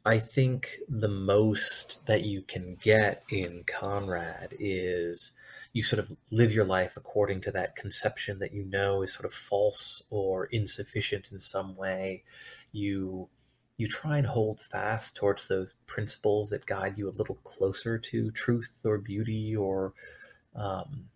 I 0.04 0.18
think 0.18 0.80
the 0.90 1.08
most 1.08 2.04
that 2.06 2.24
you 2.24 2.42
can 2.42 2.76
get 2.82 3.22
in 3.30 3.64
Conrad 3.66 4.54
is 4.60 5.32
you 5.72 5.82
sort 5.82 6.00
of 6.00 6.14
live 6.30 6.52
your 6.52 6.66
life 6.66 6.98
according 6.98 7.40
to 7.42 7.52
that 7.52 7.74
conception 7.74 8.38
that 8.40 8.52
you 8.52 8.64
know 8.64 9.00
is 9.00 9.14
sort 9.14 9.24
of 9.24 9.32
false 9.32 10.02
or 10.10 10.44
insufficient 10.44 11.28
in 11.32 11.40
some 11.40 11.74
way. 11.74 12.22
You 12.72 13.30
you 13.80 13.88
try 13.88 14.18
and 14.18 14.26
hold 14.26 14.60
fast 14.60 15.14
towards 15.14 15.48
those 15.48 15.72
principles 15.86 16.50
that 16.50 16.66
guide 16.66 16.98
you 16.98 17.08
a 17.08 17.16
little 17.16 17.36
closer 17.36 17.96
to 17.96 18.30
truth 18.32 18.76
or 18.84 18.98
beauty 18.98 19.56
or 19.56 19.94
um, 20.54 21.06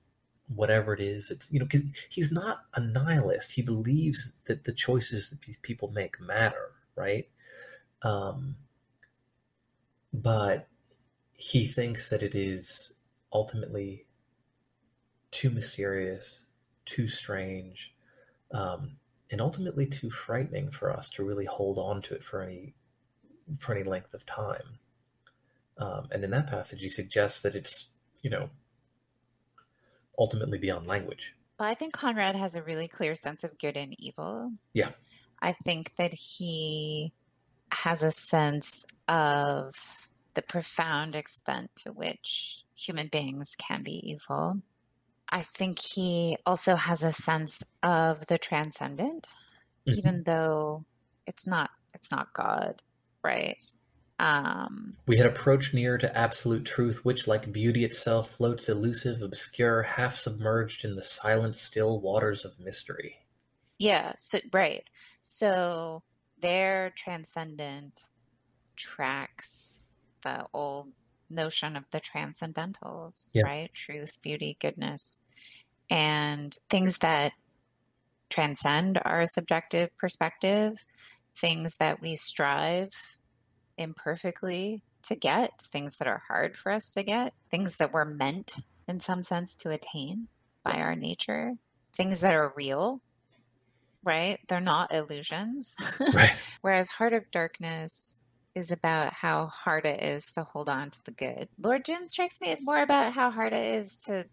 whatever 0.49 0.95
it 0.95 1.01
is. 1.01 1.31
It's 1.31 1.47
you 1.51 1.59
know 1.59 1.67
because 1.67 1.83
he's 2.09 2.33
not 2.33 2.63
a 2.73 2.81
nihilist. 2.81 3.53
He 3.53 3.61
believes 3.61 4.33
that 4.47 4.65
the 4.65 4.73
choices 4.73 5.29
that 5.29 5.43
these 5.43 5.59
people 5.59 5.91
make 5.91 6.19
matter, 6.19 6.71
right? 6.97 7.29
Um, 8.01 8.57
but 10.15 10.67
he 11.35 11.67
thinks 11.67 12.09
that 12.09 12.23
it 12.23 12.35
is 12.35 12.95
ultimately 13.31 14.07
too 15.33 15.51
mysterious, 15.51 16.45
too 16.87 17.09
strange, 17.09 17.93
um, 18.53 18.97
and 19.31 19.41
ultimately 19.41 19.87
too 19.87 20.11
frightening 20.11 20.71
for 20.71 20.93
us 20.93 21.09
to 21.11 21.25
really 21.25 21.45
hold 21.45 21.79
on 21.79 22.03
to 22.03 22.15
it 22.15 22.23
for 22.23 22.43
any 22.43 22.75
for 23.59 23.75
any 23.75 23.85
length 23.85 24.15
of 24.15 24.25
time. 24.25 24.79
Um, 25.79 26.09
and 26.11 26.25
in 26.25 26.31
that 26.31 26.47
passage, 26.47 26.81
he 26.81 26.89
suggests 26.89 27.43
that 27.43 27.55
it's 27.55 27.89
you 28.23 28.31
know 28.31 28.51
ultimately 30.19 30.59
beyond 30.59 30.87
language. 30.87 31.35
Well, 31.59 31.69
I 31.69 31.75
think 31.75 31.93
Conrad 31.93 32.37
has 32.37 32.55
a 32.55 32.63
really 32.63 32.89
clear 32.89 33.15
sense 33.15 33.45
of 33.45 33.59
good 33.59 33.77
and 33.77 33.95
evil. 33.99 34.53
Yeah, 34.73 34.91
I 35.41 35.53
think 35.65 35.93
that 35.97 36.15
he 36.15 37.13
has 37.73 38.03
a 38.03 38.13
sense 38.13 38.85
of 39.09 39.75
the 40.35 40.43
profound 40.43 41.15
extent 41.15 41.71
to 41.77 41.93
which 41.93 42.65
human 42.75 43.09
beings 43.09 43.55
can 43.57 43.83
be 43.83 44.11
evil. 44.11 44.61
I 45.29 45.43
think 45.43 45.79
he 45.79 46.37
also 46.47 46.77
has 46.77 47.03
a 47.03 47.13
sense 47.13 47.63
of 47.83 48.27
the 48.27 48.39
transcendent, 48.39 49.27
mm-hmm. 49.89 49.99
even 49.99 50.23
though 50.25 50.85
it's 51.27 51.47
not 51.47 51.71
it's 51.95 52.11
not 52.11 52.33
God, 52.35 52.83
right? 53.23 53.63
Um, 54.19 54.97
we 55.07 55.17
had 55.17 55.27
approached 55.27 55.75
near 55.75 55.99
to 55.99 56.17
absolute 56.17 56.65
truth, 56.65 57.05
which, 57.05 57.27
like 57.27 57.53
beauty 57.53 57.85
itself, 57.85 58.31
floats 58.31 58.69
elusive, 58.69 59.23
obscure, 59.23 59.83
half 59.83 60.15
submerged 60.15 60.85
in 60.85 60.95
the 60.95 61.03
silent, 61.03 61.57
still 61.57 62.01
waters 62.01 62.45
of 62.45 62.59
mystery. 62.61 63.17
Yeah, 63.79 64.13
so, 64.17 64.39
right. 64.53 64.85
So 65.23 66.05
their 66.41 66.91
transcendent 66.97 68.01
tracks 68.77 69.75
the 70.25 70.47
old 70.53 70.89
notion 71.31 71.77
of 71.77 71.85
the 71.91 72.01
transcendentals, 72.01 73.31
yeah. 73.33 73.45
right? 73.45 73.75
Truth, 73.75 74.19
beauty, 74.23 74.57
goodness 74.61 75.19
and 75.91 76.57
things 76.71 76.99
that 76.99 77.33
transcend 78.31 79.01
our 79.05 79.27
subjective 79.27 79.91
perspective, 79.97 80.85
things 81.37 81.77
that 81.77 82.01
we 82.01 82.17
strive 82.17 82.91
imperfectly 83.77 84.83
to 85.05 85.15
get, 85.15 85.51
things 85.63 85.99
that 85.99 86.09
are 86.09 86.23
hard 86.27 86.57
for 86.57 86.73
us 86.73 86.93
to 86.93 87.03
get, 87.03 87.35
things 87.51 87.77
that 87.77 87.93
we're 87.93 88.05
meant 88.05 88.55
in 88.89 89.01
some 89.01 89.23
sense 89.23 89.55
to 89.55 89.71
attain 89.71 90.29
by 90.63 90.73
our 90.73 90.97
nature, 90.97 91.53
things 91.95 92.21
that 92.21 92.35
are 92.35 92.53
real, 92.57 93.01
right? 94.03 94.39
They're 94.49 94.61
not 94.61 94.93
illusions. 94.93 95.77
Right. 96.15 96.35
Whereas 96.61 96.89
Heart 96.89 97.13
of 97.13 97.31
Darkness 97.31 98.19
is 98.55 98.71
about 98.71 99.13
how 99.13 99.47
hard 99.47 99.85
it 99.85 100.03
is 100.03 100.31
to 100.33 100.45
hold 100.45 100.69
on 100.69 100.91
to 100.91 101.05
the 101.05 101.11
good. 101.11 101.49
Lord 101.59 101.85
Jim 101.85 102.07
strikes 102.07 102.41
me 102.41 102.53
as 102.53 102.63
more 102.63 102.81
about 102.81 103.13
how 103.13 103.31
hard 103.31 103.53
it 103.53 103.77
is 103.77 104.03
to 104.07 104.27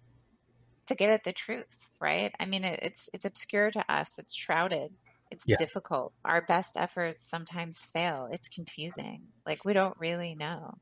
to 0.87 0.95
get 0.95 1.09
at 1.09 1.23
the 1.23 1.33
truth, 1.33 1.89
right? 1.99 2.33
I 2.39 2.45
mean, 2.45 2.63
it, 2.63 2.79
it's 2.83 3.09
it's 3.13 3.25
obscure 3.25 3.71
to 3.71 3.91
us. 3.91 4.19
It's 4.19 4.35
shrouded. 4.35 4.93
It's 5.31 5.45
yeah. 5.47 5.55
difficult. 5.57 6.13
Our 6.25 6.41
best 6.41 6.75
efforts 6.75 7.27
sometimes 7.27 7.79
fail. 7.79 8.27
It's 8.31 8.49
confusing. 8.49 9.23
Like 9.45 9.63
we 9.65 9.73
don't 9.73 9.97
really 9.99 10.35
know. 10.35 10.75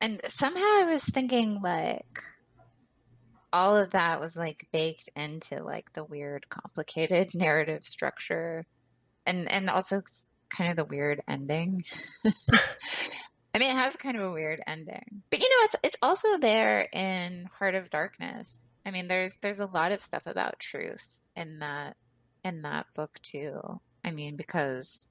And 0.00 0.20
somehow 0.28 0.62
I 0.62 0.86
was 0.88 1.04
thinking 1.04 1.60
like 1.62 2.22
all 3.52 3.76
of 3.76 3.90
that 3.90 4.20
was 4.20 4.36
like 4.36 4.68
baked 4.72 5.08
into 5.16 5.62
like 5.62 5.92
the 5.92 6.04
weird 6.04 6.48
complicated 6.48 7.30
narrative 7.34 7.86
structure 7.86 8.66
and 9.26 9.50
and 9.50 9.68
also 9.68 10.02
kind 10.48 10.70
of 10.70 10.76
the 10.76 10.84
weird 10.84 11.22
ending. 11.28 11.84
I 12.24 13.58
mean, 13.58 13.70
it 13.70 13.76
has 13.76 13.96
kind 13.96 14.16
of 14.16 14.22
a 14.22 14.30
weird 14.30 14.60
ending, 14.66 15.22
but 15.30 15.40
you 15.40 15.48
know, 15.48 15.64
it's 15.64 15.76
it's 15.82 15.96
also 16.02 16.38
there 16.38 16.88
in 16.92 17.48
Heart 17.58 17.74
of 17.74 17.90
Darkness, 17.90 18.68
I 18.88 18.90
mean, 18.90 19.06
there's 19.06 19.34
there's 19.42 19.60
a 19.60 19.66
lot 19.66 19.92
of 19.92 20.00
stuff 20.00 20.26
about 20.26 20.58
truth 20.58 21.06
in 21.36 21.58
that 21.58 21.96
in 22.42 22.62
that 22.62 22.86
book 22.94 23.18
too. 23.20 23.60
I 24.02 24.12
mean, 24.12 24.36
because 24.36 25.06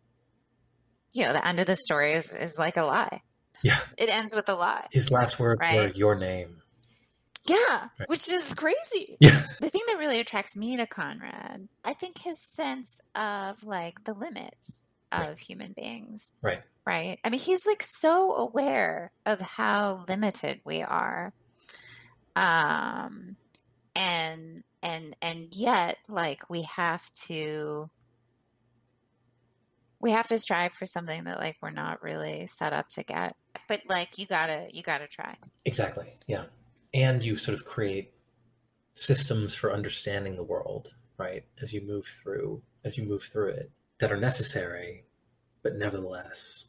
you 1.13 1.21
know, 1.21 1.31
the 1.31 1.47
end 1.47 1.59
of 1.59 1.67
the 1.67 1.75
story 1.75 2.13
is 2.13 2.33
is 2.33 2.57
like 2.57 2.77
a 2.77 2.83
lie. 2.83 3.21
Yeah. 3.61 3.77
It 3.95 4.09
ends 4.09 4.33
with 4.33 4.49
a 4.49 4.55
lie. 4.55 4.87
His 4.91 5.11
last 5.11 5.39
words 5.39 5.59
right? 5.61 5.91
were 5.91 5.95
your 5.95 6.15
name. 6.15 6.63
Yeah, 7.47 7.89
right. 7.99 8.09
which 8.09 8.27
is 8.27 8.55
crazy. 8.55 9.17
Yeah. 9.21 9.43
The 9.61 9.69
thing 9.69 9.83
that 9.87 9.99
really 9.99 10.19
attracts 10.19 10.57
me 10.57 10.77
to 10.77 10.87
Conrad, 10.87 11.67
I 11.83 11.93
think 11.93 12.17
his 12.17 12.41
sense 12.41 12.99
of 13.13 13.63
like 13.63 14.03
the 14.05 14.13
limits 14.13 14.86
of 15.11 15.19
right. 15.19 15.39
human 15.39 15.73
beings. 15.73 16.31
Right. 16.41 16.61
Right. 16.85 17.19
I 17.23 17.29
mean, 17.29 17.39
he's 17.39 17.65
like 17.65 17.83
so 17.83 18.33
aware 18.33 19.11
of 19.25 19.41
how 19.41 20.05
limited 20.07 20.61
we 20.63 20.81
are. 20.81 21.33
Um 22.35 23.35
and 23.95 24.63
and 24.83 25.15
and 25.21 25.55
yet 25.55 25.97
like 26.07 26.49
we 26.49 26.61
have 26.63 27.11
to 27.13 27.89
we 29.99 30.11
have 30.11 30.27
to 30.27 30.37
strive 30.37 30.73
for 30.73 30.85
something 30.85 31.23
that 31.23 31.39
like 31.39 31.57
we're 31.61 31.71
not 31.71 32.03
really 32.03 32.45
set 32.45 32.73
up 32.73 32.87
to 32.89 33.03
get 33.03 33.35
but 33.67 33.81
like 33.89 34.17
you 34.17 34.27
gotta 34.27 34.67
you 34.71 34.83
gotta 34.83 35.07
try 35.07 35.35
exactly 35.65 36.13
yeah 36.27 36.43
and 36.93 37.23
you 37.23 37.35
sort 37.35 37.57
of 37.57 37.65
create 37.65 38.13
systems 38.93 39.55
for 39.55 39.73
understanding 39.73 40.35
the 40.35 40.43
world 40.43 40.93
right 41.17 41.43
as 41.61 41.73
you 41.73 41.81
move 41.81 42.05
through 42.21 42.61
as 42.85 42.97
you 42.97 43.03
move 43.03 43.23
through 43.23 43.49
it 43.49 43.71
that 43.99 44.11
are 44.11 44.19
necessary 44.19 45.05
but 45.63 45.75
nevertheless 45.75 46.65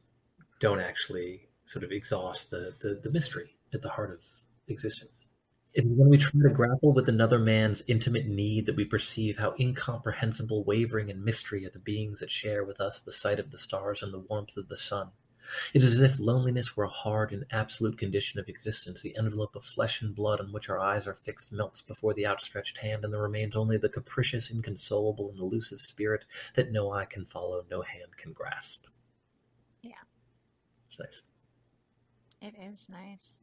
don't 0.61 0.81
actually 0.81 1.49
sort 1.65 1.85
of 1.85 1.93
exhaust 1.93 2.51
the 2.51 2.75
the, 2.81 3.01
the 3.03 3.11
mystery 3.11 3.57
at 3.73 3.83
the 3.83 3.89
heart 3.89 4.11
of 4.11 4.25
existence 4.69 5.29
and 5.77 5.97
when 5.97 6.09
we 6.09 6.19
try 6.19 6.41
to 6.43 6.49
grapple 6.49 6.93
with 6.93 7.09
another 7.09 7.39
man's 7.39 7.83
intimate 7.87 8.27
need 8.27 8.67
that 8.67 8.77
we 8.77 8.85
perceive 8.85 9.37
how 9.39 9.55
incomprehensible, 9.61 10.65
wavering, 10.65 11.11
and 11.11 11.23
mystery 11.23 11.67
are 11.67 11.71
the 11.71 11.79
beings 11.79 12.21
that 12.21 12.31
share 12.31 12.65
with 12.65 12.81
us 12.81 13.01
the 13.01 13.13
sight 13.13 13.39
of 13.39 13.51
the 13.51 13.59
stars 13.59 14.03
and 14.03 14.13
the 14.13 14.19
warmth 14.19 14.57
of 14.57 14.69
the 14.69 14.77
sun. 14.77 15.11
It 15.75 15.83
is 15.83 15.95
as 15.95 16.01
if 16.01 16.19
loneliness 16.19 16.77
were 16.77 16.85
a 16.85 16.89
hard 16.89 17.33
and 17.33 17.45
absolute 17.51 17.99
condition 17.99 18.39
of 18.39 18.49
existence. 18.49 19.03
The 19.03 19.16
envelope 19.16 19.57
of 19.57 19.65
flesh 19.65 20.03
and 20.03 20.15
blood 20.15 20.41
on 20.41 20.53
which 20.53 20.69
our 20.69 20.79
eyes 20.79 21.07
are 21.07 21.15
fixed 21.15 21.53
melts 21.53 21.83
before 21.83 22.15
the 22.15 22.27
outstretched 22.27 22.79
hand, 22.79 23.05
and 23.05 23.12
there 23.12 23.23
remains 23.23 23.57
only 23.57 23.77
the 23.77 23.89
capricious, 23.89 24.51
inconsolable, 24.51 25.31
and 25.31 25.39
elusive 25.39 25.81
spirit 25.81 26.25
that 26.55 26.73
no 26.73 26.93
eye 26.93 27.05
can 27.05 27.25
follow, 27.25 27.65
no 27.70 27.83
hand 27.83 28.16
can 28.16 28.33
grasp. 28.33 28.87
Yeah. 29.83 29.93
It's 30.89 30.99
nice. 30.99 31.23
It 32.41 32.55
is 32.61 32.89
nice. 32.89 33.41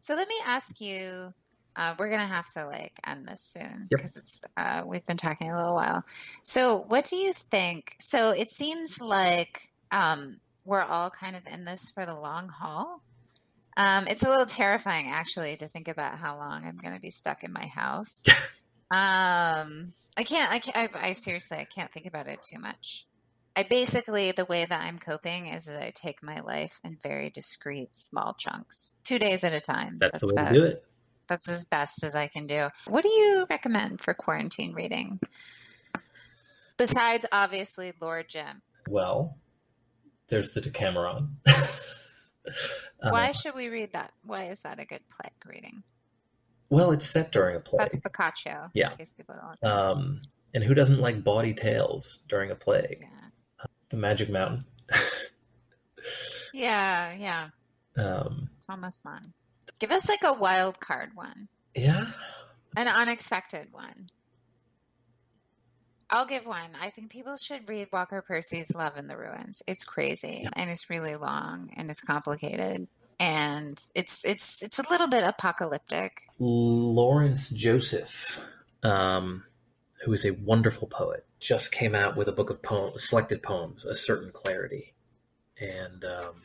So 0.00 0.14
let 0.14 0.28
me 0.28 0.36
ask 0.44 0.80
you 0.80 1.32
uh, 1.76 1.94
we're 1.98 2.10
gonna 2.10 2.26
have 2.26 2.50
to 2.52 2.66
like 2.66 2.92
end 3.06 3.26
this 3.26 3.42
soon 3.42 3.86
because 3.88 4.16
yep. 4.16 4.22
it's 4.22 4.42
uh, 4.56 4.82
we've 4.86 5.06
been 5.06 5.16
talking 5.16 5.50
a 5.50 5.56
little 5.56 5.74
while. 5.74 6.04
So, 6.44 6.84
what 6.88 7.06
do 7.06 7.16
you 7.16 7.32
think? 7.32 7.96
So, 7.98 8.30
it 8.30 8.50
seems 8.50 9.00
like 9.00 9.70
um, 9.90 10.38
we're 10.64 10.82
all 10.82 11.10
kind 11.10 11.36
of 11.36 11.42
in 11.46 11.64
this 11.64 11.90
for 11.90 12.06
the 12.06 12.14
long 12.14 12.48
haul. 12.48 13.02
Um, 13.76 14.06
it's 14.06 14.22
a 14.22 14.28
little 14.28 14.46
terrifying, 14.46 15.08
actually, 15.08 15.56
to 15.56 15.68
think 15.68 15.88
about 15.88 16.18
how 16.18 16.36
long 16.36 16.64
I'm 16.64 16.76
going 16.76 16.94
to 16.94 17.00
be 17.00 17.10
stuck 17.10 17.42
in 17.42 17.52
my 17.52 17.66
house. 17.66 18.22
um, 18.90 19.92
I 20.16 20.24
can't. 20.24 20.52
I, 20.52 20.58
can't 20.58 20.94
I, 20.94 21.08
I 21.08 21.12
seriously, 21.12 21.58
I 21.58 21.64
can't 21.64 21.90
think 21.90 22.06
about 22.06 22.26
it 22.26 22.42
too 22.42 22.58
much. 22.58 23.06
I 23.54 23.64
basically 23.64 24.32
the 24.32 24.46
way 24.46 24.64
that 24.64 24.82
I'm 24.82 24.98
coping 24.98 25.48
is 25.48 25.66
that 25.66 25.82
I 25.82 25.92
take 25.94 26.22
my 26.22 26.40
life 26.40 26.80
in 26.84 26.96
very 27.02 27.28
discreet, 27.28 27.94
small 27.94 28.34
chunks, 28.34 28.98
two 29.04 29.18
days 29.18 29.44
at 29.44 29.52
a 29.52 29.60
time. 29.60 29.98
That's, 30.00 30.12
That's 30.12 30.28
the 30.28 30.34
way 30.34 30.42
about, 30.42 30.52
to 30.52 30.58
do 30.58 30.64
it. 30.64 30.84
That's 31.28 31.48
as 31.48 31.64
best 31.64 32.02
as 32.02 32.14
I 32.14 32.28
can 32.28 32.46
do. 32.46 32.68
What 32.86 33.02
do 33.02 33.10
you 33.10 33.46
recommend 33.48 34.00
for 34.00 34.14
quarantine 34.14 34.74
reading? 34.74 35.20
Besides, 36.78 37.26
obviously, 37.30 37.92
Lord 38.00 38.28
Jim. 38.28 38.62
Well, 38.88 39.36
there's 40.32 40.52
the 40.52 40.62
Decameron. 40.62 41.36
Why 43.00 43.28
uh, 43.28 43.32
should 43.32 43.54
we 43.54 43.68
read 43.68 43.92
that? 43.92 44.12
Why 44.24 44.46
is 44.46 44.62
that 44.62 44.80
a 44.80 44.86
good 44.86 45.02
plague 45.10 45.32
reading? 45.46 45.82
Well, 46.70 46.90
it's 46.92 47.06
set 47.06 47.32
during 47.32 47.54
a 47.56 47.60
plague. 47.60 47.80
That's 47.80 47.98
Boccaccio. 47.98 48.70
Yeah. 48.72 48.92
In 48.92 48.96
case 48.96 49.12
people 49.12 49.34
don't. 49.38 49.70
Um, 49.70 50.22
and 50.54 50.64
who 50.64 50.72
doesn't 50.72 51.00
like 51.00 51.22
bawdy 51.22 51.52
tales 51.52 52.20
during 52.30 52.50
a 52.50 52.54
plague? 52.54 53.00
Yeah. 53.02 53.28
Uh, 53.62 53.66
the 53.90 53.98
Magic 53.98 54.30
Mountain. 54.30 54.64
yeah, 56.52 57.12
yeah. 57.12 57.48
Um, 57.94 58.48
Thomas 58.66 59.02
Mann. 59.04 59.20
Give 59.78 59.90
us 59.90 60.08
like 60.08 60.22
a 60.24 60.32
wild 60.32 60.80
card 60.80 61.10
one. 61.14 61.46
Yeah. 61.74 62.06
An 62.74 62.88
unexpected 62.88 63.68
one. 63.70 64.06
I'll 66.12 66.26
give 66.26 66.44
one. 66.44 66.76
I 66.78 66.90
think 66.90 67.10
people 67.10 67.38
should 67.38 67.66
read 67.66 67.88
Walker 67.90 68.20
Percy's 68.20 68.74
Love 68.74 68.98
in 68.98 69.06
the 69.06 69.16
Ruins. 69.16 69.62
It's 69.66 69.82
crazy 69.82 70.46
and 70.52 70.68
it's 70.68 70.90
really 70.90 71.16
long 71.16 71.70
and 71.74 71.90
it's 71.90 72.02
complicated 72.02 72.86
and 73.18 73.80
it's 73.94 74.22
it's 74.22 74.62
it's 74.62 74.78
a 74.78 74.84
little 74.90 75.08
bit 75.08 75.24
apocalyptic. 75.24 76.20
Lawrence 76.38 77.48
Joseph, 77.48 78.38
um, 78.82 79.44
who 80.04 80.12
is 80.12 80.26
a 80.26 80.32
wonderful 80.32 80.86
poet, 80.86 81.24
just 81.40 81.72
came 81.72 81.94
out 81.94 82.14
with 82.14 82.28
a 82.28 82.32
book 82.32 82.50
of 82.50 82.62
poems, 82.62 83.08
selected 83.08 83.42
poems, 83.42 83.86
A 83.86 83.94
Certain 83.94 84.30
Clarity, 84.32 84.92
and 85.58 86.04
um, 86.04 86.42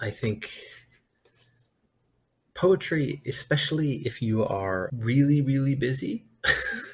I 0.00 0.10
think 0.10 0.50
poetry, 2.54 3.22
especially 3.24 4.02
if 4.06 4.20
you 4.20 4.44
are 4.44 4.90
really, 4.92 5.40
really 5.40 5.76
busy. 5.76 6.24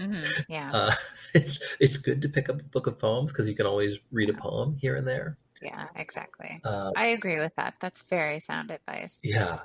mm-hmm. 0.00 0.42
Yeah. 0.48 0.70
Uh, 0.72 0.94
it's, 1.34 1.58
it's 1.80 1.96
good 1.96 2.22
to 2.22 2.28
pick 2.28 2.48
up 2.48 2.60
a 2.60 2.64
book 2.64 2.86
of 2.86 2.98
poems 2.98 3.32
because 3.32 3.48
you 3.48 3.54
can 3.54 3.66
always 3.66 3.98
read 4.12 4.30
a 4.30 4.34
poem 4.34 4.76
here 4.80 4.96
and 4.96 5.06
there. 5.06 5.36
Yeah, 5.62 5.86
exactly. 5.96 6.60
Uh, 6.64 6.92
I 6.96 7.06
agree 7.06 7.38
with 7.38 7.54
that. 7.56 7.74
That's 7.80 8.02
very 8.02 8.38
sound 8.38 8.70
advice. 8.70 9.20
Yeah. 9.24 9.60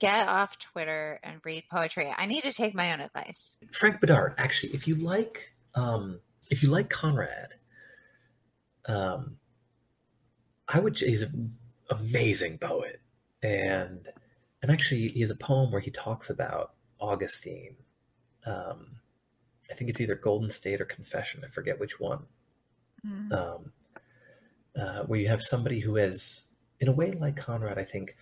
Get 0.00 0.28
off 0.28 0.58
Twitter 0.58 1.18
and 1.22 1.40
read 1.44 1.64
poetry. 1.70 2.12
I 2.16 2.26
need 2.26 2.42
to 2.42 2.52
take 2.52 2.74
my 2.74 2.92
own 2.92 3.00
advice. 3.00 3.56
Frank 3.72 4.00
Bidart, 4.00 4.34
actually, 4.38 4.74
if 4.74 4.86
you 4.86 4.94
like, 4.96 5.52
um, 5.74 6.20
if 6.50 6.62
you 6.62 6.70
like 6.70 6.88
Conrad, 6.88 7.48
um, 8.86 9.36
I 10.68 10.80
would. 10.80 10.98
He's 10.98 11.22
an 11.22 11.56
amazing 11.90 12.58
poet, 12.58 13.00
and 13.42 14.08
and 14.62 14.70
actually, 14.70 15.08
he 15.08 15.20
has 15.20 15.30
a 15.30 15.36
poem 15.36 15.70
where 15.70 15.80
he 15.80 15.90
talks 15.90 16.30
about 16.30 16.74
Augustine. 17.00 17.76
Um, 18.46 18.86
I 19.70 19.74
think 19.74 19.90
it's 19.90 20.00
either 20.00 20.14
Golden 20.14 20.50
State 20.50 20.80
or 20.80 20.84
Confession. 20.84 21.42
I 21.44 21.48
forget 21.48 21.78
which 21.78 22.00
one. 22.00 22.24
Mm. 23.06 23.32
Um, 23.32 23.72
uh, 24.78 25.02
where 25.04 25.18
you 25.18 25.28
have 25.28 25.42
somebody 25.42 25.80
who 25.80 25.96
has, 25.96 26.42
in 26.80 26.88
a 26.88 26.92
way 26.92 27.12
like 27.12 27.36
Conrad, 27.36 27.78
I 27.78 27.84
think, 27.84 28.16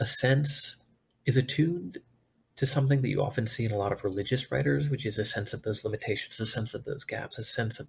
a 0.00 0.06
sense 0.06 0.76
is 1.26 1.36
attuned 1.36 1.98
to 2.56 2.66
something 2.66 3.02
that 3.02 3.08
you 3.08 3.22
often 3.22 3.46
see 3.46 3.64
in 3.64 3.72
a 3.72 3.76
lot 3.76 3.92
of 3.92 4.04
religious 4.04 4.52
writers, 4.52 4.88
which 4.88 5.06
is 5.06 5.18
a 5.18 5.24
sense 5.24 5.52
of 5.52 5.62
those 5.62 5.84
limitations, 5.84 6.38
a 6.38 6.46
sense 6.46 6.74
of 6.74 6.84
those 6.84 7.04
gaps, 7.04 7.38
a 7.38 7.44
sense 7.44 7.80
of 7.80 7.88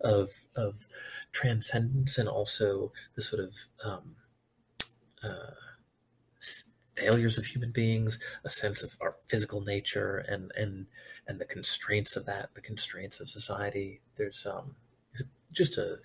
of, 0.00 0.30
of 0.56 0.86
transcendence, 1.32 2.18
and 2.18 2.28
also 2.28 2.92
the 3.16 3.22
sort 3.22 3.42
of 3.42 3.52
um, 3.82 4.14
uh, 5.22 5.54
failures 6.94 7.38
of 7.38 7.46
human 7.46 7.72
beings, 7.72 8.18
a 8.44 8.50
sense 8.50 8.82
of 8.82 8.96
our 9.00 9.16
physical 9.28 9.62
nature, 9.62 10.18
and 10.28 10.52
and 10.56 10.86
and 11.26 11.40
the 11.40 11.44
constraints 11.44 12.16
of 12.16 12.26
that, 12.26 12.50
the 12.54 12.60
constraints 12.60 13.20
of 13.20 13.28
society. 13.28 14.00
There's 14.16 14.46
um, 14.46 14.74
just 15.52 15.78
a, 15.78 15.98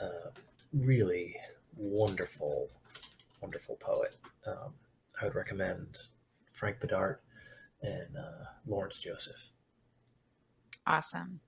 a 0.00 0.08
really 0.72 1.36
wonderful, 1.76 2.70
wonderful 3.40 3.76
poet. 3.76 4.16
Um, 4.46 4.74
I 5.20 5.24
would 5.24 5.34
recommend 5.34 5.98
Frank 6.52 6.78
Bidart 6.80 7.16
and 7.82 8.16
uh, 8.16 8.44
Lawrence 8.66 8.98
Joseph. 8.98 9.36
Awesome. 10.86 11.40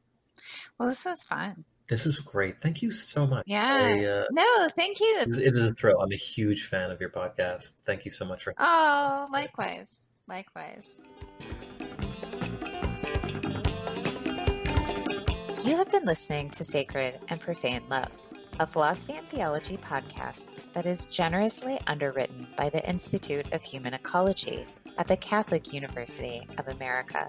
Well, 0.78 0.88
this 0.88 1.04
was 1.04 1.22
fun. 1.24 1.64
This 1.88 2.04
was 2.04 2.18
great. 2.18 2.56
Thank 2.62 2.80
you 2.80 2.90
so 2.90 3.26
much. 3.26 3.44
Yeah. 3.46 3.66
I, 3.66 4.04
uh, 4.04 4.24
no, 4.32 4.68
thank 4.74 5.00
you. 5.00 5.18
It 5.20 5.28
is, 5.28 5.38
it 5.38 5.54
is 5.54 5.66
a 5.66 5.74
thrill. 5.74 6.00
I'm 6.00 6.12
a 6.12 6.16
huge 6.16 6.68
fan 6.68 6.90
of 6.90 7.00
your 7.00 7.10
podcast. 7.10 7.72
Thank 7.84 8.04
you 8.04 8.10
so 8.10 8.24
much 8.24 8.44
for. 8.44 8.54
Oh, 8.58 9.26
likewise. 9.30 10.02
Likewise. 10.28 10.98
You 15.64 15.76
have 15.76 15.92
been 15.92 16.04
listening 16.04 16.50
to 16.50 16.64
Sacred 16.64 17.20
and 17.28 17.40
Profane 17.40 17.84
Love, 17.88 18.10
a 18.58 18.66
philosophy 18.66 19.12
and 19.12 19.28
theology 19.28 19.76
podcast 19.76 20.56
that 20.72 20.86
is 20.86 21.06
generously 21.06 21.78
underwritten 21.86 22.48
by 22.56 22.68
the 22.68 22.84
Institute 22.88 23.46
of 23.52 23.62
Human 23.62 23.94
Ecology 23.94 24.66
at 24.98 25.06
the 25.06 25.16
Catholic 25.16 25.72
University 25.72 26.44
of 26.58 26.66
America. 26.66 27.28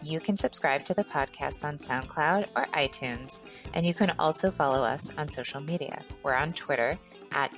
You 0.00 0.18
can 0.18 0.34
subscribe 0.34 0.86
to 0.86 0.94
the 0.94 1.04
podcast 1.04 1.62
on 1.62 1.76
SoundCloud 1.76 2.48
or 2.56 2.64
iTunes, 2.72 3.40
and 3.74 3.84
you 3.84 3.92
can 3.92 4.14
also 4.18 4.50
follow 4.50 4.82
us 4.82 5.12
on 5.18 5.28
social 5.28 5.60
media. 5.60 6.02
We're 6.22 6.36
on 6.36 6.54
Twitter 6.54 6.98
at 7.32 7.52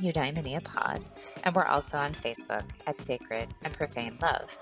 Pod, 0.64 1.04
and 1.44 1.54
we're 1.54 1.66
also 1.66 1.98
on 1.98 2.14
Facebook 2.14 2.64
at 2.88 3.00
Sacred 3.00 3.54
and 3.62 3.72
Profane 3.72 4.18
Love. 4.20 4.58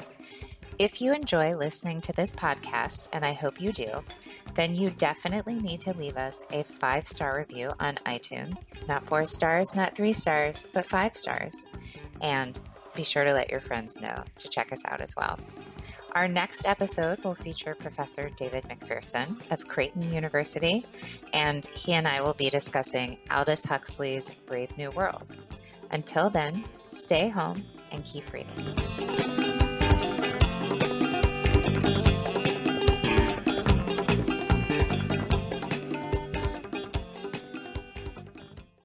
If 0.79 1.01
you 1.01 1.13
enjoy 1.13 1.57
listening 1.57 2.01
to 2.03 2.13
this 2.13 2.33
podcast, 2.33 3.09
and 3.13 3.25
I 3.25 3.33
hope 3.33 3.61
you 3.61 3.73
do, 3.73 3.91
then 4.55 4.77
you 4.77 4.91
definitely 4.91 5.55
need 5.55 5.81
to 5.81 5.93
leave 5.95 6.17
us 6.17 6.47
a 6.53 6.63
five 6.63 7.09
star 7.09 7.37
review 7.37 7.73
on 7.81 7.99
iTunes. 8.07 8.75
Not 8.87 9.05
four 9.05 9.25
stars, 9.25 9.75
not 9.75 9.97
three 9.97 10.13
stars, 10.13 10.69
but 10.73 10.87
five 10.87 11.17
stars. 11.17 11.65
And 12.21 12.61
be 12.95 13.03
sure 13.03 13.25
to 13.25 13.33
let 13.33 13.51
your 13.51 13.59
friends 13.59 14.01
know 14.01 14.23
to 14.39 14.49
check 14.49 14.73
us 14.73 14.85
out 14.85 15.01
as 15.01 15.17
well. 15.17 15.41
Our 16.13 16.29
next 16.29 16.65
episode 16.65 17.25
will 17.25 17.35
feature 17.35 17.75
Professor 17.75 18.31
David 18.37 18.63
McPherson 18.65 19.37
of 19.51 19.67
Creighton 19.67 20.13
University, 20.13 20.87
and 21.33 21.67
he 21.67 21.95
and 21.95 22.07
I 22.07 22.21
will 22.21 22.35
be 22.35 22.51
discussing 22.51 23.19
Aldous 23.33 23.65
Huxley's 23.65 24.31
Brave 24.47 24.79
New 24.79 24.93
World. 24.93 25.37
Until 25.91 26.31
then, 26.31 26.65
stay 26.87 27.29
home 27.29 27.65
and 27.91 28.05
keep 28.05 28.33
reading. 28.33 29.68